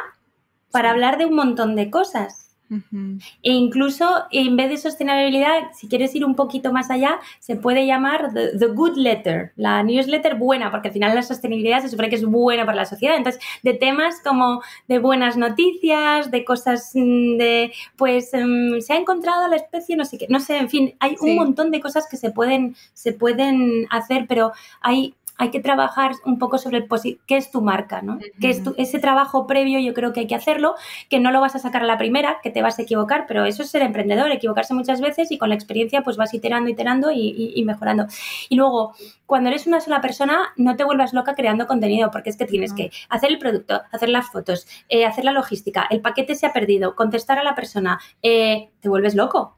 para 0.71 0.91
hablar 0.91 1.17
de 1.17 1.25
un 1.25 1.35
montón 1.35 1.75
de 1.75 1.89
cosas. 1.89 2.48
E 2.71 3.51
incluso 3.51 4.23
en 4.31 4.55
vez 4.55 4.69
de 4.69 4.77
sostenibilidad, 4.77 5.71
si 5.73 5.87
quieres 5.87 6.13
ir 6.15 6.23
un 6.23 6.35
poquito 6.35 6.71
más 6.71 6.91
allá, 6.91 7.19
se 7.39 7.55
puede 7.55 7.85
llamar 7.85 8.31
the, 8.33 8.67
good 8.67 8.95
letter, 8.95 9.51
la 9.55 9.81
newsletter 9.83 10.35
buena, 10.35 10.69
porque 10.69 10.89
al 10.89 10.93
final 10.93 11.15
la 11.15 11.23
sostenibilidad 11.23 11.81
se 11.81 11.89
supone 11.89 12.09
que 12.09 12.15
es 12.15 12.25
buena 12.25 12.65
para 12.65 12.77
la 12.77 12.85
sociedad. 12.85 13.15
Entonces, 13.15 13.41
de 13.63 13.73
temas 13.73 14.21
como 14.23 14.61
de 14.87 14.99
buenas 14.99 15.37
noticias, 15.37 16.29
de 16.31 16.45
cosas 16.45 16.91
mm, 16.93 17.37
de, 17.37 17.73
pues, 17.97 18.31
mm, 18.33 18.79
se 18.81 18.93
ha 18.93 18.97
encontrado 18.97 19.47
la 19.47 19.55
especie, 19.55 19.95
no 19.95 20.05
sé 20.05 20.17
qué, 20.17 20.27
no 20.29 20.39
sé, 20.39 20.57
en 20.57 20.69
fin, 20.69 20.95
hay 20.99 21.15
un 21.21 21.35
montón 21.35 21.71
de 21.71 21.79
cosas 21.79 22.07
que 22.09 22.17
se 22.17 22.31
pueden, 22.31 22.75
se 22.93 23.13
pueden 23.13 23.87
hacer, 23.89 24.25
pero 24.27 24.51
hay 24.81 25.15
hay 25.39 25.51
que 25.51 25.61
trabajar 25.61 26.11
un 26.25 26.37
poco 26.37 26.57
sobre 26.57 26.79
el 26.79 26.87
qué 27.25 27.37
es 27.37 27.49
tu 27.49 27.61
marca, 27.61 28.01
¿no? 28.01 28.19
es 28.41 28.61
ese 28.77 28.99
trabajo 28.99 29.47
previo 29.47 29.79
yo 29.79 29.93
creo 29.93 30.11
que 30.11 30.19
hay 30.19 30.27
que 30.27 30.35
hacerlo, 30.35 30.75
que 31.09 31.21
no 31.21 31.31
lo 31.31 31.39
vas 31.39 31.55
a 31.55 31.59
sacar 31.59 31.83
a 31.83 31.85
la 31.85 31.97
primera, 31.97 32.39
que 32.43 32.51
te 32.51 32.61
vas 32.61 32.77
a 32.77 32.81
equivocar, 32.81 33.25
pero 33.25 33.45
eso 33.45 33.63
es 33.63 33.69
ser 33.69 33.81
emprendedor, 33.81 34.29
equivocarse 34.31 34.73
muchas 34.73 34.99
veces 34.99 35.31
y 35.31 35.37
con 35.37 35.47
la 35.47 35.55
experiencia 35.55 36.01
pues 36.01 36.17
vas 36.17 36.33
iterando, 36.33 36.69
iterando 36.69 37.09
y, 37.11 37.63
mejorando. 37.65 38.07
Y 38.49 38.57
luego, 38.57 38.93
cuando 39.25 39.49
eres 39.49 39.65
una 39.65 39.79
sola 39.79 40.01
persona, 40.01 40.49
no 40.57 40.75
te 40.75 40.83
vuelvas 40.83 41.13
loca 41.13 41.35
creando 41.35 41.67
contenido, 41.67 42.11
porque 42.11 42.31
es 42.31 42.37
que 42.37 42.45
tienes 42.45 42.73
que 42.73 42.91
hacer 43.07 43.29
el 43.29 43.39
producto, 43.39 43.81
hacer 43.93 44.09
las 44.09 44.29
fotos, 44.29 44.67
eh, 44.89 45.05
hacer 45.05 45.23
la 45.23 45.31
logística, 45.31 45.87
el 45.89 46.01
paquete 46.01 46.35
se 46.35 46.47
ha 46.47 46.53
perdido, 46.53 46.95
contestar 46.95 47.39
a 47.39 47.43
la 47.43 47.55
persona, 47.55 47.99
eh, 48.21 48.71
te 48.81 48.89
vuelves 48.89 49.15
loco. 49.15 49.55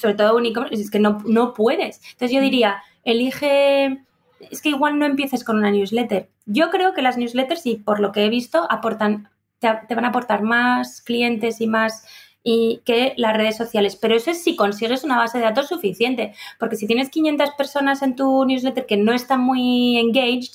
Sobre 0.00 0.14
todo 0.14 0.36
un 0.36 0.46
e-commerce, 0.46 0.80
es 0.80 0.90
que 0.90 1.00
no, 1.00 1.18
no 1.26 1.52
puedes. 1.52 2.00
Entonces 2.12 2.30
yo 2.30 2.40
diría, 2.40 2.80
elige 3.04 4.04
es 4.50 4.62
que 4.62 4.70
igual 4.70 4.98
no 4.98 5.06
empieces 5.06 5.44
con 5.44 5.58
una 5.58 5.70
newsletter. 5.70 6.28
Yo 6.46 6.70
creo 6.70 6.94
que 6.94 7.02
las 7.02 7.16
newsletters, 7.16 7.66
y 7.66 7.76
por 7.76 8.00
lo 8.00 8.12
que 8.12 8.24
he 8.24 8.28
visto, 8.28 8.66
aportan, 8.70 9.28
te, 9.58 9.94
van 9.94 10.04
a 10.04 10.08
aportar 10.08 10.42
más 10.42 11.00
clientes 11.02 11.60
y 11.60 11.66
más 11.66 12.04
y 12.44 12.82
que 12.84 13.14
las 13.16 13.36
redes 13.36 13.56
sociales. 13.56 13.96
Pero 13.96 14.16
eso 14.16 14.30
es 14.30 14.42
si 14.42 14.56
consigues 14.56 15.04
una 15.04 15.18
base 15.18 15.38
de 15.38 15.44
datos 15.44 15.68
suficiente. 15.68 16.34
Porque 16.58 16.76
si 16.76 16.86
tienes 16.86 17.10
500 17.10 17.50
personas 17.52 18.02
en 18.02 18.16
tu 18.16 18.44
newsletter 18.44 18.86
que 18.86 18.96
no 18.96 19.12
están 19.12 19.40
muy 19.40 19.98
engaged, 19.98 20.52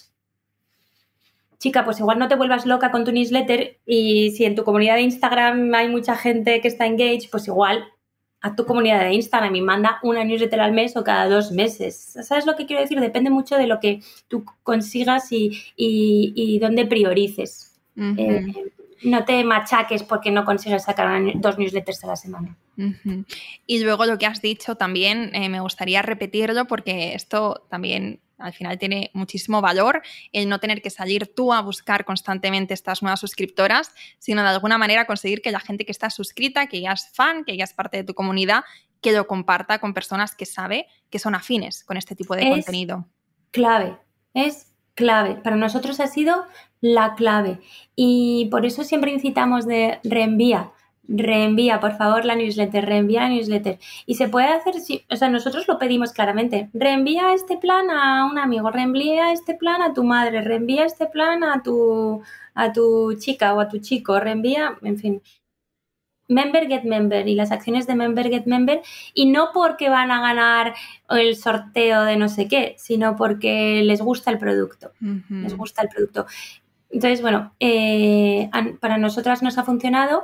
chica, 1.60 1.86
pues 1.86 2.00
igual 2.00 2.20
no 2.20 2.28
te 2.28 2.36
vuelvas 2.36 2.66
loca 2.66 2.92
con 2.92 3.04
tu 3.04 3.12
newsletter 3.12 3.78
y 3.86 4.32
si 4.32 4.46
en 4.46 4.56
tu 4.56 4.64
comunidad 4.64 4.96
de 4.96 5.02
Instagram 5.02 5.74
hay 5.74 5.90
mucha 5.90 6.16
gente 6.16 6.62
que 6.62 6.68
está 6.68 6.86
engaged, 6.86 7.30
pues 7.32 7.48
igual 7.48 7.86
a 8.42 8.56
tu 8.56 8.66
comunidad 8.66 9.02
de 9.02 9.14
Instagram 9.14 9.56
y 9.56 9.62
manda 9.62 10.00
una 10.04 10.24
newsletter 10.24 10.60
al 10.60 10.72
mes 10.72 10.96
o 10.96 11.04
cada 11.04 11.28
dos 11.28 11.52
meses. 11.52 12.18
¿Sabes 12.22 12.46
lo 12.46 12.56
que 12.56 12.66
quiero 12.66 12.82
decir? 12.82 13.00
Depende 13.00 13.30
mucho 13.30 13.58
de 13.58 13.68
lo 13.68 13.80
que 13.80 14.02
tú 14.28 14.46
consigas 14.64 15.32
y, 15.32 15.60
y, 15.76 16.60
dónde 16.60 16.86
priorices. 16.86 17.80
Eh, 17.96 18.46
no 19.04 19.26
te 19.26 19.44
machaques 19.44 20.04
porque 20.04 20.32
no 20.32 20.46
consigues 20.46 20.84
sacar 20.84 21.22
dos 21.36 21.58
newsletters 21.58 22.04
a 22.04 22.08
la 22.08 22.16
semana. 22.16 22.56
Y 23.66 23.84
luego 23.84 24.06
lo 24.06 24.18
que 24.18 24.28
has 24.28 24.42
dicho 24.42 24.76
también, 24.76 25.32
eh, 25.34 25.50
me 25.50 25.60
gustaría 25.60 26.02
repetirlo 26.04 26.66
porque 26.66 27.16
esto 27.16 27.66
también 27.70 28.20
al 28.38 28.54
final 28.54 28.78
tiene 28.78 29.12
muchísimo 29.14 29.62
valor 29.62 30.02
el 30.32 30.48
no 30.50 30.60
tener 30.60 30.82
que 30.82 30.90
salir 30.90 31.34
tú 31.34 31.54
a 31.54 31.62
buscar 31.62 32.06
constantemente 32.06 32.74
estas 32.74 33.02
nuevas 33.02 33.20
suscriptoras, 33.20 33.92
sino 34.20 34.42
de 34.44 34.50
alguna 34.50 34.78
manera 34.78 35.06
conseguir 35.06 35.42
que 35.42 35.52
la 35.52 35.60
gente 35.60 35.86
que 35.86 35.92
está 35.92 36.10
suscrita, 36.10 36.68
que 36.68 36.82
ya 36.82 36.92
es 36.92 37.10
fan, 37.14 37.44
que 37.44 37.58
ya 37.58 37.64
es 37.64 37.74
parte 37.74 37.98
de 37.98 38.04
tu 38.04 38.14
comunidad, 38.14 38.64
que 39.02 39.12
lo 39.12 39.28
comparta 39.28 39.80
con 39.80 39.94
personas 39.94 40.36
que 40.36 40.46
sabe 40.46 40.88
que 41.10 41.20
son 41.20 41.36
afines 41.36 41.84
con 41.84 41.98
este 41.98 42.16
tipo 42.16 42.36
de 42.36 42.50
contenido. 42.50 43.08
Clave, 43.52 43.98
es 44.34 44.74
clave. 44.96 45.36
Para 45.36 45.56
nosotros 45.56 46.00
ha 46.00 46.08
sido 46.08 46.46
la 46.82 47.16
clave. 47.16 47.60
Y 47.96 48.48
por 48.52 48.66
eso 48.66 48.84
siempre 48.84 49.12
incitamos 49.12 49.66
de 49.66 50.00
reenvía 50.04 50.72
reenvía, 51.08 51.80
por 51.80 51.98
favor, 51.98 52.26
la 52.26 52.36
newsletter, 52.36 52.86
reenvía 52.86 53.22
la 53.22 53.30
newsletter. 53.30 53.80
Y 54.06 54.16
se 54.16 54.28
puede 54.28 54.48
hacer, 54.48 54.76
o 55.10 55.16
sea, 55.16 55.30
nosotros 55.30 55.68
lo 55.68 55.80
pedimos 55.80 56.12
claramente, 56.12 56.70
reenvía 56.74 57.34
este 57.34 57.58
plan 57.58 57.90
a 57.90 58.26
un 58.26 58.38
amigo, 58.38 58.70
reenvía 58.72 59.32
este 59.32 59.56
plan 59.56 59.82
a 59.82 59.94
tu 59.94 60.04
madre, 60.04 60.42
reenvía 60.42 60.86
este 60.86 61.08
plan 61.08 61.44
a 61.44 61.64
tu, 61.64 62.22
a 62.54 62.74
tu 62.74 63.14
chica 63.18 63.54
o 63.54 63.60
a 63.60 63.70
tu 63.70 63.80
chico, 63.80 64.20
reenvía, 64.20 64.78
en 64.82 64.98
fin. 64.98 65.22
Member 66.30 66.68
get 66.68 66.84
member 66.84 67.26
y 67.26 67.36
las 67.36 67.52
acciones 67.52 67.88
de 67.88 67.96
member 67.96 68.30
get 68.30 68.48
member 68.48 68.82
y 69.14 69.28
no 69.28 69.52
porque 69.54 69.88
van 69.88 70.12
a 70.12 70.20
ganar 70.20 70.74
el 71.10 71.38
sorteo 71.38 72.04
de 72.04 72.18
no 72.18 72.28
sé 72.28 72.50
qué, 72.50 72.76
sino 72.78 73.16
porque 73.16 73.82
les 73.86 74.02
gusta 74.02 74.30
el 74.30 74.38
producto. 74.38 74.92
Les 75.30 75.56
gusta 75.56 75.84
el 75.84 75.88
producto. 75.88 76.26
Entonces, 76.90 77.22
bueno, 77.22 77.54
eh, 77.60 78.50
para 78.80 78.98
nosotras 78.98 79.44
nos 79.44 79.58
ha 79.58 79.64
funcionado. 79.64 80.24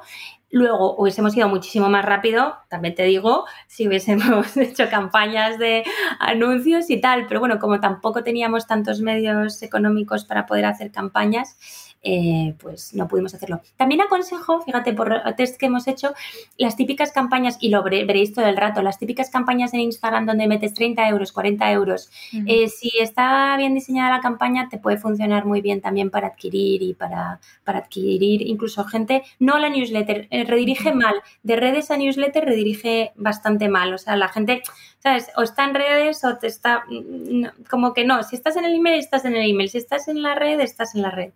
Luego 0.49 0.95
hubiésemos 0.97 1.36
ido 1.36 1.49
muchísimo 1.49 1.89
más 1.89 2.05
rápido, 2.05 2.57
también 2.70 2.93
te 2.93 3.03
digo, 3.03 3.45
si 3.68 3.88
hubiésemos 3.88 4.55
hecho 4.57 4.88
campañas 4.89 5.57
de 5.57 5.84
anuncios 6.20 6.89
y 6.91 7.01
tal, 7.01 7.26
pero 7.28 7.39
bueno, 7.39 7.57
como 7.57 7.80
tampoco 7.80 8.24
teníamos 8.24 8.68
tantos 8.68 9.01
medios 9.01 9.64
económicos 9.64 10.26
para 10.26 10.45
poder 10.45 10.66
hacer 10.66 10.91
campañas, 10.91 11.57
eh, 12.03 12.53
pues 12.59 12.93
no 12.93 13.07
pudimos 13.07 13.33
hacerlo. 13.33 13.61
También 13.77 14.01
aconsejo, 14.01 14.61
fíjate, 14.61 14.93
por 14.93 15.21
test 15.37 15.57
que 15.57 15.67
hemos 15.67 15.87
hecho, 15.87 16.13
las 16.57 16.75
típicas 16.75 17.11
campañas, 17.11 17.57
y 17.61 17.69
lo 17.69 17.81
veréis 17.81 18.33
todo 18.33 18.45
el 18.45 18.57
rato, 18.57 18.81
las 18.81 18.99
típicas 18.99 19.29
campañas 19.29 19.73
en 19.73 19.79
Instagram 19.79 20.25
donde 20.25 20.47
metes 20.47 20.73
30 20.73 21.07
euros, 21.07 21.31
40 21.31 21.71
euros. 21.71 22.09
Eh, 22.45 22.67
si 22.67 22.91
está 22.99 23.55
bien 23.57 23.73
diseñada 23.73 24.17
la 24.17 24.21
campaña, 24.21 24.67
te 24.69 24.77
puede 24.77 24.97
funcionar 24.97 25.45
muy 25.45 25.61
bien 25.61 25.81
también 25.81 26.09
para 26.09 26.27
adquirir 26.27 26.81
y 26.83 26.93
para, 26.93 27.39
para 27.63 27.79
adquirir. 27.79 28.41
Incluso 28.41 28.83
gente, 28.83 29.23
no 29.39 29.57
la 29.57 29.69
newsletter, 29.69 30.27
eh, 30.29 30.43
redirige 30.43 30.93
mal, 30.93 31.15
de 31.41 31.55
redes 31.55 31.89
a 31.89 31.97
newsletter 31.97 32.43
redirige 32.45 33.13
bastante 33.15 33.69
mal, 33.69 33.93
o 33.93 33.97
sea, 33.97 34.15
la 34.15 34.27
gente 34.27 34.61
¿sabes? 35.03 35.27
O 35.35 35.41
está 35.41 35.65
en 35.65 35.75
redes 35.75 36.23
o 36.23 36.37
te 36.37 36.47
está, 36.47 36.85
mm, 36.89 37.67
como 37.69 37.93
que 37.93 38.05
no, 38.05 38.23
si 38.23 38.37
estás 38.37 38.55
en 38.55 38.63
el 38.63 38.75
email, 38.75 38.97
estás 38.99 39.25
en 39.25 39.35
el 39.35 39.49
email, 39.49 39.69
si 39.69 39.77
estás 39.77 40.07
en 40.07 40.21
la 40.21 40.33
red, 40.33 40.61
estás 40.61 40.95
en 40.95 41.01
la 41.01 41.11
red. 41.11 41.31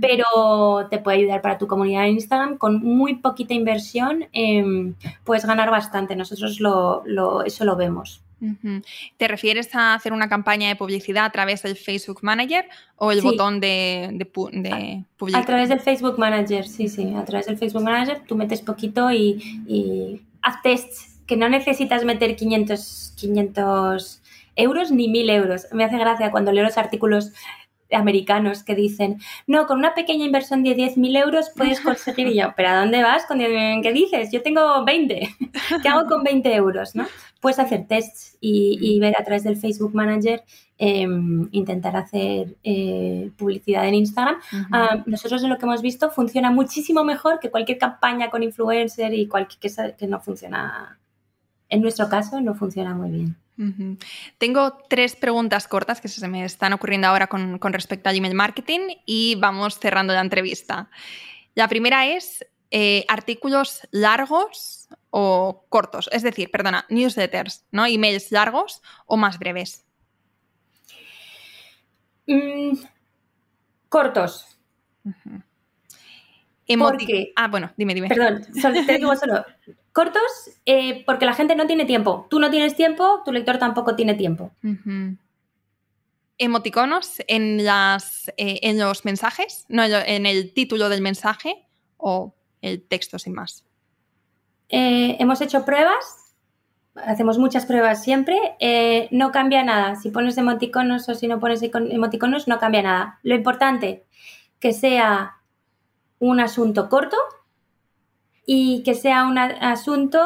Pero 0.00 0.88
te 0.90 0.98
puede 0.98 1.18
ayudar 1.18 1.40
para 1.40 1.56
tu 1.56 1.68
comunidad 1.68 2.06
en 2.06 2.14
Instagram 2.14 2.58
con 2.58 2.82
muy 2.82 3.14
poquita 3.14 3.54
inversión, 3.54 4.24
em, 4.32 4.94
puedes 5.22 5.44
ganar 5.44 5.70
bastante, 5.70 6.16
nosotros 6.16 6.58
lo, 6.58 7.44
eso 7.44 7.64
lo 7.64 7.76
vemos. 7.76 8.22
¿Te 9.18 9.28
refieres 9.28 9.72
a 9.76 9.94
hacer 9.94 10.12
una 10.12 10.28
campaña 10.28 10.66
de 10.66 10.74
publicidad 10.74 11.26
a 11.26 11.30
través 11.30 11.62
del 11.62 11.76
Facebook 11.76 12.18
Manager 12.22 12.68
o 12.96 13.12
el 13.12 13.20
botón 13.20 13.60
de, 13.60 14.10
de, 14.14 14.26
publicidad? 14.26 15.42
A 15.42 15.44
través 15.44 15.68
del 15.68 15.78
Facebook 15.78 16.18
Manager, 16.18 16.66
sí, 16.66 16.88
sí, 16.88 17.14
a 17.14 17.24
través 17.24 17.46
del 17.46 17.56
Facebook 17.56 17.84
Manager 17.84 18.22
tú 18.26 18.34
metes 18.34 18.60
poquito 18.60 19.12
y, 19.12 19.62
y 19.68 20.22
haz 20.42 20.60
tests 20.62 21.11
que 21.26 21.36
no 21.36 21.48
necesitas 21.48 22.04
meter 22.04 22.36
500, 22.36 23.14
500 23.16 24.22
euros 24.56 24.90
ni 24.90 25.08
1000 25.08 25.30
euros. 25.30 25.66
Me 25.72 25.84
hace 25.84 25.98
gracia 25.98 26.30
cuando 26.30 26.52
leo 26.52 26.64
los 26.64 26.78
artículos 26.78 27.32
americanos 27.94 28.62
que 28.62 28.74
dicen, 28.74 29.18
no, 29.46 29.66
con 29.66 29.78
una 29.78 29.94
pequeña 29.94 30.24
inversión 30.24 30.62
de 30.62 30.76
10.000 30.76 31.18
euros 31.18 31.50
puedes 31.56 31.80
conseguir. 31.80 32.28
Y 32.28 32.36
yo, 32.36 32.52
¿pero 32.56 32.70
a 32.70 32.80
dónde 32.80 33.02
vas 33.02 33.26
con 33.26 33.38
10.000? 33.38 33.82
¿Qué 33.82 33.92
dices? 33.92 34.30
Yo 34.32 34.42
tengo 34.42 34.84
20. 34.84 35.36
¿Qué 35.82 35.88
hago 35.88 36.08
con 36.08 36.22
20 36.22 36.54
euros? 36.54 36.94
¿no? 36.94 37.06
Puedes 37.40 37.58
hacer 37.58 37.86
tests 37.86 38.36
y, 38.40 38.98
ver 39.00 39.14
a 39.18 39.24
través 39.24 39.42
del 39.42 39.56
Facebook 39.56 39.94
Manager, 39.94 40.44
em, 40.78 41.48
intentar 41.52 41.96
hacer 41.96 42.56
eh, 42.62 43.30
publicidad 43.36 43.86
en 43.88 43.94
Instagram. 43.94 44.36
Ah, 44.70 45.02
nosotros 45.06 45.42
en 45.42 45.50
lo 45.50 45.58
que 45.58 45.66
hemos 45.66 45.82
visto 45.82 46.10
funciona 46.10 46.50
muchísimo 46.50 47.04
mejor 47.04 47.40
que 47.40 47.50
cualquier 47.50 47.78
campaña 47.78 48.30
con 48.30 48.42
influencer 48.42 49.12
y 49.14 49.26
cualquier 49.26 49.58
que, 49.60 49.94
que 49.96 50.06
no 50.06 50.20
funciona 50.20 50.98
en 51.72 51.80
nuestro 51.80 52.08
caso 52.10 52.38
no 52.40 52.54
funciona 52.54 52.94
muy 52.94 53.10
bien. 53.10 53.36
Tengo 54.38 54.76
tres 54.88 55.16
preguntas 55.16 55.66
cortas 55.68 56.00
que 56.00 56.08
se 56.08 56.28
me 56.28 56.44
están 56.44 56.74
ocurriendo 56.74 57.06
ahora 57.06 57.28
con, 57.28 57.58
respecto 57.72 58.10
a 58.10 58.12
Gmail 58.12 58.34
Marketing 58.34 58.96
y 59.06 59.36
vamos 59.36 59.78
cerrando 59.78 60.12
la 60.12 60.20
entrevista. 60.20 60.90
La 61.54 61.68
primera 61.68 62.06
es 62.06 62.44
eh, 62.70 63.06
artículos 63.08 63.88
largos 63.90 64.88
o 65.10 65.64
cortos, 65.70 66.10
es 66.12 66.22
decir, 66.22 66.50
perdona, 66.50 66.84
newsletters, 66.90 67.64
¿no? 67.70 67.86
Emails 67.86 68.32
largos 68.32 68.82
o 69.06 69.16
más 69.16 69.38
breves. 69.38 69.86
Mm, 72.26 72.76
cortos. 73.88 74.58
Ah, 77.36 77.48
bueno, 77.48 77.72
dime, 77.76 77.94
dime. 77.94 78.08
Perdón, 78.08 78.46
te 78.86 78.98
digo 78.98 79.14
solo. 79.16 79.44
Cortos 79.92 80.50
eh, 80.64 81.04
porque 81.04 81.26
la 81.26 81.34
gente 81.34 81.54
no 81.54 81.66
tiene 81.66 81.84
tiempo. 81.84 82.26
Tú 82.30 82.40
no 82.40 82.50
tienes 82.50 82.74
tiempo, 82.74 83.22
tu 83.24 83.32
lector 83.32 83.58
tampoco 83.58 83.94
tiene 83.94 84.14
tiempo. 84.14 84.52
¿Emoticonos 86.38 87.16
en, 87.26 87.64
las, 87.64 88.28
eh, 88.38 88.60
en 88.62 88.78
los 88.78 89.04
mensajes? 89.04 89.66
¿No 89.68 89.84
en 89.84 90.24
el 90.24 90.54
título 90.54 90.88
del 90.88 91.02
mensaje 91.02 91.66
o 91.98 92.34
el 92.62 92.82
texto 92.82 93.18
sin 93.18 93.34
más? 93.34 93.64
Eh, 94.70 95.16
hemos 95.20 95.42
hecho 95.42 95.66
pruebas, 95.66 96.34
hacemos 96.94 97.36
muchas 97.38 97.66
pruebas 97.66 98.02
siempre, 98.02 98.38
no 99.10 99.30
cambia 99.30 99.62
nada. 99.62 99.96
Si 99.96 100.10
pones 100.10 100.38
emoticonos 100.38 101.06
o 101.10 101.14
si 101.14 101.28
no 101.28 101.38
pones 101.38 101.62
emoticonos, 101.62 102.48
no 102.48 102.58
cambia 102.58 102.80
nada. 102.80 103.18
Lo 103.22 103.34
importante, 103.34 104.06
que 104.58 104.72
sea 104.72 105.41
un 106.22 106.38
asunto 106.38 106.88
corto 106.88 107.16
y 108.46 108.84
que 108.84 108.94
sea 108.94 109.26
un 109.26 109.38
asunto 109.38 110.20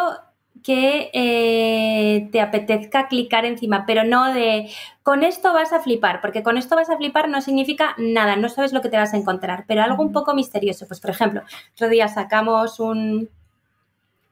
que 0.63 1.11
eh, 1.15 2.29
te 2.33 2.41
apetezca 2.43 3.09
clicar 3.09 3.47
encima, 3.47 3.87
pero 3.87 4.05
no 4.05 4.35
de 4.35 4.71
con 5.03 5.23
esto 5.23 5.55
vas 5.55 5.73
a 5.73 5.81
flipar, 5.81 6.21
porque 6.21 6.43
con 6.43 6.59
esto 6.59 6.77
vas 6.77 6.91
a 6.91 6.99
flipar 6.99 7.31
no 7.31 7.41
significa 7.41 7.95
nada, 7.97 8.37
no 8.37 8.51
sabes 8.51 8.75
lo 8.75 8.83
que 8.83 8.91
te 8.91 8.99
vas 8.99 9.15
a 9.15 9.17
encontrar, 9.17 9.65
pero 9.67 9.83
algo 9.83 10.03
un 10.03 10.13
poco 10.13 10.35
misterioso. 10.35 10.87
Pues, 10.87 11.01
por 11.01 11.11
ejemplo, 11.11 11.43
otro 11.73 11.89
día 11.89 12.09
sacamos 12.09 12.79
un, 12.79 13.31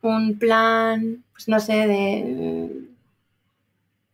un 0.02 0.38
plan, 0.38 1.24
pues 1.32 1.48
no 1.48 1.60
sé, 1.60 1.86
de... 1.86 2.68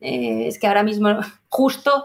Eh, 0.01 0.46
es 0.46 0.59
que 0.61 0.68
ahora 0.68 0.84
mismo 0.84 1.09
justo 1.48 2.05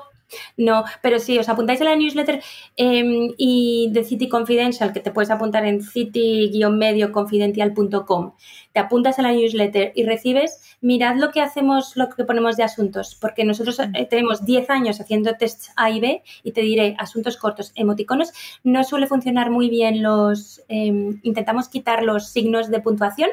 no, 0.57 0.84
pero 1.01 1.19
sí, 1.19 1.38
os 1.38 1.49
apuntáis 1.49 1.82
a 1.82 1.84
la 1.86 1.95
newsletter 1.95 2.41
em, 2.78 3.34
y 3.38 3.89
de 3.91 4.03
City 4.03 4.28
Confidential, 4.30 4.93
que 4.93 4.99
te 4.99 5.11
puedes 5.11 5.30
apuntar 5.30 5.65
en 5.65 5.82
city-confidencial.com. 5.82 8.34
Te 8.73 8.80
apuntas 8.80 9.19
a 9.19 9.21
la 9.21 9.32
newsletter 9.32 9.91
y 9.95 10.03
recibes, 10.03 10.78
mirad 10.82 11.15
lo 11.17 11.32
que 11.32 11.41
hacemos, 11.41 11.95
lo 11.95 12.09
que 12.09 12.26
ponemos 12.26 12.57
de 12.57 12.63
asuntos, 12.63 13.15
porque 13.19 13.45
nosotros 13.45 13.80
eh, 13.80 14.07
tenemos 14.09 14.45
10 14.45 14.69
años 14.69 14.99
haciendo 14.99 15.36
tests 15.36 15.71
A 15.76 15.89
y 15.89 15.99
B 15.99 16.21
y 16.43 16.51
te 16.51 16.61
diré, 16.61 16.95
asuntos 16.99 17.38
cortos, 17.38 17.71
emoticonos, 17.76 18.32
no 18.63 18.84
suele 18.84 19.07
funcionar 19.07 19.49
muy 19.51 19.69
bien 19.69 20.03
los, 20.03 20.61
em, 20.67 21.19
intentamos 21.23 21.69
quitar 21.69 22.03
los 22.03 22.28
signos 22.30 22.69
de 22.69 22.82
puntuación 22.82 23.30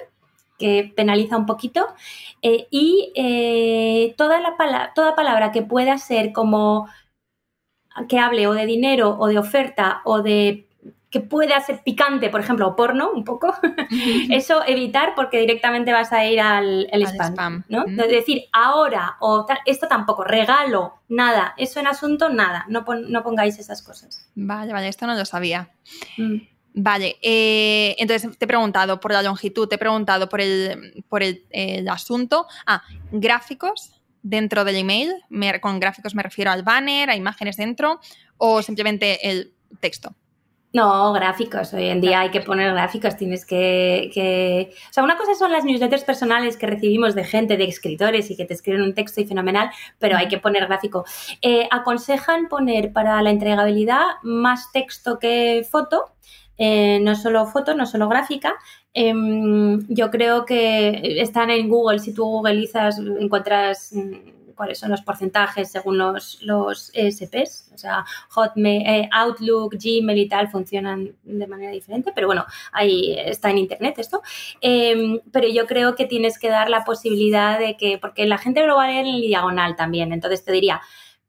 que 0.63 0.93
penaliza 0.95 1.37
un 1.37 1.45
poquito, 1.45 1.89
eh, 2.41 2.69
y 2.71 3.13
eh, 3.17 4.15
toda, 4.17 4.41
la 4.41 4.93
toda 4.95 5.17
palabra 5.17 5.51
que 5.51 5.63
pueda 5.63 5.99
ser 5.99 6.33
como 6.33 6.87
que 8.09 8.21
hable 8.21 8.47
o 8.47 8.55
de 8.55 8.65
dinero 8.65 9.17
o 9.19 9.27
de 9.27 9.39
oferta 9.39 10.03
o 10.05 10.23
de 10.23 10.69
que 11.11 11.21
pueda 11.21 11.61
ser 11.61 11.83
picante, 11.83 12.31
por 12.31 12.41
ejemplo, 12.41 12.67
o 12.69 12.75
porno, 12.75 13.11
un 13.13 13.23
poco, 13.23 13.53
eso 14.31 14.63
evitar 14.67 15.15
porque 15.15 15.41
directamente 15.41 15.93
vas 15.93 16.11
a 16.11 16.25
ir 16.25 16.41
al, 16.41 16.89
spam, 16.91 17.65
¿no? 17.69 17.85
Es 17.85 18.09
decir, 18.09 18.45
ahora 18.51 19.17
o 19.21 19.47
esto 19.67 19.89
tampoco, 19.89 20.25
regalo, 20.25 21.01
nada, 21.09 21.53
eso 21.59 21.81
en 21.81 21.87
asunto, 21.87 22.31
nada, 22.31 22.65
no, 22.69 22.87
no 23.09 23.23
pongáis 23.23 23.59
esas 23.59 23.83
cosas. 23.83 24.27
Vale, 24.35 24.73
vale, 24.73 24.89
esto 24.89 25.07
no 25.07 25.15
lo 25.15 25.27
sabía. 25.27 25.69
Mm. 26.17 26.52
Vale, 26.75 27.19
eh, 27.21 27.95
entonces 27.99 28.39
te 28.39 28.45
he 28.47 28.49
preguntado 28.49 28.99
por 28.99 29.13
la 29.13 29.23
longitud, 29.23 29.69
te 29.69 29.75
he 29.75 29.79
preguntado 29.79 30.29
por 30.29 30.41
el, 30.41 31.05
por 31.09 31.23
el, 31.23 31.89
asunto. 31.89 32.47
Ah, 32.67 32.83
gráficos 33.11 33.93
dentro 34.23 34.65
del 34.65 34.77
email. 34.77 35.13
con 35.61 35.81
gráficos 35.81 36.15
me 36.15 36.23
refiero 36.23 36.51
al 36.51 36.63
banner, 36.63 37.11
a 37.11 37.17
imágenes 37.17 37.57
dentro 37.57 38.01
o 38.39 38.63
simplemente 38.63 39.29
el 39.29 39.53
texto. 39.81 40.15
No, 40.73 41.13
gráficos. 41.13 41.75
Hoy 41.75 41.89
en 41.89 42.01
día 42.01 42.21
hay 42.21 42.31
que 42.31 42.41
poner 42.41 42.73
gráficos. 42.73 43.19
Tienes 43.19 43.45
que, 43.45 44.71
O 44.89 44.93
sea, 44.93 45.05
una 45.05 45.19
cosa 45.19 45.35
son 45.35 45.53
las 45.53 45.65
newsletters 45.65 46.05
personales 46.05 46.57
que 46.57 46.67
recibimos 46.67 47.15
de 47.15 47.25
gente, 47.25 47.59
de 47.59 47.65
escritores 47.65 48.31
y 48.31 48.37
que 48.37 48.47
te 48.47 48.55
escriben 48.55 48.81
un 48.81 48.95
texto 48.95 49.21
y 49.21 49.27
fenomenal, 49.27 49.71
pero 49.99 50.17
hay 50.17 50.29
que 50.29 50.39
poner 50.39 50.67
gráfico. 50.67 51.05
Eh, 51.43 51.69
aconsejan 51.71 52.49
poner 52.49 52.91
para 52.95 53.21
la 53.21 53.29
entregabilidad 53.29 54.03
más 54.23 54.73
texto 54.73 55.19
que 55.19 55.67
foto 55.71 56.15
eh, 56.65 57.01
no 57.01 57.17
solo 57.17 57.45
foto, 57.47 57.75
no 57.75 57.87
solo 57.87 58.09
gráfica. 58.09 58.55
Em, 58.95 59.85
yo 59.89 60.13
creo 60.13 60.45
que 60.45 61.21
están 61.21 61.51
en 61.51 61.69
Google, 61.69 61.99
si 61.99 62.15
tú 62.15 62.25
googlizas, 62.25 62.99
encuentras 62.99 63.93
mm, 63.93 64.55
cuáles 64.55 64.79
son 64.79 64.93
los 64.93 65.03
porcentajes 65.03 65.73
según 65.73 65.99
los, 65.99 66.41
los 66.43 66.93
ESPs, 66.95 67.73
o 67.75 67.79
sea, 67.79 68.05
Hotmail, 68.29 68.87
eh, 68.87 69.09
Outlook, 69.11 69.75
Gmail 69.75 70.17
y 70.17 70.29
tal 70.29 70.51
funcionan 70.53 71.17
de 71.25 71.47
manera 71.49 71.73
diferente, 71.73 72.13
pero 72.15 72.29
bueno, 72.29 72.45
ahí 72.71 73.17
está 73.19 73.51
en 73.51 73.59
Internet 73.59 73.99
esto. 73.99 74.23
Em, 74.61 75.19
pero 75.33 75.49
yo 75.49 75.67
creo 75.67 75.97
que 75.97 76.07
tienes 76.07 76.39
que 76.39 76.49
dar 76.49 76.71
la 76.71 76.85
posibilidad 76.85 77.59
de 77.59 77.77
que, 77.77 77.99
porque 77.99 78.25
la 78.25 78.39
gente 78.39 78.65
lo 78.65 78.77
va 78.77 78.85
a 78.85 78.89
leer 78.89 79.07
en 79.07 79.21
diagonal 79.21 79.75
también, 79.75 80.13
entonces 80.13 80.45
te 80.45 80.53
diría, 80.53 80.81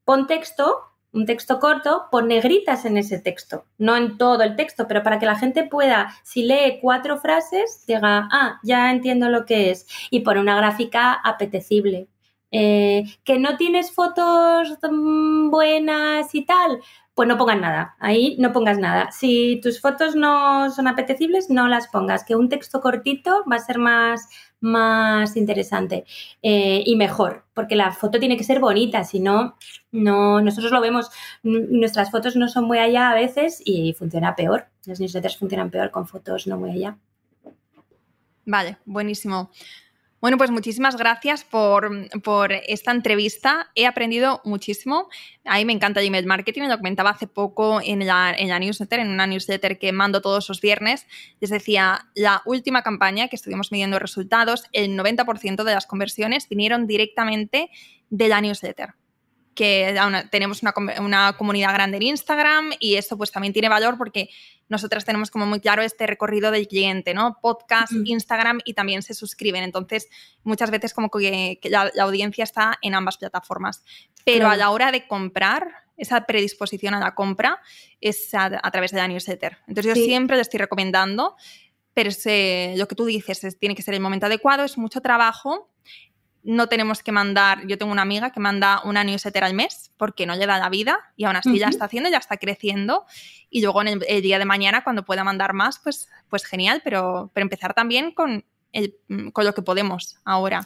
pon 0.06 0.28
texto, 0.28 0.93
un 1.14 1.26
texto 1.26 1.60
corto, 1.60 2.08
pon 2.12 2.28
negritas 2.28 2.86
en 2.86 2.98
ese 2.98 3.20
texto, 3.20 3.66
no 3.78 3.96
en 3.96 4.18
todo 4.18 4.44
el 4.44 4.56
texto, 4.56 4.88
pero 4.88 5.04
para 5.04 5.20
que 5.20 5.26
la 5.26 5.38
gente 5.38 5.64
pueda, 5.64 6.14
si 6.24 6.44
lee 6.44 6.80
cuatro 6.82 7.18
frases, 7.18 7.86
diga, 7.88 8.28
ah, 8.32 8.60
ya 8.64 8.92
entiendo 8.92 9.30
lo 9.30 9.46
que 9.46 9.72
es, 9.72 9.88
y 10.10 10.22
pon 10.22 10.40
una 10.40 10.58
gráfica 10.58 11.14
apetecible. 11.14 12.08
Eh, 12.56 13.04
que 13.24 13.40
no 13.40 13.58
tienes 13.58 13.92
fotos 13.92 14.78
mm, 14.82 15.50
buenas 15.50 16.36
y 16.36 16.46
tal, 16.46 16.80
pues 17.16 17.28
no 17.28 17.38
pongas 17.38 17.60
nada. 17.60 17.96
Ahí 18.00 18.36
no 18.40 18.54
pongas 18.54 18.78
nada. 18.78 19.12
Si 19.12 19.60
tus 19.64 19.82
fotos 19.82 20.16
no 20.16 20.70
son 20.70 20.88
apetecibles, 20.88 21.50
no 21.50 21.68
las 21.68 21.88
pongas. 21.88 22.24
Que 22.24 22.36
un 22.36 22.50
texto 22.50 22.80
cortito 22.80 23.44
va 23.52 23.56
a 23.56 23.60
ser 23.60 23.80
más, 23.80 24.30
más 24.60 25.36
interesante 25.36 26.06
eh, 26.44 26.84
y 26.86 26.96
mejor, 26.96 27.46
porque 27.56 27.76
la 27.76 27.92
foto 27.92 28.20
tiene 28.20 28.38
que 28.38 28.44
ser 28.44 28.60
bonita, 28.60 29.04
si 29.04 29.20
no, 29.20 29.58
no, 29.92 30.40
nosotros 30.42 30.72
lo 30.72 30.80
vemos, 30.80 31.10
nuestras 31.44 32.12
fotos 32.12 32.36
no 32.36 32.48
son 32.48 32.66
muy 32.66 32.78
allá 32.78 33.12
a 33.12 33.16
veces 33.16 33.62
y 33.66 33.94
funciona 33.94 34.36
peor. 34.36 34.68
Las 34.86 35.00
newsletters 35.00 35.38
funcionan 35.38 35.72
peor 35.72 35.92
con 35.92 36.08
fotos 36.08 36.48
no 36.48 36.58
muy 36.58 36.72
allá. 36.72 36.98
Vale, 38.46 38.78
buenísimo. 38.86 39.50
Bueno, 40.24 40.38
pues 40.38 40.52
muchísimas 40.52 40.96
gracias 40.96 41.44
por, 41.44 41.92
esta 42.66 42.92
entrevista. 42.92 43.70
He 43.76 43.86
aprendido 43.86 44.40
muchísimo. 44.46 45.10
A 45.44 45.58
mí 45.58 45.66
me 45.66 45.74
encanta 45.74 46.00
el 46.00 46.08
email 46.08 46.26
marketing. 46.26 46.62
Lo 46.62 46.78
comentaba 46.78 47.10
hace 47.10 47.28
poco 47.28 47.82
en 47.84 48.08
la, 48.08 48.34
en 48.34 48.48
la 48.48 48.58
newsletter, 48.58 49.02
en 49.02 49.10
una 49.10 49.28
newsletter 49.28 49.78
que 49.78 49.92
mando 49.92 50.22
todos 50.22 50.48
los 50.48 50.62
viernes. 50.62 51.06
Les 51.42 51.50
decía, 51.50 52.08
la 52.16 52.42
última 52.46 52.84
campaña 52.84 53.28
que 53.28 53.36
estuvimos 53.36 53.74
midiendo 53.74 54.00
resultados, 54.00 54.64
el 54.72 54.98
90% 54.98 55.66
de 55.66 55.74
las 55.74 55.88
conversiones 55.88 56.48
vinieron 56.48 56.88
directamente 56.88 57.70
de 58.10 58.30
la 58.30 58.40
newsletter 58.40 58.94
que 59.56 59.96
tenemos 60.32 60.62
una, 60.64 60.74
una, 61.00 61.34
comunidad 61.34 61.74
grande 61.74 61.98
en 61.98 62.04
Instagram 62.04 62.72
y 62.80 62.96
eso 62.96 63.18
pues 63.18 63.32
también 63.32 63.54
tiene 63.54 63.70
valor 63.70 63.98
porque 63.98 64.30
nosotras 64.70 65.06
tenemos 65.06 65.30
como 65.30 65.46
muy 65.46 65.60
claro 65.60 65.82
este 65.82 66.08
recorrido 66.08 66.52
del 66.52 66.68
cliente, 66.68 67.14
¿no? 67.14 67.38
Podcast, 67.42 67.94
Instagram 68.06 68.60
y 68.66 68.74
también 68.74 69.04
se 69.04 69.14
suscriben. 69.14 69.64
Entonces, 69.64 70.08
muchas 70.44 70.72
veces 70.72 70.94
como 70.94 71.10
que, 71.10 71.60
la, 71.66 71.92
audiencia 72.00 72.44
está 72.44 72.80
en 72.82 72.96
ambas 72.96 73.18
plataformas. 73.18 73.84
Pero 74.26 74.50
a 74.50 74.56
la 74.56 74.70
hora 74.72 74.92
de 74.92 75.08
comprar, 75.08 75.68
esa 75.96 76.26
predisposición 76.26 76.96
a 76.96 77.00
la 77.00 77.14
compra 77.14 77.62
es 78.02 78.34
a, 78.34 78.50
través 78.72 78.92
de 78.92 78.98
la 78.98 79.08
newsletter. 79.08 79.60
Entonces, 79.68 79.96
yo 79.96 80.04
siempre 80.04 80.38
le 80.38 80.42
estoy 80.42 80.60
recomendando, 80.60 81.36
pero 81.94 82.10
lo 82.76 82.88
que 82.88 82.96
tú 82.96 83.06
dices 83.06 83.58
tiene 83.60 83.76
que 83.76 83.84
ser 83.84 83.94
el 83.94 84.00
momento 84.00 84.26
adecuado, 84.26 84.64
es 84.64 84.78
mucho 84.78 85.02
trabajo 85.02 85.70
no 86.44 86.68
tenemos 86.68 87.02
que 87.02 87.12
mandar, 87.12 87.66
yo 87.68 87.78
tengo 87.78 87.92
una 87.92 88.02
amiga 88.02 88.32
que 88.32 88.40
manda 88.40 88.82
una 88.84 89.04
newsletter 89.04 89.44
al 89.44 89.54
mes 89.54 89.92
porque 89.98 90.26
no 90.26 90.36
le 90.36 90.46
da 90.46 90.60
la 90.60 90.70
vida 90.70 91.12
y 91.16 91.24
aún 91.24 91.38
así 91.38 91.58
ya 91.58 91.70
está 91.70 91.86
haciendo, 91.86 92.10
ya 92.10 92.18
está 92.18 92.38
creciendo 92.38 93.06
y 93.50 93.62
luego 93.62 93.82
en 93.82 94.02
el, 94.08 94.22
día 94.22 94.40
de 94.40 94.46
mañana 94.46 94.84
cuando 94.84 95.06
pueda 95.06 95.24
mandar 95.24 95.54
más, 95.54 95.80
pues, 95.80 96.10
pues 96.30 96.46
genial, 96.46 96.82
pero, 96.84 97.32
pero 97.34 97.44
empezar 97.44 97.74
también 97.74 98.12
con, 98.12 98.44
con 99.32 99.46
lo 99.46 99.54
que 99.54 99.62
podemos 99.62 100.18
ahora. 100.26 100.66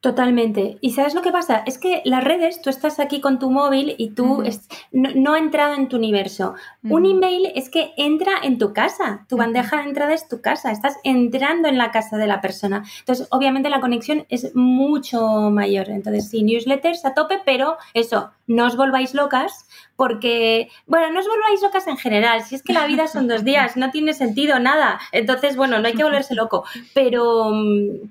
Totalmente. 0.00 0.78
¿Y 0.80 0.92
sabes 0.92 1.14
lo 1.14 1.22
que 1.22 1.32
pasa? 1.32 1.64
Es 1.66 1.76
que 1.76 2.02
las 2.04 2.22
redes, 2.22 2.62
tú 2.62 2.70
estás 2.70 3.00
aquí 3.00 3.20
con 3.20 3.40
tu 3.40 3.50
móvil 3.50 3.96
y 3.98 4.10
tú 4.10 4.44
no, 4.92 5.32
ha 5.32 5.38
entrado 5.38 5.74
en 5.74 5.88
tu 5.88 5.96
universo. 5.96 6.54
Un 6.84 7.04
email 7.04 7.50
es 7.56 7.68
que 7.68 7.94
entra 7.96 8.30
en 8.44 8.58
tu 8.58 8.72
casa. 8.72 9.26
Tu 9.28 9.36
bandeja 9.36 9.78
de 9.78 9.88
entrada 9.88 10.14
es 10.14 10.28
tu 10.28 10.40
casa. 10.40 10.70
Estás 10.70 10.98
entrando 11.02 11.66
en 11.66 11.78
la 11.78 11.90
casa 11.90 12.16
de 12.16 12.28
la 12.28 12.40
persona. 12.40 12.84
Entonces, 13.00 13.26
obviamente 13.32 13.70
la 13.70 13.80
conexión 13.80 14.24
es 14.28 14.54
mucho 14.54 15.50
mayor. 15.50 15.90
Entonces, 15.90 16.28
sí, 16.28 16.44
newsletters 16.44 17.04
a 17.04 17.14
tope, 17.14 17.40
pero 17.44 17.76
eso, 17.92 18.30
no 18.46 18.66
os 18.66 18.76
volváis 18.76 19.14
locas 19.14 19.66
porque, 19.98 20.70
bueno, 20.86 21.10
no 21.10 21.18
os 21.18 21.26
volváis 21.26 21.60
locas 21.60 21.88
en 21.88 21.96
general. 21.96 22.44
Si 22.44 22.54
es 22.54 22.62
que 22.62 22.72
la 22.72 22.86
vida 22.86 23.08
son 23.08 23.26
dos 23.26 23.42
días, 23.42 23.76
no 23.76 23.90
tiene 23.90 24.14
sentido 24.14 24.60
nada. 24.60 25.00
Entonces, 25.10 25.56
bueno, 25.56 25.80
no 25.80 25.88
hay 25.88 25.94
que 25.94 26.04
volverse 26.04 26.36
loco. 26.36 26.64
Pero, 26.94 27.50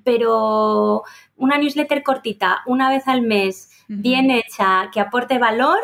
pero 0.04 1.04
una 1.38 1.58
newsletter 1.58 2.04
cortita, 2.04 2.62
una 2.66 2.90
vez 2.90 3.08
al 3.08 3.22
mes, 3.22 3.72
bien 3.88 4.32
hecha, 4.32 4.90
que 4.92 5.00
aporte 5.00 5.38
valor 5.38 5.80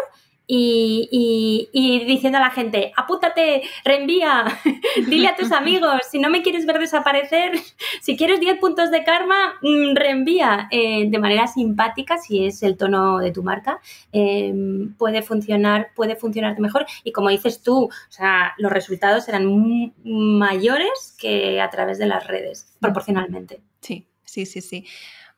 y, 0.47 2.03
diciendo 2.05 2.37
a 2.37 2.41
la 2.41 2.49
gente, 2.51 2.91
apúntate, 2.95 3.63
reenvía, 3.83 4.45
dile 5.07 5.27
a 5.27 5.35
tus 5.35 5.51
amigos, 5.53 6.01
si 6.09 6.19
no 6.19 6.29
me 6.29 6.41
quieres 6.41 6.65
ver 6.65 6.79
desaparecer, 6.79 7.53
si 8.01 8.17
quieres 8.17 8.39
10 8.39 8.59
puntos 8.59 8.91
de 8.91 9.03
karma, 9.03 9.55
mm, 9.61 9.95
reenvía 9.95 10.67
eh, 10.71 11.09
de 11.09 11.19
manera 11.19 11.47
simpática, 11.47 12.17
si 12.17 12.45
es 12.45 12.63
el 12.63 12.77
tono 12.77 13.19
de 13.19 13.31
tu 13.31 13.43
marca, 13.43 13.79
em, 14.11 14.93
puede 14.95 15.21
funcionar, 15.21 15.91
puede 15.95 16.15
funcionarte 16.15 16.61
mejor 16.61 16.85
y 17.03 17.11
como 17.11 17.29
dices 17.29 17.61
tú, 17.61 17.85
o 17.85 18.11
sea, 18.11 18.53
los 18.57 18.71
resultados 18.71 19.25
serán 19.25 19.93
mayores 20.03 21.15
que 21.19 21.61
a 21.61 21.69
través 21.69 21.97
de 21.97 22.07
las 22.07 22.27
redes, 22.27 22.75
proporcionalmente. 22.79 23.61
Sí, 23.79 24.07
sí, 24.23 24.45
sí, 24.45 24.61
sí. 24.61 24.85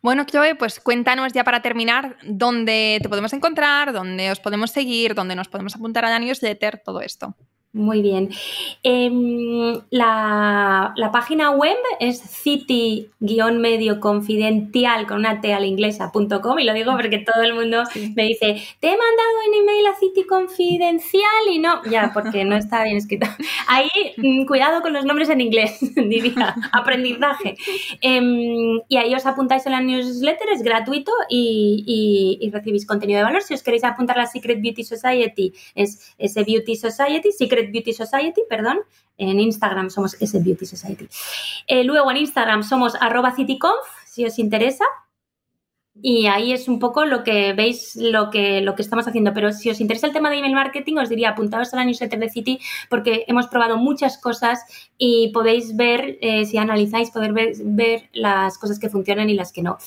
Bueno, 0.06 0.24
Chloe, 0.26 0.54
pues 0.54 0.80
cuéntanos 0.80 1.34
ya 1.34 1.44
para 1.44 1.64
terminar 1.64 2.16
dónde 2.22 3.00
te 3.02 3.10
podemos 3.10 3.34
encontrar, 3.34 3.92
dónde 3.92 4.30
os 4.30 4.40
podemos 4.40 4.70
seguir, 4.70 5.16
dónde 5.16 5.36
nos 5.36 5.48
podemos 5.48 5.76
apuntar 5.76 6.06
a 6.06 6.12
la 6.12 6.20
newsletter, 6.20 6.80
todo 6.86 7.02
esto. 7.02 7.36
Muy 7.76 8.02
bien. 8.02 8.30
Em, 8.84 9.82
la, 9.90 10.94
página 11.12 11.52
web 11.52 11.76
es 12.00 12.22
city-medio 12.22 14.00
confidencial 14.00 15.06
con 15.06 15.18
una 15.18 15.42
T 15.42 15.54
a 15.54 15.60
la 15.60 15.66
inglesa.com 15.66 16.60
y 16.60 16.64
lo 16.64 16.74
digo 16.74 16.94
porque 16.94 17.18
todo 17.18 17.44
el 17.44 17.54
mundo 17.54 17.84
me 18.16 18.24
dice, 18.24 18.64
te 18.80 18.88
he 18.88 18.92
mandado 18.92 19.30
un 19.50 19.54
email 19.62 19.88
a 19.88 20.00
City 20.00 20.24
Confidencial 20.24 21.22
y 21.52 21.60
no, 21.60 21.82
ya, 21.92 22.12
porque 22.14 22.46
no 22.46 22.56
está 22.56 22.82
bien 22.86 22.96
escrito. 22.96 23.28
Ahí, 23.68 23.90
mm, 24.16 24.46
cuidado 24.46 24.82
con 24.82 24.94
los 24.94 25.04
nombres 25.04 25.28
en 25.28 25.42
inglés, 25.42 25.78
diría, 25.96 26.56
aprendizaje. 26.72 27.58
Em, 28.00 28.80
y 28.88 28.96
ahí 28.96 29.14
os 29.14 29.26
apuntáis 29.26 29.66
en 29.66 29.74
la 29.74 29.82
newsletter, 29.82 30.48
es 30.54 30.64
gratuito 30.64 31.12
y, 31.30 32.50
recibís 32.54 32.86
contenido 32.86 33.18
de 33.18 33.26
valor. 33.26 33.42
Si 33.42 33.54
os 33.54 33.64
queréis 33.64 33.84
apuntar 33.84 34.18
a 34.18 34.22
la 34.22 34.28
Secret 34.28 34.62
Beauty 34.62 34.86
Society, 34.86 35.54
es 35.76 36.16
ese 36.18 36.44
Beauty 36.46 36.78
Society, 36.78 37.34
Secret 37.34 37.65
Beauty 37.72 37.94
Society, 37.94 38.42
perdón. 38.50 38.80
En 39.18 39.40
Instagram 39.40 39.90
somos 39.90 40.20
ese 40.22 40.40
Beauty 40.40 40.66
Society. 40.66 41.08
Eh, 41.68 41.84
luego 41.84 42.12
en 42.12 42.18
Instagram 42.18 42.64
somos 42.64 42.96
arroba 42.96 43.36
cityconf, 43.36 43.86
si 44.06 44.26
os 44.26 44.40
interesa. 44.40 44.86
Y 46.02 46.28
ahí 46.28 46.52
es 46.52 46.68
un 46.68 46.78
poco 46.78 47.06
lo 47.06 47.24
que 47.24 47.54
veis, 47.54 47.96
lo 47.96 48.30
que, 48.30 48.60
lo 48.60 48.76
que 48.76 48.82
estamos 48.82 49.08
haciendo. 49.08 49.34
Pero 49.34 49.54
si 49.54 49.70
os 49.70 49.80
interesa 49.80 50.08
el 50.08 50.14
tema 50.14 50.30
de 50.30 50.38
email 50.38 50.54
marketing, 50.54 50.98
os 50.98 51.08
diría 51.08 51.30
apuntaos 51.30 51.74
a 51.74 51.78
la 51.78 51.86
newsletter 51.86 52.20
de 52.20 52.30
City 52.30 52.60
porque 52.90 53.24
hemos 53.28 53.48
probado 53.48 53.78
muchas 53.78 54.18
cosas 54.18 54.60
y 54.98 55.30
podéis 55.30 55.76
ver, 55.78 56.18
eh, 56.20 56.46
si 56.46 56.58
analizáis, 56.58 57.12
poder 57.12 57.32
ver, 57.32 57.54
ver, 57.64 58.10
las 58.12 58.58
cosas 58.58 58.78
que 58.78 58.90
funcionan 58.90 59.30
y 59.30 59.36
las 59.36 59.54
que 59.54 59.62
no. 59.62 59.78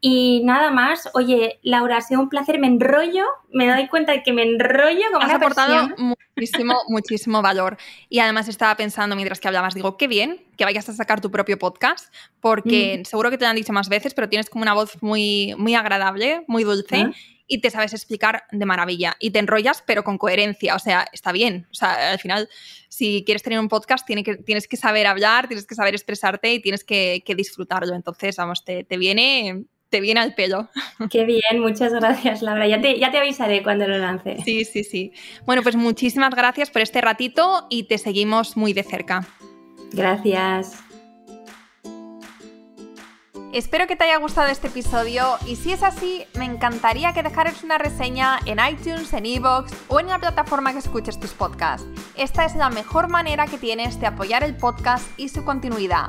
Y 0.00 0.42
nada 0.44 0.70
más, 0.70 1.10
oye, 1.14 1.58
Laura, 1.62 1.96
ha 1.96 2.00
sido 2.00 2.20
un 2.20 2.28
placer, 2.28 2.60
me 2.60 2.68
enrollo, 2.68 3.24
me 3.50 3.68
doy 3.68 3.88
cuenta 3.88 4.12
de 4.12 4.22
que 4.22 4.32
me 4.32 4.44
enrollo 4.44 5.02
como 5.12 5.26
Has 5.26 5.34
aportado 5.34 5.88
muchísimo, 6.36 6.74
muchísimo 6.88 7.42
valor. 7.42 7.76
Y 8.08 8.18
además 8.18 8.48
estaba 8.48 8.76
pensando 8.76 9.16
mientras 9.16 9.40
que 9.40 9.48
hablabas, 9.48 9.74
digo, 9.74 9.96
qué 9.96 10.08
bien 10.08 10.44
que 10.56 10.64
vayas 10.64 10.88
a 10.88 10.92
sacar 10.92 11.20
tu 11.20 11.30
propio 11.30 11.58
podcast, 11.58 12.12
porque 12.40 12.98
mm. 13.00 13.04
seguro 13.04 13.30
que 13.30 13.38
te 13.38 13.44
lo 13.44 13.50
han 13.50 13.56
dicho 13.56 13.72
más 13.72 13.88
veces, 13.88 14.14
pero 14.14 14.28
tienes 14.28 14.48
como 14.48 14.62
una 14.62 14.74
voz 14.74 15.02
muy, 15.02 15.54
muy 15.58 15.74
agradable, 15.74 16.44
muy 16.46 16.64
dulce. 16.64 16.96
Ah. 16.96 17.12
Y 17.48 17.60
te 17.60 17.70
sabes 17.70 17.92
explicar 17.92 18.42
de 18.50 18.66
maravilla. 18.66 19.16
Y 19.20 19.30
te 19.30 19.38
enrollas, 19.38 19.80
pero 19.86 20.02
con 20.02 20.18
coherencia. 20.18 20.74
O 20.74 20.80
sea, 20.80 21.06
está 21.12 21.30
bien. 21.30 21.68
O 21.70 21.74
sea, 21.74 22.10
al 22.10 22.18
final, 22.18 22.48
si 22.88 23.22
quieres 23.24 23.44
tener 23.44 23.60
un 23.60 23.68
podcast, 23.68 24.04
tienes 24.04 24.24
que, 24.24 24.36
tienes 24.38 24.66
que 24.66 24.76
saber 24.76 25.06
hablar, 25.06 25.46
tienes 25.46 25.64
que 25.64 25.76
saber 25.76 25.94
expresarte 25.94 26.52
y 26.52 26.60
tienes 26.60 26.82
que, 26.82 27.22
disfrutarlo. 27.36 27.94
Entonces, 27.94 28.34
vamos, 28.34 28.64
te, 28.64 28.82
te 28.82 28.96
viene 28.96 29.66
te 29.96 30.02
viene 30.02 30.20
al 30.20 30.34
pelo. 30.34 30.68
Qué 31.10 31.24
bien, 31.24 31.58
muchas 31.58 31.90
gracias, 31.94 32.42
Laura. 32.42 32.68
Ya 32.68 32.82
te, 32.82 32.98
ya 32.98 33.10
te 33.10 33.16
avisaré 33.16 33.62
cuando 33.62 33.88
lo 33.88 33.96
lance. 33.96 34.36
Sí, 34.44 34.66
sí, 34.66 34.84
sí. 34.84 35.12
Bueno, 35.46 35.62
pues 35.62 35.74
muchísimas 35.74 36.34
gracias 36.34 36.68
por 36.68 36.82
este 36.82 37.00
ratito 37.00 37.66
y 37.70 37.84
te 37.84 37.96
seguimos 37.96 38.58
muy 38.58 38.74
de 38.74 38.82
cerca. 38.82 39.26
Gracias. 39.92 40.74
Espero 43.54 43.86
que 43.86 43.96
te 43.96 44.04
haya 44.04 44.18
gustado 44.18 44.48
este 44.48 44.66
episodio 44.66 45.38
y 45.46 45.56
si 45.56 45.72
es 45.72 45.82
así, 45.82 46.24
me 46.34 46.44
encantaría 46.44 47.14
que 47.14 47.22
dejaras 47.22 47.64
una 47.64 47.78
reseña 47.78 48.38
en 48.44 48.58
iTunes, 48.58 49.14
en 49.14 49.24
Evox 49.24 49.72
o 49.88 49.98
en 49.98 50.08
la 50.08 50.18
plataforma 50.18 50.72
que 50.72 50.80
escuches 50.80 51.18
tus 51.18 51.30
podcasts. 51.30 51.86
Esta 52.18 52.44
es 52.44 52.54
la 52.54 52.68
mejor 52.68 53.08
manera 53.08 53.46
que 53.46 53.56
tienes 53.56 53.98
de 53.98 54.08
apoyar 54.08 54.44
el 54.44 54.56
podcast 54.56 55.08
y 55.18 55.30
su 55.30 55.42
continuidad. 55.42 56.08